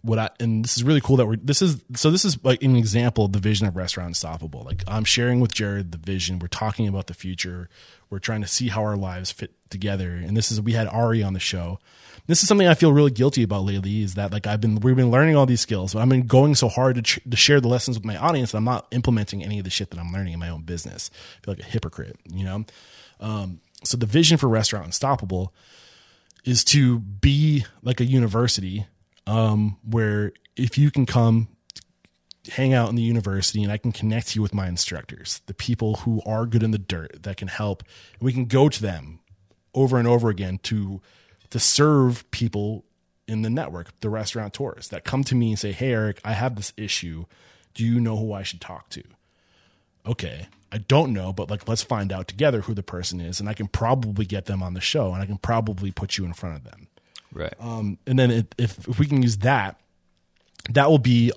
[0.05, 2.63] what I, and this is really cool that we're, this is, so this is like
[2.63, 4.63] an example of the vision of Restaurant Unstoppable.
[4.63, 6.39] Like I'm sharing with Jared the vision.
[6.39, 7.71] We're talking about the future.
[8.11, 10.11] We're trying to see how our lives fit together.
[10.11, 11.79] And this is, we had Ari on the show.
[12.27, 14.95] This is something I feel really guilty about lately is that like I've been, we've
[14.95, 17.63] been learning all these skills, but I've been going so hard to, ch- to share
[17.63, 20.13] the lessons with my audience that I'm not implementing any of the shit that I'm
[20.13, 21.11] learning in my own business.
[21.15, 22.67] I feel like a hypocrite, you know?
[23.21, 25.55] Um, so the vision for Restaurant Unstoppable
[26.45, 28.87] is to be like a university
[29.27, 31.49] um, where if you can come
[32.53, 35.97] hang out in the university and I can connect you with my instructors, the people
[35.97, 37.83] who are good in the dirt that can help,
[38.21, 39.21] we can go to them
[39.75, 41.01] over and over again to
[41.51, 42.85] to serve people
[43.27, 46.57] in the network, the restaurateurs that come to me and say, "Hey Eric, I have
[46.57, 47.25] this issue.
[47.75, 49.03] Do you know who I should talk to?"
[50.07, 53.49] okay, I don't know, but like let's find out together who the person is, and
[53.49, 56.33] I can probably get them on the show, and I can probably put you in
[56.33, 56.89] front of them.
[57.35, 57.53] Right.
[57.59, 59.81] Um, and then it, if if we can use that,
[60.71, 61.33] that will be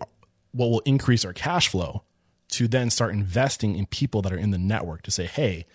[0.51, 2.03] what will increase our cash flow
[2.49, 5.65] to then start investing in people that are in the network to say, hey,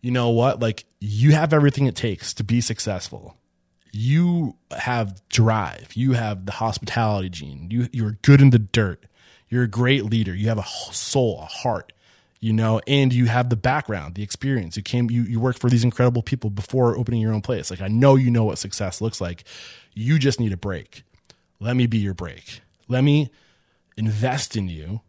[0.00, 0.60] you know what?
[0.60, 3.36] Like you have everything it takes to be successful.
[3.90, 5.92] You have drive.
[5.94, 7.68] You have the hospitality gene.
[7.70, 9.06] You you're good in the dirt.
[9.48, 10.34] You're a great leader.
[10.34, 11.92] You have a soul, a heart,
[12.44, 14.76] you know, and you have the background, the experience.
[14.76, 17.70] You came, you you worked for these incredible people before opening your own place.
[17.70, 19.44] Like I know you know what success looks like.
[19.94, 21.04] You just need a break.
[21.58, 22.60] Let me be your break.
[22.86, 23.30] Let me
[23.96, 25.00] invest in you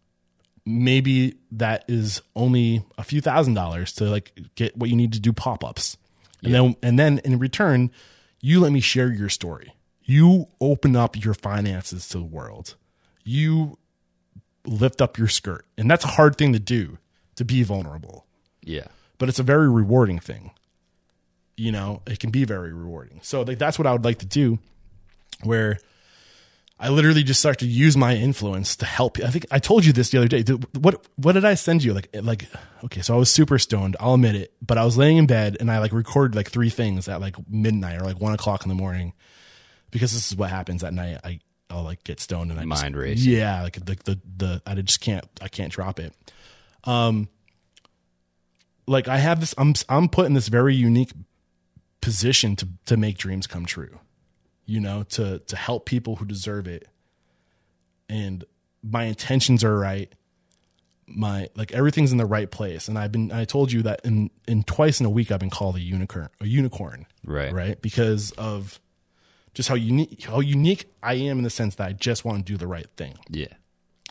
[0.66, 5.20] maybe that is only a few thousand dollars to like get what you need to
[5.20, 5.98] do pop-ups
[6.44, 7.92] and then and then in return
[8.42, 12.76] you let me share your story you open up your finances to the world
[13.24, 13.78] you
[14.66, 16.98] lift up your skirt and that's a hard thing to do
[17.36, 18.26] to be vulnerable
[18.66, 18.88] yeah.
[19.18, 20.52] but it's a very rewarding thing.
[21.58, 23.22] You know, it can be very rewarding.
[23.24, 24.60] So like that's what I would like to do
[25.44, 25.78] where
[26.78, 29.18] I literally just start to use my influence to help.
[29.20, 30.44] I think I told you this the other day.
[30.78, 31.94] What what did I send you?
[31.94, 32.48] Like like
[32.84, 33.96] okay, so I was super stoned.
[34.02, 36.70] I'll admit it, but I was laying in bed and I like recorded like three
[36.70, 39.14] things at like midnight or like one o'clock in the morning
[39.92, 41.20] because this is what happens at night.
[41.24, 41.40] I
[41.70, 43.32] I'll like get stoned and I Mind just, racing.
[43.32, 46.14] Yeah, like the the the I just can't I can't drop it.
[46.86, 47.30] Um,
[48.88, 49.54] like I have this.
[49.58, 51.12] I'm I'm put in this very unique
[52.02, 54.00] position to to make dreams come true
[54.66, 56.88] you know, to to help people who deserve it.
[58.10, 58.44] And
[58.84, 60.12] my intentions are right.
[61.08, 62.88] My like everything's in the right place.
[62.88, 65.50] And I've been I told you that in in twice in a week I've been
[65.50, 67.06] called a unicorn, a unicorn.
[67.24, 67.54] Right.
[67.54, 67.82] Right?
[67.82, 68.80] Because of
[69.54, 72.52] just how unique how unique I am in the sense that I just want to
[72.52, 73.16] do the right thing.
[73.30, 73.54] Yeah.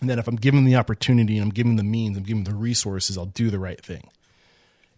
[0.00, 2.54] And then if I'm given the opportunity and I'm given the means, I'm given the
[2.54, 4.08] resources, I'll do the right thing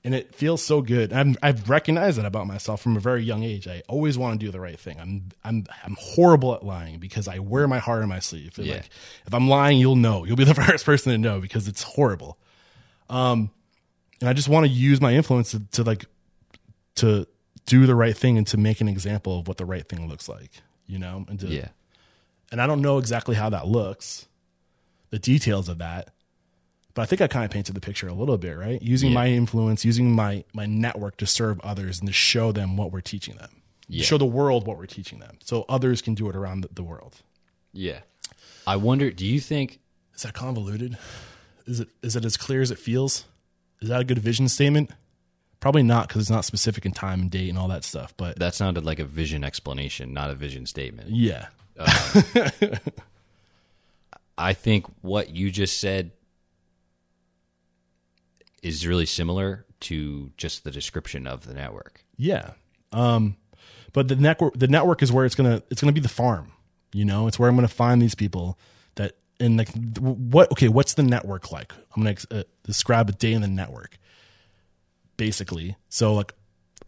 [0.05, 1.13] and it feels so good.
[1.13, 3.67] I'm, I've recognized that about myself from a very young age.
[3.67, 5.01] I always want to do the right thing.
[5.01, 8.57] I'm I'm I'm horrible at lying because I wear my heart on my sleeve.
[8.57, 8.75] Yeah.
[8.75, 8.89] Like
[9.27, 10.25] if I'm lying, you'll know.
[10.25, 12.39] You'll be the first person to know because it's horrible.
[13.11, 13.51] Um,
[14.21, 16.05] and I just want to use my influence to, to like
[16.97, 17.27] to
[17.67, 20.29] do the right thing and to make an example of what the right thing looks
[20.29, 20.53] like.
[20.87, 21.69] You know, and to, Yeah.
[22.53, 24.27] and I don't know exactly how that looks,
[25.17, 26.11] the details of that.
[26.93, 28.81] But I think I kind of painted the picture a little bit, right?
[28.83, 29.15] Using Yeah.
[29.15, 33.01] my influence, using my my network to serve others and to show them what we're
[33.03, 33.51] teaching them.
[33.89, 34.05] Yeah.
[34.05, 36.83] Show the world what we're teaching them, so others can do it around the, the
[36.83, 37.23] world.
[37.73, 38.01] Yeah.
[38.67, 39.79] I wonder, do you think
[40.15, 40.99] Is that convoluted?
[41.67, 43.25] Is it is it as clear as it feels?
[43.81, 44.91] Is that a good vision statement?
[45.61, 48.15] Probably not because it's not specific in time and date and all that stuff.
[48.17, 51.11] But that sounded like a vision explanation, not a vision statement?
[51.11, 51.47] yeah,
[51.79, 51.87] um,
[54.39, 56.13] I think what you just said
[58.63, 62.05] is really similar to just the description of the network.
[62.17, 62.53] Yeah.
[62.93, 63.37] Um,
[63.93, 66.53] but the network, the network is where it's gonna, it's gonna be the farm.
[66.93, 68.59] You know, it's where I'm gonna find these people
[68.97, 70.51] that, and like, what?
[70.53, 71.73] Okay, what's the network like?
[71.95, 73.99] I'm gonna uh, describe a day in the network,
[75.17, 75.77] basically.
[75.89, 76.33] So like,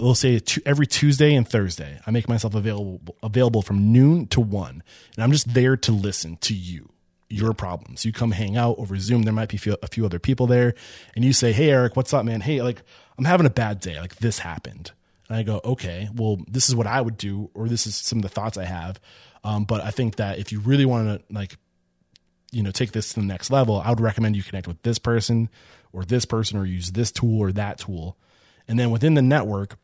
[0.01, 4.83] we'll say every Tuesday and Thursday, I make myself available available from noon to one,
[5.15, 6.91] and I'm just there to listen to you.
[7.31, 8.05] Your problems.
[8.05, 9.23] You come hang out over Zoom.
[9.23, 10.75] There might be a few other people there,
[11.15, 12.41] and you say, "Hey, Eric, what's up, man?
[12.41, 12.83] Hey, like
[13.19, 14.01] I'm having a bad day.
[14.01, 14.93] Like this happened."
[15.29, 18.19] And I go, "Okay, well, this is what I would do, or this is some
[18.19, 18.99] of the thoughts I have."
[19.45, 21.57] Um, but I think that if you really want to like
[22.51, 24.99] you know take this to the next level i would recommend you connect with this
[24.99, 25.49] person
[25.93, 28.17] or this person or use this tool or that tool
[28.67, 29.77] and then within the network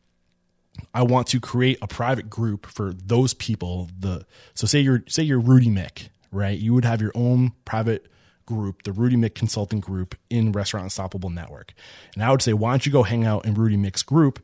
[0.93, 5.23] i want to create a private group for those people the so say you're say
[5.23, 8.07] you're Rudy Miick right you would have your own private
[8.45, 11.73] group the Rudy Miick consulting group in restaurant unstoppable network
[12.13, 14.39] and i would say why don't you go hang out in Rudy Miick's group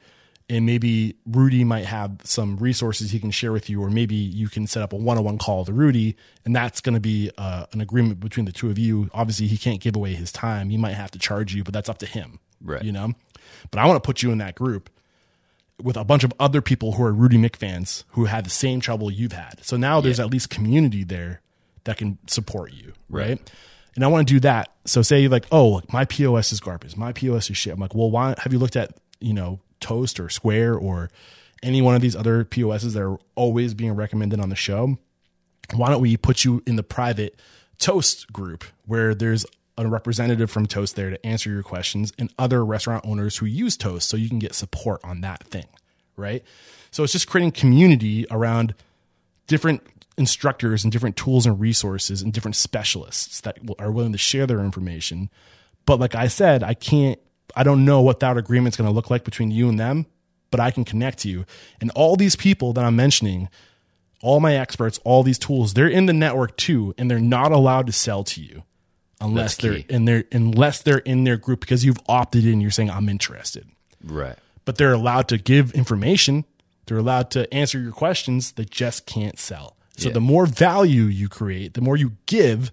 [0.51, 4.49] and maybe Rudy might have some resources he can share with you, or maybe you
[4.49, 7.79] can set up a one-on-one call to Rudy, and that's going to be uh, an
[7.79, 9.09] agreement between the two of you.
[9.13, 11.87] Obviously, he can't give away his time; he might have to charge you, but that's
[11.87, 12.83] up to him, Right.
[12.83, 13.13] You know.
[13.71, 14.89] But I want to put you in that group
[15.81, 18.81] with a bunch of other people who are Rudy Miick fans who had the same
[18.81, 19.63] trouble you've had.
[19.63, 21.41] So now there's at least community there
[21.83, 23.29] that can support you, right?
[23.29, 23.51] Right.
[23.95, 24.71] And I want to do that.
[24.85, 26.95] So say like, oh, my POS is garbage.
[26.95, 27.73] My POS is shit.
[27.73, 31.09] I'm like, well, why have you looked at you know Toast or Square or
[31.63, 34.97] any one of these other POSs that are always being recommended on the show?
[35.73, 37.39] Why don't we put you in the private
[37.77, 39.45] Toast group where there's
[39.77, 43.75] a representative from Toast there to answer your questions and other restaurant owners who use
[43.77, 45.65] Toast so you can get support on that thing,
[46.15, 46.43] right?
[46.91, 48.75] So it's just creating community around
[49.47, 49.81] different
[50.17, 54.59] instructors and different tools and resources and different specialists that are willing to share their
[54.59, 55.29] information.
[55.85, 57.19] But like I said, I can't,
[57.55, 60.05] I don't know what that agreement's going to look like between you and them,
[60.51, 61.45] but I can connect you.
[61.79, 63.49] And all these people that I'm mentioning,
[64.21, 67.87] all my experts, all these tools, they're in the network too, and they're not allowed
[67.87, 68.63] to sell to you
[69.19, 72.59] unless they're in their unless they're in their group because you've opted in.
[72.61, 73.67] You're saying I'm interested
[74.03, 74.35] Right.
[74.65, 76.45] but they're allowed to give information.
[76.85, 78.51] They're allowed to answer your questions.
[78.53, 79.77] They just can't sell.
[80.01, 80.13] So Yeah.
[80.13, 82.71] the more value you create, the more you give,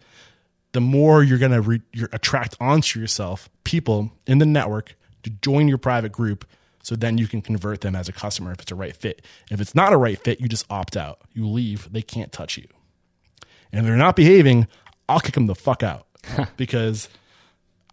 [0.72, 5.30] the more you're going to re- you're attract onto yourself people in the network to
[5.30, 6.44] join your private group.
[6.82, 9.20] So then you can convert them as a customer if it's a right fit.
[9.50, 11.20] If it's not a right fit, you just opt out.
[11.34, 11.92] You leave.
[11.92, 12.66] They can't touch you.
[13.72, 14.66] And if they're not behaving,
[15.08, 16.06] I'll kick them the fuck out
[16.56, 17.08] because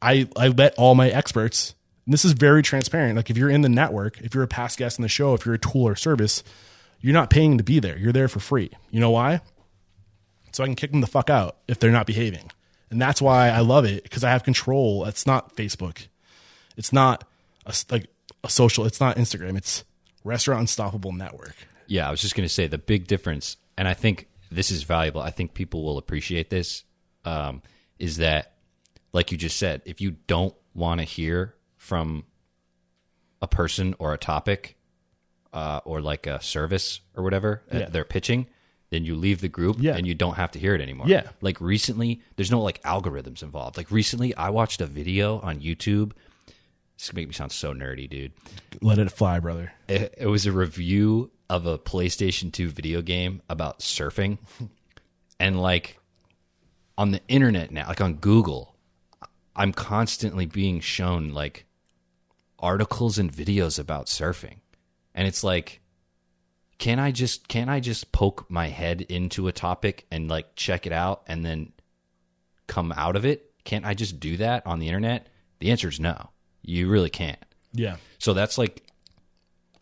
[0.02, 1.76] I I let all my experts.
[2.06, 3.16] And this is very transparent.
[3.16, 5.46] Like if you're in the network, if you're a past guest in the show, if
[5.46, 6.44] you're a tool or service,
[7.06, 7.96] you're not paying to be there.
[8.00, 8.72] You're there for free.
[8.90, 9.42] You know why?
[10.54, 12.50] So I can kick them the fuck out if they're not behaving.
[12.90, 15.06] And that's why I love it because I have control.
[15.06, 16.08] It's not Facebook.
[16.76, 17.24] It's not
[17.64, 18.08] a, like
[18.44, 18.86] a social.
[18.86, 19.56] It's not Instagram.
[19.56, 19.84] It's
[20.24, 21.54] Restaurant Unstoppable Network.
[21.86, 24.82] Yeah, I was just going to say the big difference, and I think this is
[24.82, 25.22] valuable.
[25.22, 26.86] I think people will appreciate this.
[27.24, 27.62] Um,
[28.00, 28.54] is that,
[29.14, 32.24] like you just said, if you don't want to hear from
[33.44, 34.75] a person or a topic,
[35.56, 37.90] uh, or like a service or whatever uh, Yeah.
[37.90, 38.46] they're pitching,
[38.92, 39.96] then you leave the group Yeah.
[39.96, 41.08] and you don't have to hear it anymore.
[41.08, 41.30] Yeah.
[41.42, 43.78] Like recently, there's no like algorithms involved.
[43.78, 46.12] Like recently, I watched a video on YouTube.
[46.98, 48.32] This gonna make me sound so nerdy, dude
[48.82, 49.74] Let it fly, brother.
[49.88, 54.38] it, it was a review of a PlayStation 2 video game about surfing.
[55.40, 56.00] and like
[56.98, 58.76] on the internet now, like on Google,
[59.56, 61.66] I'm constantly being shown like
[62.60, 64.58] articles and videos about surfing.
[65.16, 65.82] And it's like
[66.78, 70.86] can I just can I just poke my head into a topic and like check
[70.86, 71.72] it out and then
[72.68, 73.52] come out of it?
[73.64, 75.28] Can't I just do that on the internet?
[75.60, 76.30] The answer is no.
[76.62, 77.40] You really can't.
[77.74, 77.98] Yeah.
[78.20, 78.84] So that's like,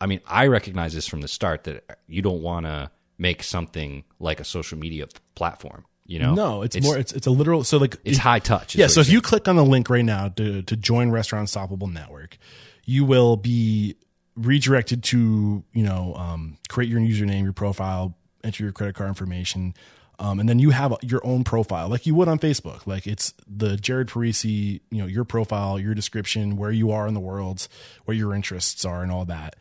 [0.00, 4.04] I mean, I recognize this from the start that you don't want to make something
[4.18, 5.84] like a social media platform.
[6.06, 6.98] You know, No, it's, more.
[6.98, 7.64] It's it's a literal.
[7.64, 8.76] So like it's high touch.
[8.76, 8.88] Yeah.
[8.88, 12.36] So if you click on the link right now to to join Restaurant Unstoppable Network,
[12.84, 13.96] you will be
[14.36, 19.74] redirected to you know um, create your username, your profile, enter your credit card information.
[20.16, 22.86] Um, and then you have your own profile, like you would on Facebook.
[22.86, 27.14] Like it's the Jared Parisi, you know, your profile, your description, where you are in
[27.14, 27.66] the world,
[28.04, 29.56] where your interests are, and all that.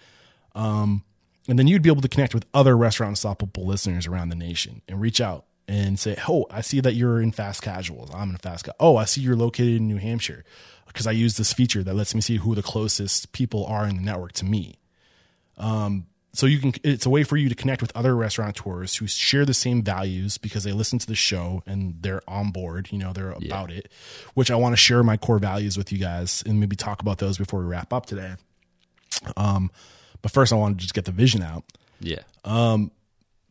[0.53, 1.03] Um,
[1.47, 4.83] and then you'd be able to connect with other restaurant unstoppable listeners around the nation
[4.87, 8.11] and reach out and say, "Oh, I see that you're in fast casuals.
[8.13, 8.65] I'm in fast.
[8.65, 10.43] Ca- oh, I see you're located in New Hampshire
[10.93, 13.97] because I use this feature that lets me see who the closest people are in
[13.97, 14.77] the network to me."
[15.57, 16.05] Um,
[16.35, 16.73] so you can.
[16.83, 20.37] It's a way for you to connect with other restaurateurs who share the same values
[20.39, 22.89] because they listen to the show and they're on board.
[22.91, 23.91] You know, they're about it.
[24.33, 27.19] Which I want to share my core values with you guys and maybe talk about
[27.19, 28.33] those before we wrap up today.
[29.37, 29.69] Um,
[30.23, 31.65] but first, I want to just get the vision out.
[31.99, 32.23] Yeah.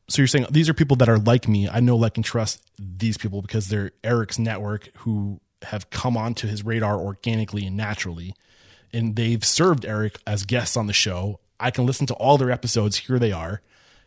[0.09, 1.69] So you're saying these are people that are like me.
[1.69, 6.47] I know, like, and trust these people because they're Eric's network who have come onto
[6.47, 8.35] his radar organically and naturally,
[8.93, 11.41] and they've served Eric as guests on the show.
[11.59, 12.97] I can listen to all their episodes.
[12.97, 13.63] Here they are,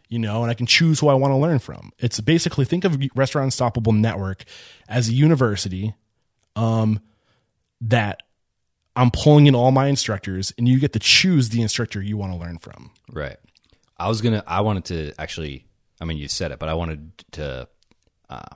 [0.10, 1.92] you know, and I can choose who I want to learn from.
[2.00, 4.44] It's basically think of Restaurant Unstoppable Network
[4.88, 5.94] as a university,
[6.56, 7.00] um,
[7.82, 8.24] that
[8.96, 12.34] I'm pulling in all my instructors, and you get to choose the instructor you want
[12.34, 12.92] to learn from.
[13.12, 13.38] Right.
[13.98, 14.44] I was gonna.
[14.46, 15.66] I wanted to actually.
[16.02, 17.68] I mean, you said it, but I wanted to
[18.30, 18.56] uh,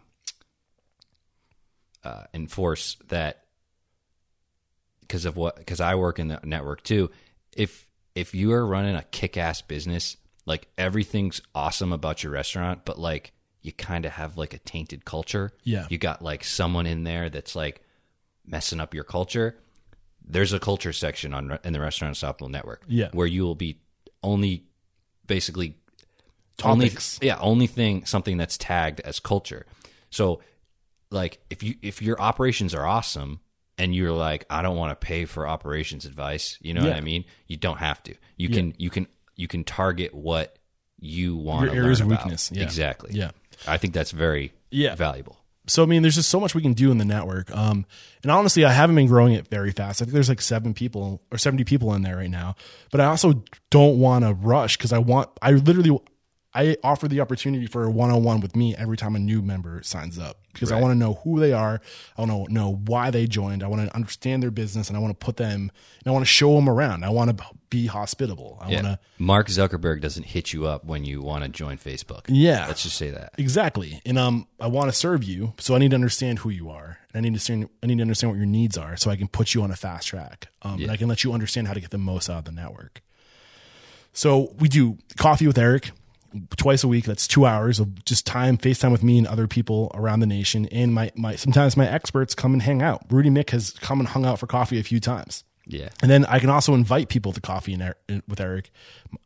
[2.03, 3.43] uh, enforce that
[5.01, 5.57] because of what?
[5.57, 7.11] Because I work in the network too.
[7.55, 12.99] If if you are running a kick-ass business, like everything's awesome about your restaurant, but
[12.99, 15.51] like you kind of have like a tainted culture.
[15.63, 15.85] Yeah.
[15.89, 17.81] You got like someone in there that's like
[18.45, 19.57] messing up your culture.
[20.25, 22.83] There's a culture section on in the Restaurant Unstoppable Network.
[22.87, 23.09] Yeah.
[23.13, 23.81] Where you will be
[24.21, 24.65] only
[25.27, 25.75] basically
[26.57, 27.19] Topics.
[27.19, 29.65] only yeah only thing something that's tagged as culture
[30.09, 30.41] so
[31.11, 33.39] like if you if your operations are awesome
[33.77, 37.01] and you're like i don't want to pay for operations advice you know what i
[37.01, 40.57] mean you don't have to you can you can you can target what
[40.99, 42.51] you want Your areas of weakness.
[42.51, 42.63] Yeah.
[42.63, 43.31] exactly Yeah.
[43.67, 44.95] i think that's very Yeah.
[44.95, 45.37] valuable
[45.67, 47.55] so I mean, there's just so much we can do in the network.
[47.55, 47.85] Um,
[48.23, 50.01] and honestly, I haven't been growing it very fast.
[50.01, 52.55] I think there's like seven people or 70 people in there right now.
[52.91, 55.95] But I also don't want to rush because I want, I literally,
[56.53, 60.17] I offer the opportunity for a one-on-one with me every time a new member signs
[60.17, 61.79] up because I want to know who they are.
[62.17, 63.61] I want to know why they joined.
[63.63, 66.23] I want to understand their business and I want to put them, and I want
[66.23, 67.05] to show them around.
[67.05, 68.57] I want to be hospitable.
[68.61, 68.75] I yeah.
[68.81, 72.65] want to, mark zuckerberg doesn't hit you up when you want to join facebook Yeah.
[72.65, 74.01] let's just say that Exactly.
[74.07, 76.97] And um I want to serve you, so I need to understand who you are.
[77.13, 79.15] And I need to understand I need to understand what your needs are so I
[79.15, 80.47] can put you on a fast track.
[80.63, 82.51] Um and I can let you understand how to get the most out of the
[82.51, 83.03] network.
[84.13, 85.91] So we do coffee with Eric
[86.57, 87.05] twice a week.
[87.05, 90.67] That's two hours of just time, FaceTime with me and other people around the nation.
[90.67, 93.03] And my my sometimes my experts come and hang out.
[93.09, 95.43] Rudy Miick has come and hung out for coffee a few times.
[95.69, 97.95] Yeah And then I can also invite people to coffee in, Er-
[98.27, 98.71] with Eric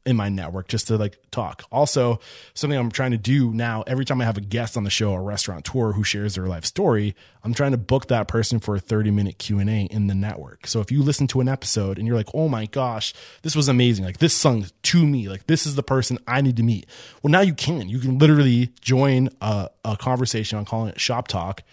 [0.05, 1.63] in my network just to like talk.
[1.71, 2.19] Also,
[2.53, 5.13] something I'm trying to do now, every time I have a guest on the show,
[5.13, 8.79] a restaurateur who shares their life story, I'm trying to book that person for a
[8.79, 10.67] 30 minute Q and A in the network.
[10.67, 13.69] So if you listen to an episode and you're like, oh my gosh, this was
[13.69, 14.03] amazing.
[14.03, 16.85] Like this sung to me, like this is the person I need to meet.
[17.21, 20.57] Well, now you can, you can literally join a, a conversation.
[20.57, 21.63] I'm calling it shop talk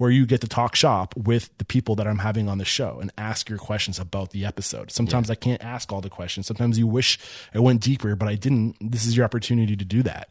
[0.00, 3.00] where you get to talk shop with the people that I'm having on the show
[3.02, 4.90] and ask your questions about the episode.
[4.90, 6.46] Sometimes I can't ask all the questions.
[6.46, 7.18] Sometimes you wish
[7.54, 8.76] I went deeper, but I didn't.
[8.80, 10.30] This is your opportunity to do that.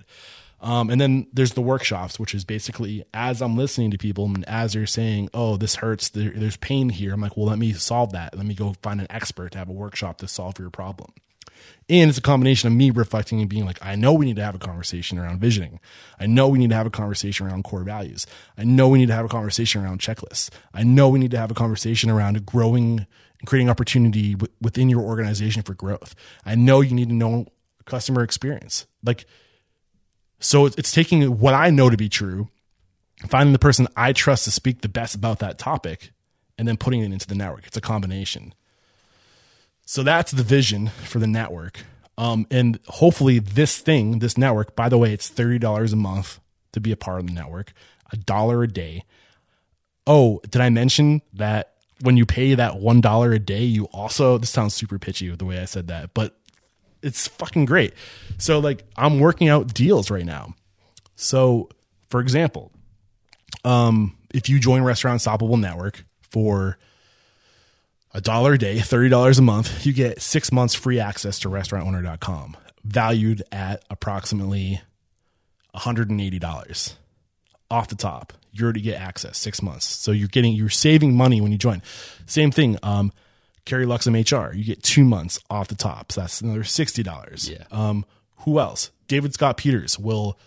[0.59, 4.43] Um, and then there's the workshops, which is basically as I'm listening to people and
[4.49, 6.09] as they're saying, "Oh, this hurts.
[6.09, 8.35] There, there's pain here." I'm like, "Well, let me solve that.
[8.35, 11.11] Let me go find an expert to have a workshop to solve your problem."
[11.89, 14.43] And it's a combination of me reflecting and being like, I know we need to
[14.43, 15.79] have a conversation around visioning.
[16.19, 18.27] I know we need to have a conversation around core values.
[18.57, 20.51] I know we need to have a conversation around checklists.
[20.71, 23.07] I know we need to have a conversation around growing
[23.39, 26.13] and creating opportunity w- within your organization for growth.
[26.45, 27.47] I know you need to know
[27.85, 28.85] customer experience.
[29.03, 29.25] Like,
[30.39, 32.49] so it's, it's taking what I know to be true,
[33.27, 36.11] finding the person I trust to speak the best about that topic,
[36.57, 37.65] and then putting it into the network.
[37.65, 38.53] It's a combination.
[39.89, 41.83] So that's the vision for the network.
[42.15, 46.39] Um, and hopefully, this thing, this network, by the way, it's $30 a month
[46.73, 47.73] to be a part of the network,
[48.11, 49.03] a dollar a day.
[50.05, 54.51] Oh, did I mention that when you pay that $1 a day, you also, this
[54.51, 56.37] sounds super pitchy with the way I said that, but
[57.01, 57.95] it's fucking great.
[58.37, 60.53] So, like, I'm working out deals right now.
[61.15, 61.67] So,
[62.09, 62.71] for example,
[63.65, 66.77] um, if you join Restaurant Unstoppable Network for
[68.13, 72.57] a dollar a day, $30 a month, you get six months free access to restaurantowner.com,
[72.83, 74.81] valued at approximately
[75.75, 76.93] $180
[77.69, 78.33] off the top.
[78.51, 79.85] You already get access six months.
[79.85, 81.83] So you're getting, you're saving money when you join.
[82.25, 82.77] Same thing.
[82.81, 83.11] Um,
[83.65, 86.11] Carrie Luxem HR, you get two months off the top.
[86.11, 87.49] So that's another $60.
[87.49, 87.65] Yeah.
[87.71, 88.05] Um,
[88.37, 88.89] who else?
[89.07, 90.39] David Scott Peters will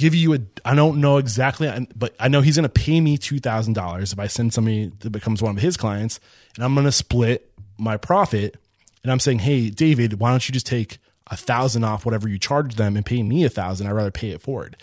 [0.00, 3.18] give you a I don't know exactly but I know he's going to pay me
[3.18, 6.18] $2000 if I send somebody that becomes one of his clients
[6.56, 8.56] and I'm going to split my profit
[9.02, 10.98] and I'm saying, "Hey, David, why don't you just take
[11.30, 13.86] a thousand off whatever you charge them and pay me a thousand?
[13.86, 14.76] I'd rather pay it forward."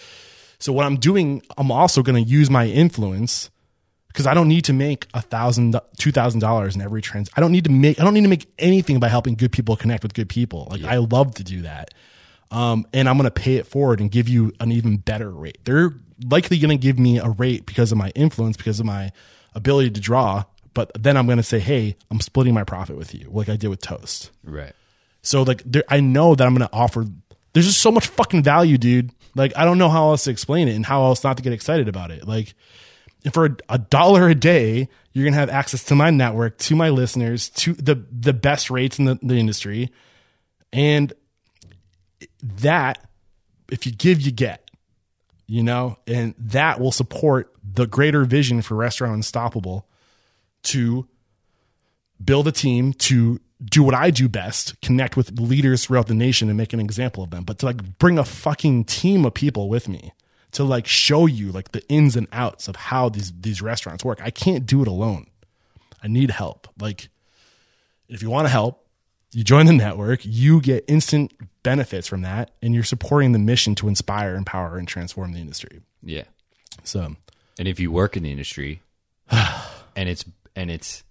[0.59, 3.51] So what I'm doing, I'm also going to use my influence
[4.07, 7.29] because I don't need to make a thousand, two thousand dollars in every trans.
[7.35, 7.99] I don't need to make.
[7.99, 10.67] I don't need to make anything by helping good people connect with good people.
[10.71, 11.93] Like I love to do that,
[12.51, 15.59] um, and I'm going to pay it forward and give you an even better rate.
[15.63, 15.91] They're
[16.23, 19.11] likely going to give me a rate because of my influence, because of my
[19.53, 20.45] ability to draw.
[20.73, 23.57] But then I'm going to say, hey, I'm splitting my profit with you, like I
[23.57, 24.31] did with Toast.
[24.43, 24.73] Right.
[25.23, 27.05] So like there, I know that I'm going to offer.
[27.53, 29.11] There's just so much fucking value, dude.
[29.35, 31.53] Like I don't know how else to explain it and how else not to get
[31.53, 32.27] excited about it.
[32.27, 32.53] Like
[33.31, 36.89] for a, a dollar a day, you're gonna have access to my network, to my
[36.89, 39.91] listeners, to the the best rates in the, the industry,
[40.71, 41.13] and
[42.41, 43.03] that
[43.71, 44.63] if you give, you get.
[45.49, 49.87] You know, and that will support the greater vision for Restaurant Unstoppable
[50.63, 51.07] to
[52.23, 56.49] build a team to do what I do best, connect with leaders throughout the nation
[56.49, 59.69] and make an example of them, but to like bring a fucking team of people
[59.69, 60.11] with me
[60.51, 64.19] to like show you like the ins and outs of how these these restaurants work.
[64.23, 65.27] I can't do it alone.
[66.03, 66.67] I need help.
[66.79, 67.09] Like
[68.07, 68.86] if you want to help,
[69.37, 71.31] you join the network, you get instant
[71.61, 75.81] benefits from that and you're supporting the mission to inspire, empower and transform the industry.
[76.01, 76.23] Yeah.
[76.83, 77.15] So,
[77.59, 78.81] And if you work in the industry
[79.31, 81.03] and it's and it's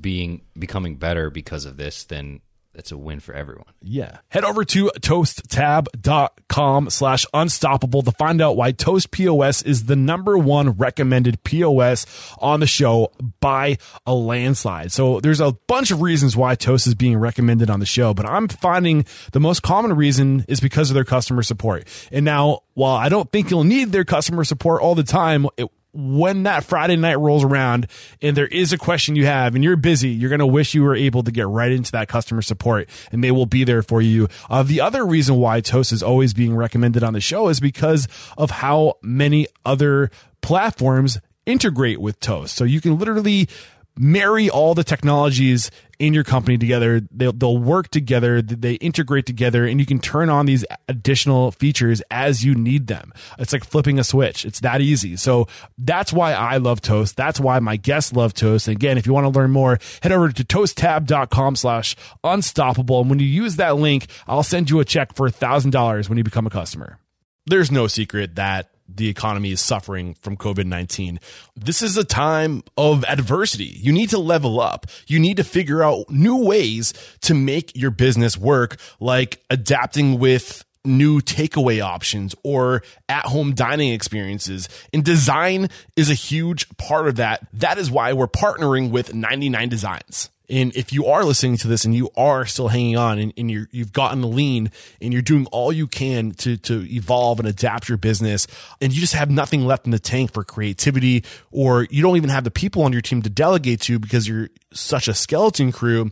[0.00, 2.40] being becoming better because of this, then
[2.74, 3.66] that's a win for everyone.
[3.82, 4.18] yeah.
[4.28, 10.38] Head over to toasttab.com slash unstoppable to find out why Toast POS is the number
[10.38, 12.06] one recommended POS
[12.38, 13.76] on the show by
[14.06, 14.92] a landslide.
[14.92, 18.24] So there's a bunch of reasons why Toast is being recommended on the show, but
[18.24, 21.88] I'm finding the most common reason is because of their customer support.
[22.12, 25.68] And now, while I don't think you'll need their customer support all the time, it,
[25.92, 27.86] when that Friday night rolls around
[28.22, 30.82] and there is a question you have and you're busy, you're going to wish you
[30.82, 34.00] were able to get right into that customer support and they will be there for
[34.00, 34.28] you.
[34.48, 38.06] Uh, the other reason why Toast is always being recommended on the show is because
[38.38, 40.10] of how many other
[40.42, 42.56] platforms integrate with Toast.
[42.56, 43.48] So you can literally
[43.96, 47.02] marry all the technologies in your company together.
[47.10, 48.40] They'll, they'll work together.
[48.40, 53.12] They integrate together and you can turn on these additional features as you need them.
[53.38, 54.46] It's like flipping a switch.
[54.46, 55.16] It's that easy.
[55.16, 55.46] So
[55.76, 57.16] that's why I love Toast.
[57.16, 58.66] That's why my guests love Toast.
[58.66, 63.00] And again, if you want to learn more, head over to toasttab.com slash unstoppable.
[63.02, 66.08] And when you use that link, I'll send you a check for a thousand dollars
[66.08, 66.98] when you become a customer.
[67.46, 71.20] there's no secret that the economy is suffering from COVID 19.
[71.56, 73.64] This is a time of adversity.
[73.64, 74.86] You need to level up.
[75.06, 76.92] You need to figure out new ways
[77.22, 83.92] to make your business work, like adapting with new takeaway options or at home dining
[83.92, 84.68] experiences.
[84.92, 87.46] And design is a huge part of that.
[87.52, 90.30] That is why we're partnering with 99 Designs.
[90.50, 93.50] And if you are listening to this and you are still hanging on and, and
[93.50, 94.70] you're, you've gotten lean
[95.00, 98.46] and you're doing all you can to, to evolve and adapt your business
[98.80, 102.30] and you just have nothing left in the tank for creativity or you don't even
[102.30, 106.10] have the people on your team to delegate to because you're such a skeleton crew,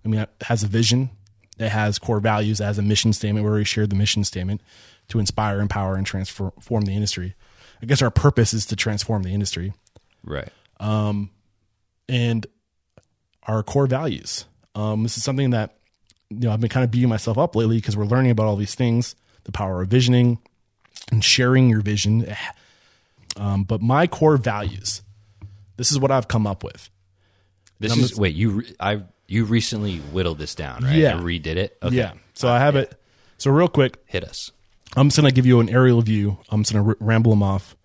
[0.05, 1.09] I mean, has a vision,
[1.59, 3.45] it has core values, it has a mission statement.
[3.45, 4.61] We already shared the mission statement
[5.09, 7.35] to inspire, empower, and transform the industry.
[7.83, 9.73] I guess our purpose is to transform the industry
[10.25, 10.49] Right.
[10.81, 12.47] And
[13.47, 14.47] our core values.
[14.75, 15.77] Um, this is something that
[16.31, 18.57] you know I've been kind of beating myself up lately because we're learning about all
[18.57, 20.39] these things, the power of visioning
[21.11, 22.27] and sharing your vision.
[23.37, 25.03] Um, but my core values,
[25.77, 26.91] this is what I've come up with.
[27.79, 30.97] This is wait you I you recently whittled this down right?
[30.97, 31.17] Yeah.
[31.17, 31.79] Or redid it.
[31.81, 31.95] Okay.
[31.95, 32.15] Yeah.
[32.35, 32.93] So I have it.
[33.39, 34.51] So real quick, Hit us.
[34.97, 36.39] I'm just gonna give you an aerial view.
[36.51, 37.77] I'm just gonna r- ramble them off.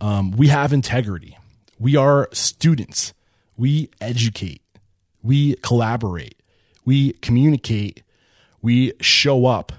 [0.00, 1.36] Um, we have integrity.
[1.82, 3.12] We are students.
[3.56, 4.62] We educate.
[5.20, 6.40] We collaborate.
[6.84, 8.04] We communicate.
[8.60, 9.72] We show up.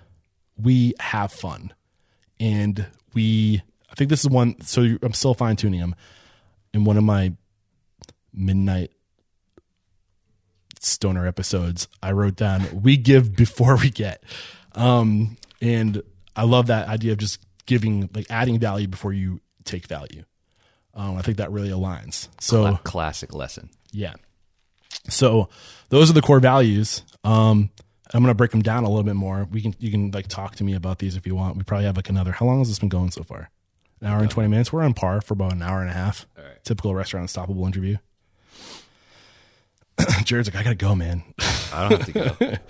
[0.58, 1.74] We have fun,
[2.42, 3.62] and we.
[3.90, 4.60] I think this is one.
[4.60, 5.96] So I'm still fine tuning them.
[6.74, 7.32] In one of my
[8.34, 8.92] midnight
[10.82, 14.24] stoner episodes, I wrote down, we give before we get.
[14.74, 16.04] Um, and
[16.36, 20.26] I love that idea of just giving, like adding value before you take value.
[20.94, 22.28] Um, I think that really aligns.
[22.40, 23.70] So, Cla- classic lesson.
[23.92, 24.14] yeah.
[25.10, 25.50] So
[25.90, 27.02] those are the core values.
[27.24, 27.70] Um,
[28.14, 29.48] I'm going to break them down a little bit more.
[29.52, 31.58] We can, you can like talk to me about these if you want.
[31.58, 33.50] We probably have like another, how long has this been going so far?
[34.02, 34.72] An hour and 20 minutes.
[34.72, 36.28] We're on par for about an hour and a half.
[36.64, 37.98] Typical restaurant unstoppable interview.
[40.24, 41.24] Jared's like, I gotta go, man.
[41.74, 42.54] I don't have to go.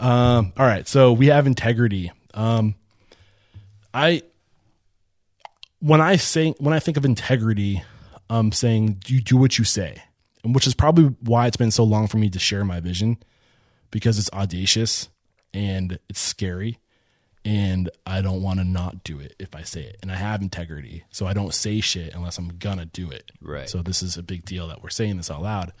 [0.00, 2.10] Um, all right, so we have integrity.
[2.34, 2.74] Um,
[3.94, 4.22] I
[5.84, 7.84] when I say when I think of integrity,
[8.30, 10.02] I'm saying you do what you say,
[10.42, 13.18] and which is probably why it's been so long for me to share my vision
[13.90, 15.10] because it's audacious
[15.52, 16.78] and it's scary,
[17.44, 20.40] and I don't want to not do it if I say it, and I have
[20.40, 23.30] integrity, so I don't say shit unless I'm gonna do it.
[23.42, 23.68] Right.
[23.68, 25.74] So this is a big deal that we're saying this out loud.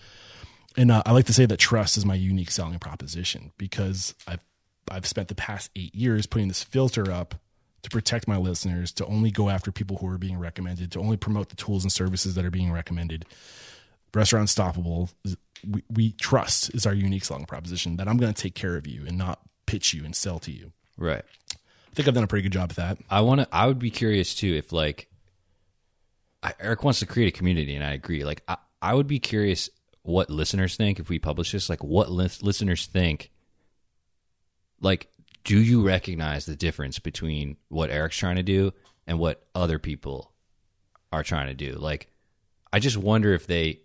[0.76, 4.44] And uh, I like to say that trust is my unique selling proposition because I've
[4.90, 7.36] I've spent the past eight years putting this filter up
[7.84, 11.16] to protect my listeners, to only go after people who are being recommended, to only
[11.16, 13.24] promote the tools and services that are being recommended.
[14.12, 15.10] Restaurant Unstoppable,
[15.68, 18.86] we, we trust is our unique selling proposition that I'm going to take care of
[18.86, 20.72] you and not pitch you and sell to you.
[20.96, 21.24] right.
[21.52, 22.98] I think I've done a pretty good job at that.
[23.08, 23.48] I want to.
[23.52, 25.08] I would be curious too if like
[26.42, 28.24] I, Eric wants to create a community, and I agree.
[28.24, 29.70] Like I, I would be curious
[30.02, 31.70] what listeners think if we publish this.
[31.70, 33.30] Like what lis- listeners think.
[34.80, 35.08] Like,
[35.44, 38.72] do you recognize the difference between what Eric's trying to do
[39.06, 40.32] and what other people
[41.12, 41.72] are trying to do?
[41.78, 42.08] Like,
[42.72, 43.80] I just wonder if they,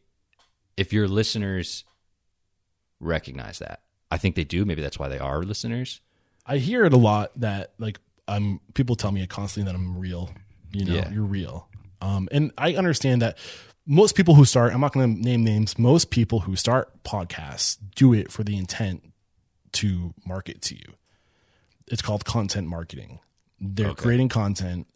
[0.77, 1.84] if your listeners
[2.99, 3.81] recognize that.
[4.11, 4.65] I think they do.
[4.65, 6.02] Maybe that's why they are listeners.
[6.45, 10.31] I hear it a lot that like I'm people tell me constantly that I'm real.
[10.72, 11.11] You know, Yeah.
[11.11, 11.68] you're real.
[12.02, 13.38] Um, and I understand that
[13.86, 15.77] most people who start, I'm not going to name names.
[15.77, 19.03] Most people who start podcasts do it for the intent
[19.73, 20.94] to market to you.
[21.90, 23.20] It's called content marketing.
[23.60, 24.88] They're creating content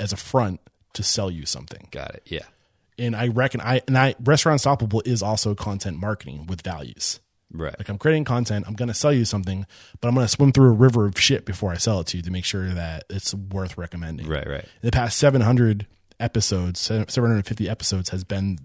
[0.00, 0.60] as a front
[0.94, 1.88] to sell you something.
[1.90, 2.22] Got it.
[2.26, 2.44] Yeah.
[2.98, 7.20] And I reckon I and I Restaurant Unstoppable is also content marketing with values.
[7.52, 7.74] Right.
[7.78, 9.66] Like I'm creating content, I'm going to sell you something,
[10.00, 12.16] but I'm going to swim through a river of shit before I sell it to
[12.16, 14.26] you to make sure that it's worth recommending.
[14.26, 14.48] Right.
[14.48, 14.64] Right.
[14.80, 15.86] The past 700
[16.18, 18.58] episodes, 750 episodes has been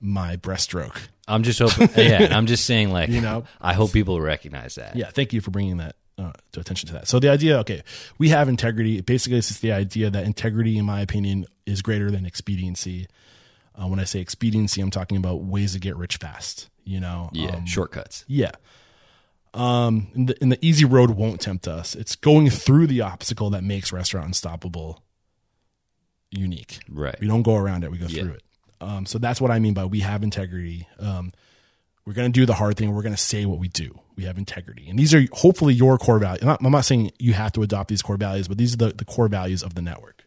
[0.00, 0.98] my breaststroke.
[1.28, 1.88] I'm just hoping.
[1.96, 3.44] yeah, I'm just saying, like, You know?
[3.60, 4.96] I hope people recognize that.
[4.96, 7.08] Yeah, thank you for bringing that uh, to attention to that.
[7.08, 7.82] So the idea, okay,
[8.18, 9.00] we have integrity.
[9.00, 13.06] Basically, it's just the idea that integrity, in my opinion, is greater than expediency.
[13.74, 16.68] Uh, when I say expediency, I'm talking about ways to get rich fast.
[16.84, 18.24] You know, Yeah, Um, shortcuts.
[18.28, 18.52] yeah.
[19.52, 21.94] Um, and the, and the easy road won't tempt us.
[21.94, 25.02] It's going through the obstacle that makes Restaurant Unstoppable
[26.30, 26.80] unique.
[26.88, 27.16] Right.
[27.20, 28.22] We don't go around it, we go Yeah.
[28.22, 28.42] through it.
[28.80, 30.86] Um, so that's what I mean by we have integrity.
[30.98, 31.32] Um,
[32.06, 32.94] we're going to do the hard thing.
[32.94, 33.98] We're going to say what we do.
[34.14, 34.88] We have integrity.
[34.88, 36.42] And these are hopefully your core values.
[36.42, 38.76] I'm not, I'm not saying you have to adopt these core values, but these are
[38.76, 40.24] the, the core values of the network.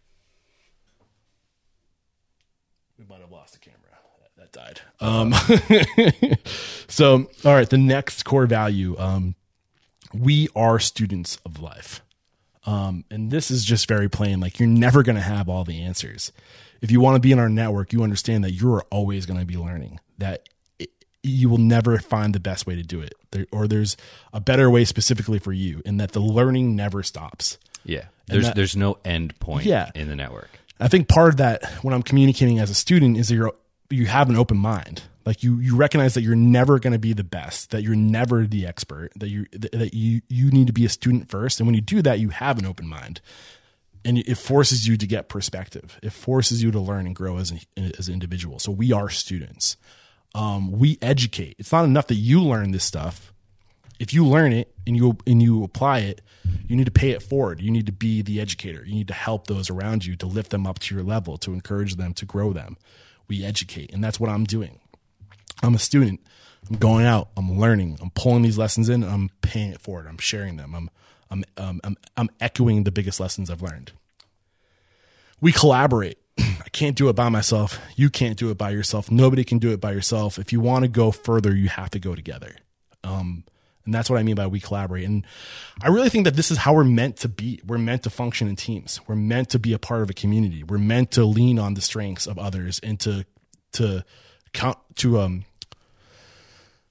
[2.97, 3.79] We might have lost the camera.
[4.37, 4.81] That, died.
[4.99, 5.33] Um,
[6.87, 9.35] so, all right, the next core value um,
[10.13, 12.01] we are students of life.
[12.65, 14.39] Um, and this is just very plain.
[14.39, 16.31] Like, you're never going to have all the answers.
[16.81, 19.45] If you want to be in our network, you understand that you're always going to
[19.45, 20.49] be learning, that
[21.23, 23.97] you will never find the best way to do it, there, or there's
[24.33, 27.57] a better way specifically for you, and that the learning never stops.
[27.83, 28.05] Yeah.
[28.27, 29.89] There's that- there's no end point Yeah.
[29.95, 30.49] in the network.
[30.79, 33.53] I think part of that when I'm communicating as a student is that you're
[33.89, 35.01] you have an open mind.
[35.25, 38.45] Like you you recognize that you're never going to be the best, that you're never
[38.47, 41.73] the expert, that you that you you need to be a student first, and when
[41.75, 43.19] you do that, you have an open mind,
[44.05, 45.99] and it forces you to get perspective.
[46.01, 47.59] It forces you to learn and grow as an
[47.97, 48.59] as an individual.
[48.59, 49.75] So we are students.
[50.35, 51.55] Um, we educate.
[51.57, 53.33] It's not enough that you learn this stuff
[53.99, 56.21] if you learn it and you and you apply it,
[56.67, 57.61] you need to pay it forward.
[57.61, 58.83] You need to be the educator.
[58.85, 61.53] You need to help those around you to lift them up to your level, to
[61.53, 62.77] encourage them, to grow them.
[63.27, 64.79] We educate, and that's what I'm doing.
[65.61, 66.21] I'm a student.
[66.69, 67.29] I'm going out.
[67.37, 67.99] I'm learning.
[68.01, 69.03] I'm pulling these lessons in.
[69.03, 70.07] I'm paying it forward.
[70.07, 70.73] I'm sharing them.
[70.73, 70.89] I'm
[71.29, 73.91] I'm um, I'm I'm echoing the biggest lessons I've learned.
[75.41, 76.18] We collaborate.
[76.65, 77.79] I can't do it by myself.
[77.95, 79.11] You can't do it by yourself.
[79.11, 80.39] Nobody can do it by yourself.
[80.39, 82.55] If you want to go further, you have to go together.
[83.03, 83.43] Um,
[83.85, 85.05] and that's what I mean by we collaborate.
[85.05, 85.25] And
[85.81, 87.59] I really think that this is how we're meant to be.
[87.65, 89.01] We're meant to function in teams.
[89.07, 90.63] We're meant to be a part of a community.
[90.63, 93.25] We're meant to lean on the strengths of others and to
[93.73, 94.03] to
[94.53, 95.45] count to um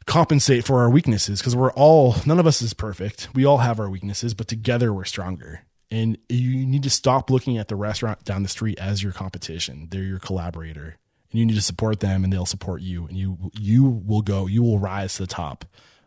[0.07, 3.29] compensate for our weaknesses because we're all none of us is perfect.
[3.35, 5.63] We all have our weaknesses, but together we're stronger.
[5.91, 9.89] And you need to stop looking at the restaurant down the street as your competition.
[9.91, 10.99] They're your collaborator.
[11.31, 14.47] And you need to support them and they'll support you and you you will go,
[14.47, 15.65] you will rise to the top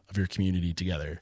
[0.10, 1.22] of your community together.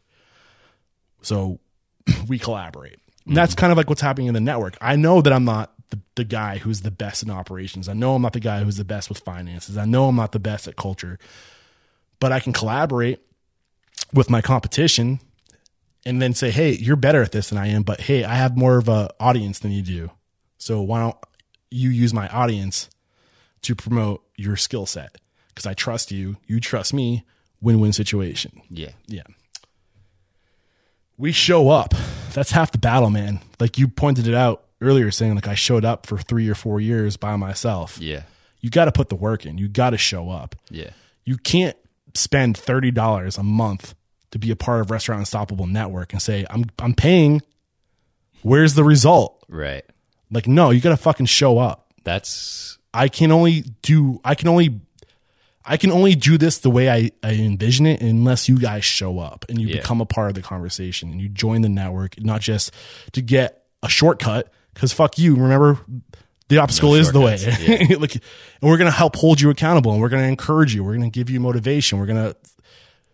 [1.22, 1.60] So
[2.28, 3.00] we collaborate.
[3.26, 3.60] And that's mm-hmm.
[3.60, 4.78] kind of like what's happening in the network.
[4.82, 7.88] I know that I'm not the, the guy who's the best in operations.
[7.88, 9.78] I know I'm not the guy who's the best with finances.
[9.78, 11.18] I know I'm not the best at culture,
[12.20, 13.20] but I can collaborate
[14.14, 15.20] with my competition
[16.06, 18.58] and then say, Hey, you're better at this than I am, but Hey, I have
[18.58, 20.12] more of a audience than you do.
[20.58, 21.18] So why don't
[21.72, 22.90] you use my audience
[23.64, 25.18] to promote your skill set?
[25.56, 26.38] Cause I trust you.
[26.48, 27.26] You trust me.
[27.62, 28.62] Win-win situation.
[28.70, 28.92] Yeah.
[29.08, 29.24] Yeah.
[31.18, 31.94] We show up.
[32.34, 33.42] That's half the battle, man.
[33.60, 36.80] Like you pointed it out earlier, saying like I showed up for three or four
[36.80, 37.98] years by myself.
[38.00, 38.24] Yeah.
[38.62, 39.58] You got to put the work in.
[39.58, 40.56] You got to show up.
[40.70, 40.92] Yeah.
[41.26, 41.76] You can't
[42.14, 43.96] spend thirty dollars a month
[44.32, 47.42] to be a part of Restaurant Unstoppable Network and say I'm I'm paying.
[48.42, 49.44] Where's the result?
[49.50, 49.84] Right.
[50.32, 51.94] Like no, you got to fucking show up.
[52.04, 54.80] That's I can only do I can only
[55.66, 59.20] I can only do this the way I, I envision it unless you guys show
[59.20, 59.78] up and you Yeah.
[59.78, 62.74] become a part of the conversation and you join the network, not just
[63.12, 64.52] to get a shortcut.
[64.74, 65.36] Cause fuck you.
[65.36, 65.78] Remember
[66.48, 67.38] the obstacle No is the way.
[67.38, 68.22] shortcuts, like, and
[68.62, 70.84] we're going to help hold you accountable and we're going to encourage you.
[70.84, 72.00] We're going to give you motivation.
[72.00, 72.36] We're going to,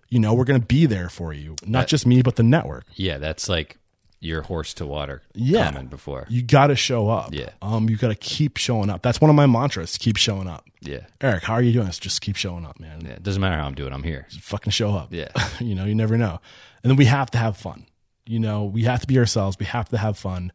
[0.09, 1.55] you know, we're going to be there for you.
[1.65, 2.85] Not just me, but the network.
[2.93, 3.77] yeah, that's like
[4.21, 5.65] your horse to water Yeah.
[5.65, 6.25] comment before.
[6.29, 7.33] You got to show up.
[7.33, 7.49] Yeah.
[7.61, 9.03] Um, you got to keep showing up.
[9.03, 9.97] That's one of my mantras.
[9.97, 10.65] Keep showing up.
[10.81, 11.01] Yeah.
[11.21, 11.87] Eric, how are you doing?
[11.91, 13.01] Just keep showing up, man.
[13.05, 13.11] Yeah.
[13.13, 14.25] It doesn't matter how I'm doing, I'm here.
[14.41, 15.09] Fucking show up.
[15.13, 15.27] Yeah.
[15.59, 16.39] you know, you never know.
[16.83, 17.85] And then we have to have fun.
[18.25, 19.57] You know, we have to be ourselves.
[19.59, 20.51] We have to have fun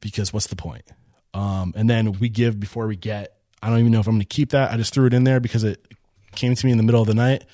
[0.00, 0.84] because what's the point?
[1.34, 3.34] Um, and then we give before we get.
[3.62, 4.70] I don't even know if I'm going to keep that.
[4.72, 5.84] I just threw it in there because it
[6.36, 7.44] came to me in the middle of the night.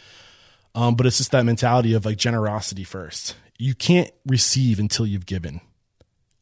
[0.77, 3.35] Um, but it's just that mentality of like generosity first.
[3.59, 5.61] You can't receive until you've given.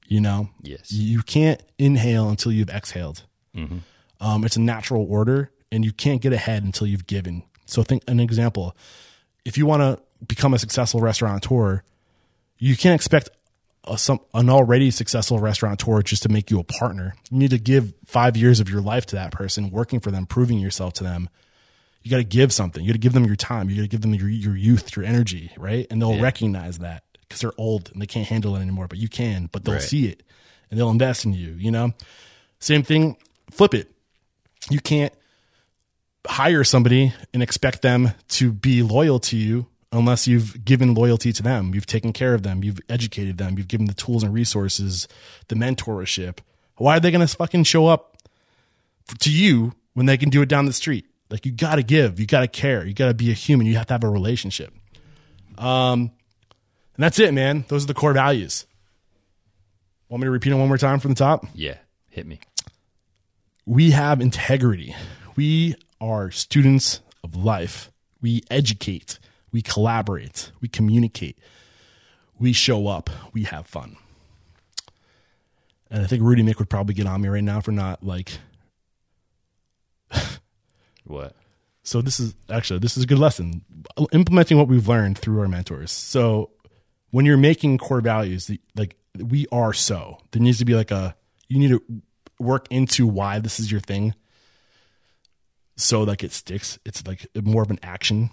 [0.08, 0.92] You know, Yes.
[0.92, 3.22] you can't inhale until you've exhaled.
[4.20, 7.42] Um, it's a natural order, and you can't get ahead until you've given.
[7.66, 8.76] So, think an example:
[9.44, 11.82] if you want to become a successful restaurateur,
[12.58, 13.30] you can't expect
[13.84, 17.14] a, some an already successful restaurateur just to make you a partner.
[17.30, 20.26] You need to give five years of your life to that person, working for them,
[20.26, 21.28] proving yourself to them.
[22.04, 22.82] You got to give something.
[22.84, 23.68] You got to give them your time.
[23.70, 25.86] You got to give them your your youth, your energy, right?
[25.90, 26.22] And they'll Yeah.
[26.22, 28.86] recognize that because they're old and they can't handle it anymore.
[28.86, 29.48] But you can.
[29.50, 29.82] But they'll Right.
[29.82, 30.22] see it
[30.70, 31.54] and they'll invest in you.
[31.58, 31.94] You know,
[32.60, 33.16] same thing.
[33.50, 33.90] Flip it.
[34.70, 35.12] You can't
[36.26, 41.42] hire somebody and expect them to be loyal to you unless you've given loyalty to
[41.42, 45.06] them, you've taken care of them, you've educated them, you've given the tools and resources,
[45.48, 46.38] the mentorship.
[46.76, 48.16] Why are they going to fucking show up
[49.20, 51.06] to you when they can do it down the street?
[51.34, 53.66] Like you got to give, you got to care, you got to be a human,
[53.66, 54.72] you have to have a relationship.
[55.58, 56.12] Um,
[56.94, 57.64] and that's it, man.
[57.66, 58.66] Those are the core values.
[60.08, 61.44] Want me to repeat them one more time from the top?
[61.52, 61.78] Yeah.
[62.08, 62.38] Hit me.
[63.66, 64.94] we have integrity.
[65.34, 67.90] We are students of life.
[68.22, 69.18] We educate.
[69.50, 70.52] We collaborate.
[70.60, 71.36] We communicate.
[72.38, 73.10] We show up.
[73.32, 73.96] We have fun.
[75.90, 78.38] And I think Rudy Miick would probably get on me right now for not like.
[81.04, 81.34] What?
[81.82, 83.62] So this is actually this is a good lesson.
[84.12, 85.92] Implementing what we've learned through our mentors.
[85.92, 86.50] So
[87.10, 91.14] when you're making core values, like we are so there needs to be like a
[91.48, 91.82] you need to
[92.40, 94.14] work into why this is your thing,
[95.76, 96.78] so like it sticks.
[96.86, 98.30] It's like more of an action.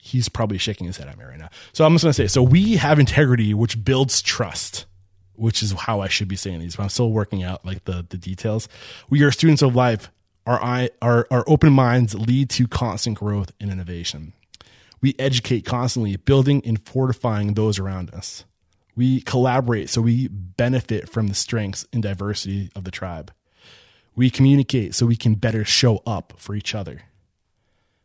[0.00, 1.50] He's probably shaking his head at me right now.
[1.72, 4.86] So I'm just gonna say so we have integrity, which builds trust.
[5.34, 8.04] Which is how I should be saying these, but I'm still working out like the
[8.06, 8.68] the details.
[9.08, 10.10] We are students of life.
[10.46, 14.32] Our eye, our our open minds lead to constant growth and innovation.
[15.00, 18.44] We educate constantly, building and fortifying those around us.
[18.94, 23.32] We collaborate so we benefit from the strengths and diversity of the tribe.
[24.14, 27.02] We communicate so we can better show up for each other.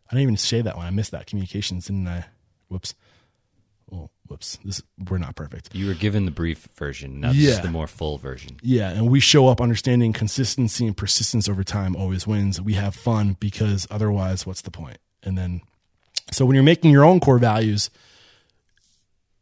[0.09, 0.85] I didn't even say that one.
[0.85, 2.25] I missed that communications, didn't I?
[2.69, 2.95] Whoops.
[3.89, 4.59] Well, whoops.
[4.65, 5.73] This we're not perfect.
[5.73, 7.21] You were given the brief version.
[7.21, 7.61] Now this Yeah.
[7.61, 8.57] the more full version.
[8.61, 12.59] Yeah, and we show up understanding consistency and persistence over time always wins.
[12.61, 14.97] We have fun because otherwise, what's the point?
[15.23, 15.61] And then,
[16.31, 17.89] so when you're making your own core values,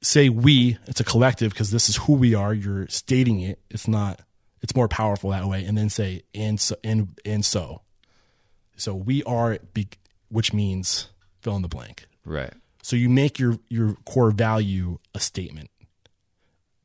[0.02, 2.54] say we, it's a collective because this is who we are.
[2.54, 3.60] You're stating it.
[3.72, 4.22] It's not,
[4.62, 5.64] it's more powerful that way.
[5.66, 7.82] And then say, and so, and, and so.
[8.78, 9.88] So we are, be,
[10.30, 11.10] which means
[11.42, 12.06] fill in the blank.
[12.26, 12.54] Right.
[12.86, 15.72] So you make your, your core value a statement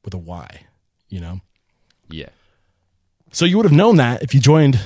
[0.02, 0.62] with a why,
[1.10, 1.42] you know?
[2.08, 2.30] Yeah.
[3.32, 4.80] So you would have known that if you joined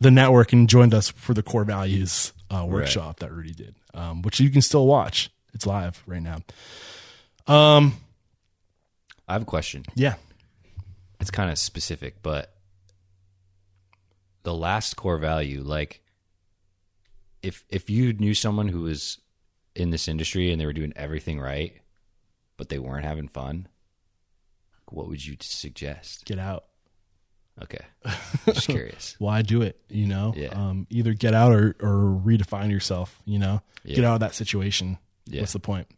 [0.00, 4.22] the network and joined us for the core values uh, workshop that Rudy did, um,
[4.22, 5.30] which you can still watch.
[5.52, 6.36] It's live right now.
[7.46, 7.98] Um,
[9.28, 9.84] I have a question.
[9.96, 10.14] yeah,
[11.20, 12.54] It's kind of specific, but
[14.44, 16.00] the last core value, like
[17.42, 19.18] if if you knew someone who was
[19.78, 21.74] in this industry and they were doing everything right,
[22.56, 23.68] but they weren't having fun,
[24.90, 26.24] what would you suggest?
[26.24, 26.64] get out.
[27.62, 27.84] Okay.
[28.46, 29.16] Just curious.
[29.18, 29.80] Why do it?
[29.88, 30.48] You know, Yeah.
[30.50, 33.20] um, either get out or, or redefine yourself.
[33.24, 33.96] You know, Yeah.
[33.96, 34.96] get out of that situation.
[35.26, 35.40] Yeah.
[35.40, 35.88] What's the point?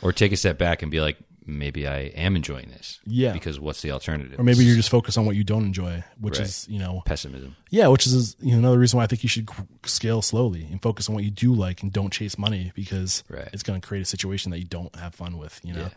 [0.00, 1.18] Or take a step back and be like,
[1.48, 3.00] maybe I am enjoying this.
[3.06, 3.32] Yeah.
[3.32, 4.38] Because what's the alternative?
[4.38, 6.46] Or maybe you're just focused on what you don't enjoy, which Right.
[6.46, 7.56] is you know pessimism.
[7.70, 9.48] Yeah, which is you know another reason why I think you should
[9.84, 13.48] scale slowly and focus on what you do like and don't chase money because Right.
[13.52, 15.58] it's going to create a situation that you don't have fun with.
[15.64, 15.90] You know.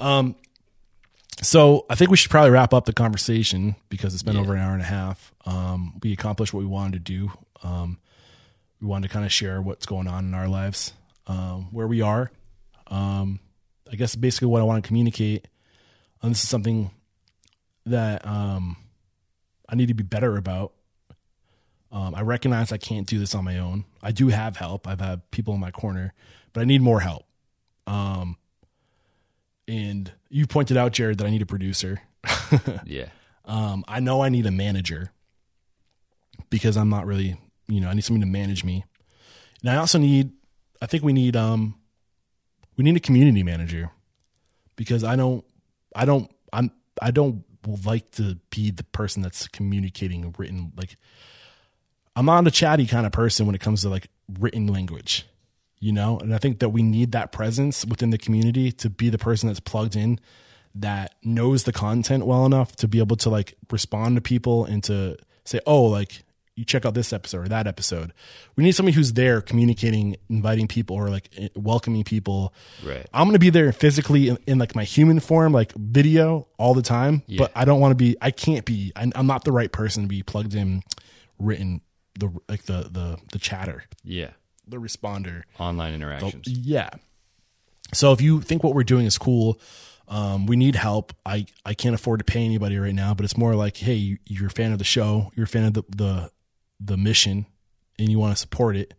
[0.00, 0.32] Yeah.
[1.40, 4.40] So I think we should probably wrap up the conversation because it's been Yeah.
[4.40, 5.32] over an hour and a half.
[5.44, 7.30] Um, we accomplished what we wanted to do.
[7.62, 7.98] Um,
[8.80, 10.92] we wanted to kind of share what's going on in our lives,
[11.28, 12.32] um, where we are.
[12.88, 13.38] Um,
[13.90, 15.48] I guess basically what I want to communicate,
[16.22, 16.90] and this is something
[17.86, 18.76] that um,
[19.68, 20.72] I need to be better about.
[21.90, 23.84] Um, I recognize I can't do this on my own.
[24.02, 24.86] I do have help.
[24.86, 26.12] I've had people in my corner,
[26.52, 27.24] but I need more help.
[27.86, 28.36] Um,
[29.66, 32.00] and you pointed out, Jared, that I need a producer.
[32.84, 33.08] Yeah.
[33.44, 35.10] Um, I know I need a manager
[36.50, 37.36] because I'm not really,
[37.66, 38.84] you know, I need somebody to manage me.
[39.62, 40.32] And I also need,
[40.80, 41.74] I think we need, um,
[42.78, 43.90] we need a community manager
[44.76, 45.44] because I don't,
[45.94, 46.70] I don't, I'm,
[47.02, 47.44] I don't
[47.84, 50.96] like to be the person that's communicating written, like,
[52.16, 54.08] I'm not a chatty kind of person when it comes to like
[54.40, 55.26] written language,
[55.80, 56.18] you know?
[56.18, 59.48] And I think that we need that presence within the community to be the person
[59.48, 60.18] that's plugged in
[60.74, 64.82] that knows the content well enough to be able to like respond to people and
[64.84, 66.24] to say, oh, like
[66.58, 68.12] you check out this episode or that episode.
[68.56, 72.52] We need somebody who's there communicating, inviting people or like eh, welcoming people.
[72.84, 73.06] Right.
[73.14, 76.74] I'm going to be there physically in, in like my human form, like video all
[76.74, 77.38] the time, Yeah.
[77.38, 80.02] but I don't want to be, I can't be, I, I'm not the right person
[80.02, 80.82] to be plugged in,
[81.38, 81.80] written,
[82.18, 84.30] the, like the, the, the chatter, Yeah.
[84.66, 85.42] the responder.
[85.60, 86.48] Online interactions.
[86.48, 86.90] Yeah.
[87.94, 89.60] So if you think what we're doing is cool,
[90.08, 91.12] um, we need help.
[91.24, 94.46] I, I can't afford to pay anybody right now, but it's more like, hey, you're
[94.48, 96.30] a fan of the show, you're a fan of the the,
[96.80, 97.46] the mission,
[97.98, 98.94] and you want to support it.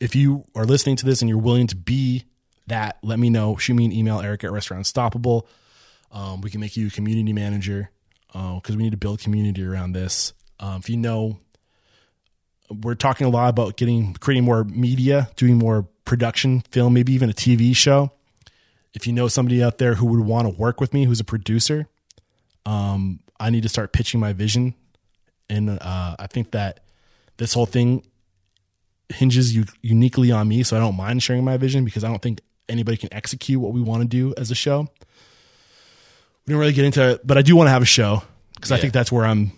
[0.00, 2.24] If you are listening to this and you're willing to be
[2.66, 3.56] that, let me know.
[3.56, 5.46] Shoot me an email, Eric at Restaurant Unstoppable.
[6.10, 7.90] Um, we can make you a community manager
[8.32, 10.32] because we need to build community around this.
[10.60, 11.38] Um, if you know
[12.70, 17.30] we're talking a lot about getting creating more media, doing more production film, maybe even
[17.30, 18.12] a TV show.
[18.94, 21.24] If you know somebody out there who would want to work with me, who's a
[21.24, 21.88] producer,
[22.64, 24.74] um, I need to start pitching my vision.
[25.54, 26.80] And uh, I think that
[27.36, 28.02] this whole thing
[29.08, 30.62] hinges u- uniquely on me.
[30.62, 33.72] So I don't mind sharing my vision because I don't think anybody can execute what
[33.72, 34.80] we want to do as a show.
[36.46, 38.22] We didn't really get into it, but I do want to have a show
[38.54, 39.52] because I think that's where I'm.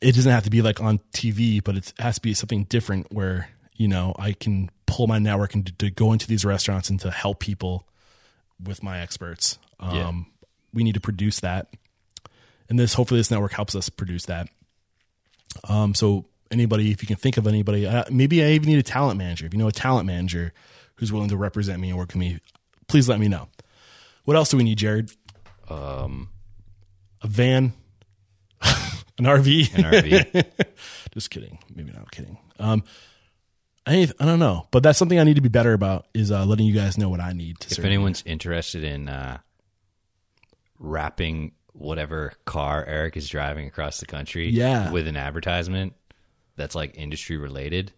[0.00, 3.12] It doesn't have to be like on TV, but it has to be something different
[3.12, 6.90] where you know I can pull my network and to, to go into these restaurants
[6.90, 7.86] and to help people
[8.62, 9.58] with my experts.
[9.80, 10.12] Um, Yeah.
[10.74, 11.68] We need to produce that,
[12.68, 14.48] and this hopefully this network helps us produce that.
[15.68, 18.82] Um, so anybody, if you can think of anybody, uh, maybe I even need a
[18.82, 19.46] talent manager.
[19.46, 20.52] If you know a talent manager
[20.96, 22.38] who's willing to represent me and work with me,
[22.88, 23.48] please let me know.
[24.24, 25.10] What else do we need, Jared?
[25.68, 26.28] Um,
[27.22, 27.72] A van,
[28.62, 29.74] an RV.
[29.74, 30.44] an RV.
[31.14, 31.58] Just kidding.
[31.74, 32.38] Maybe not kidding.
[32.58, 32.84] Um,
[33.84, 36.44] I I don't know, but that's something I need to be better about is uh,
[36.44, 37.78] letting you guys know what I need to.
[37.80, 39.38] if anyone's interested in uh,
[40.78, 44.90] wrapping whatever car Eric is driving across the country Yeah.
[44.90, 45.94] with an advertisement
[46.56, 47.92] that's like industry related,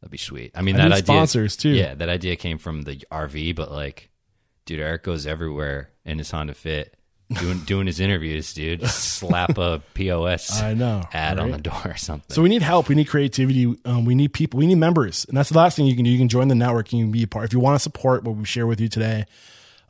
[0.00, 0.52] that'd be sweet.
[0.54, 1.70] I mean, I that idea, sponsors, too.
[1.70, 4.10] Yeah, that idea came from the RV, but like,
[4.64, 6.92] dude, Eric goes everywhere in his Honda Fit.
[7.40, 8.86] Doing doing his interviews, dude.
[8.88, 12.32] Slap a POS I know, ad on the door or something.
[12.32, 12.88] So we need help.
[12.88, 13.76] We need creativity.
[13.84, 14.58] Um, we need people.
[14.58, 16.10] We need members, and that's the last thing you can do.
[16.12, 16.92] You can join the network.
[16.92, 17.44] You can be a part.
[17.46, 19.24] If you want to support what we share with you today,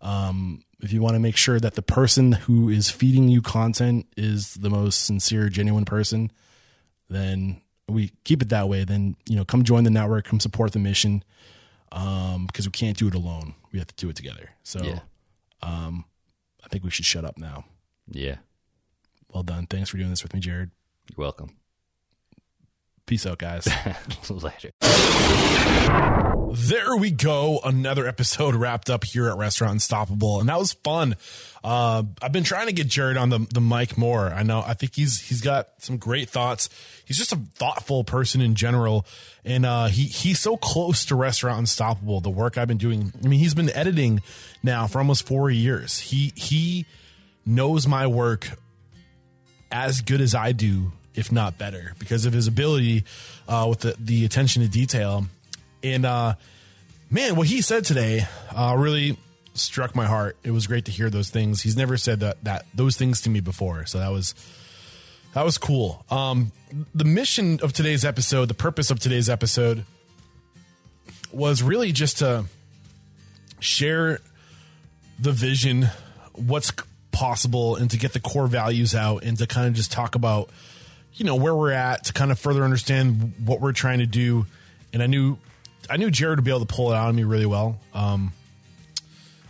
[0.07, 4.07] um, if you want to make sure that the person who is feeding you content
[4.17, 6.31] is the most sincere, genuine person,
[7.09, 8.85] then we keep it that way.
[8.85, 10.25] Then you know, come join the network.
[10.27, 11.23] Come support the mission.
[11.93, 13.55] Um, because we can't do it alone.
[13.73, 14.51] We have to do it together.
[14.65, 15.01] So, Yeah.
[15.63, 16.05] um,
[16.65, 17.65] I think we should shut up now.
[18.11, 18.37] yeah,
[19.33, 19.67] Well done.
[19.67, 20.71] Thanks for doing this with me, Jared.
[21.09, 21.51] you're welcome.
[23.07, 23.69] Peace out, guys.
[24.31, 24.71] Later.
[26.53, 27.61] There we go.
[27.65, 31.17] Another episode wrapped up here at Restaurant Unstoppable, and that was fun.
[31.65, 34.33] Uh, I've been trying to get Jared on the the mic more.
[34.33, 34.63] I know.
[34.65, 36.69] I think he's he's got some great thoughts.
[37.05, 39.07] He's just a thoughtful person in general,
[39.45, 42.21] and uh, he he's so close to Restaurant Unstoppable.
[42.21, 43.13] The work I've been doing.
[43.25, 44.23] I mean, he's been editing
[44.63, 45.99] now for almost four years.
[45.99, 46.87] He he
[47.45, 48.51] knows my work
[49.73, 53.05] as good as I do, if not better, because of his ability
[53.49, 55.27] uh, with the, the attention to detail.
[55.83, 56.35] And uh,
[57.11, 59.17] man, what he said today uh, really
[59.55, 60.37] struck my heart.
[60.43, 61.63] It was great to hear those things.
[61.63, 64.35] He's never said that that those things to me before, so that was
[65.35, 66.05] that was cool.
[66.11, 66.53] Um,
[66.95, 69.85] the mission of today's episode, the purpose of today's episode,
[71.31, 72.47] was really just to
[73.61, 74.21] share
[75.19, 75.89] the vision,
[76.33, 76.73] what's
[77.13, 80.51] possible, and to get the core values out, and to kind of just talk about,
[81.15, 84.47] you know, where we're at, to kind of further understand what we're trying to do.
[84.93, 85.39] And I knew,
[85.89, 87.79] I knew Jared would be able to pull it out of me really well.
[87.95, 88.33] Um,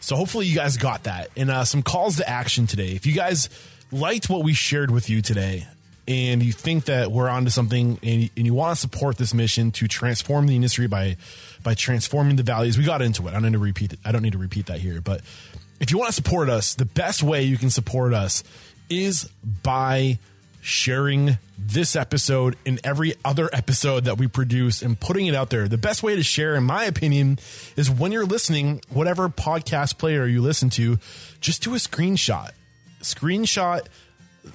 [0.00, 2.92] so hopefully you guys got that, and uh, some calls to action today.
[2.92, 3.48] If you guys
[3.92, 5.66] liked what we shared with you today.
[6.08, 9.34] And you think that we're onto something, and you, and you want to support this
[9.34, 11.16] mission to transform the industry by
[11.64, 12.78] by transforming the values.
[12.78, 13.30] We got into it.
[13.30, 13.94] I don't need to repeat.
[13.94, 13.98] It.
[14.04, 15.00] I don't need to repeat that here.
[15.00, 15.22] But
[15.80, 18.44] if you want to support us, the best way you can support us
[18.88, 19.28] is
[19.64, 20.20] by
[20.66, 25.68] sharing this episode and every other episode that we produce and putting it out there.
[25.68, 27.38] The best way to share, in my opinion,
[27.76, 30.98] is when you're listening, whatever podcast player you listen to,
[31.40, 32.50] just do a screenshot.
[33.00, 33.86] Screenshot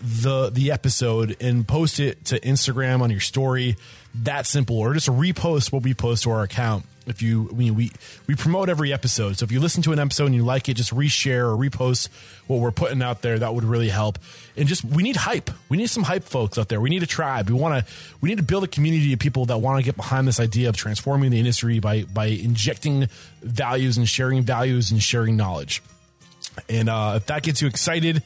[0.01, 3.77] the the episode and post it to Instagram on your story.
[4.13, 6.85] That simple, or just repost what we post to our account.
[7.07, 7.91] If you, I mean, we
[8.27, 10.75] we promote every episode, so if you listen to an episode and you like it,
[10.75, 12.09] just reshare or repost
[12.45, 13.39] what we're putting out there.
[13.39, 14.19] That would really help.
[14.55, 15.49] And just we need hype.
[15.67, 16.79] We need some hype folks out there.
[16.79, 17.49] We need a tribe.
[17.49, 19.95] We want to we need to build a community of people that want to get
[19.95, 23.07] behind this idea of transforming the industry by by injecting
[23.41, 25.81] values and sharing values and sharing knowledge.
[26.69, 28.21] And uh, if that gets you excited,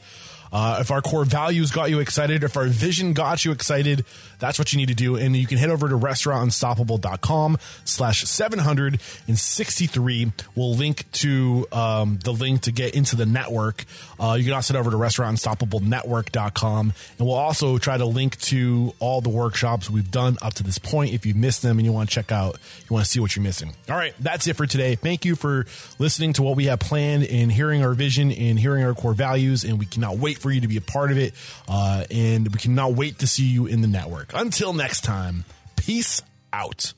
[0.52, 4.04] uh, if our core values got you excited, if our vision got you excited,
[4.38, 5.16] that's what you need to do.
[5.16, 10.32] And you can head over to restaurantunstoppable.com slash 763.
[10.54, 13.84] We'll link to um, the link to get into the network.
[14.18, 16.92] Uh, you can also head over to restaurantunstoppablenetwork.com.
[17.18, 20.78] And we'll also try to link to all the workshops we've done up to this
[20.78, 21.12] point.
[21.12, 22.58] If you missed them and you want to check out,
[22.88, 23.72] you want to see what you're missing.
[23.88, 24.94] All right, that's it for today.
[24.94, 25.66] Thank you for
[25.98, 29.64] listening to what we have planned and hearing our vision and hearing our core values.
[29.64, 31.34] And we cannot wait for you to be a part of it.
[31.68, 33.88] Uh, and we cannot wait to see you in the
[34.32, 34.44] network.
[34.46, 35.44] Until next time,
[35.76, 36.22] peace
[36.52, 36.92] out.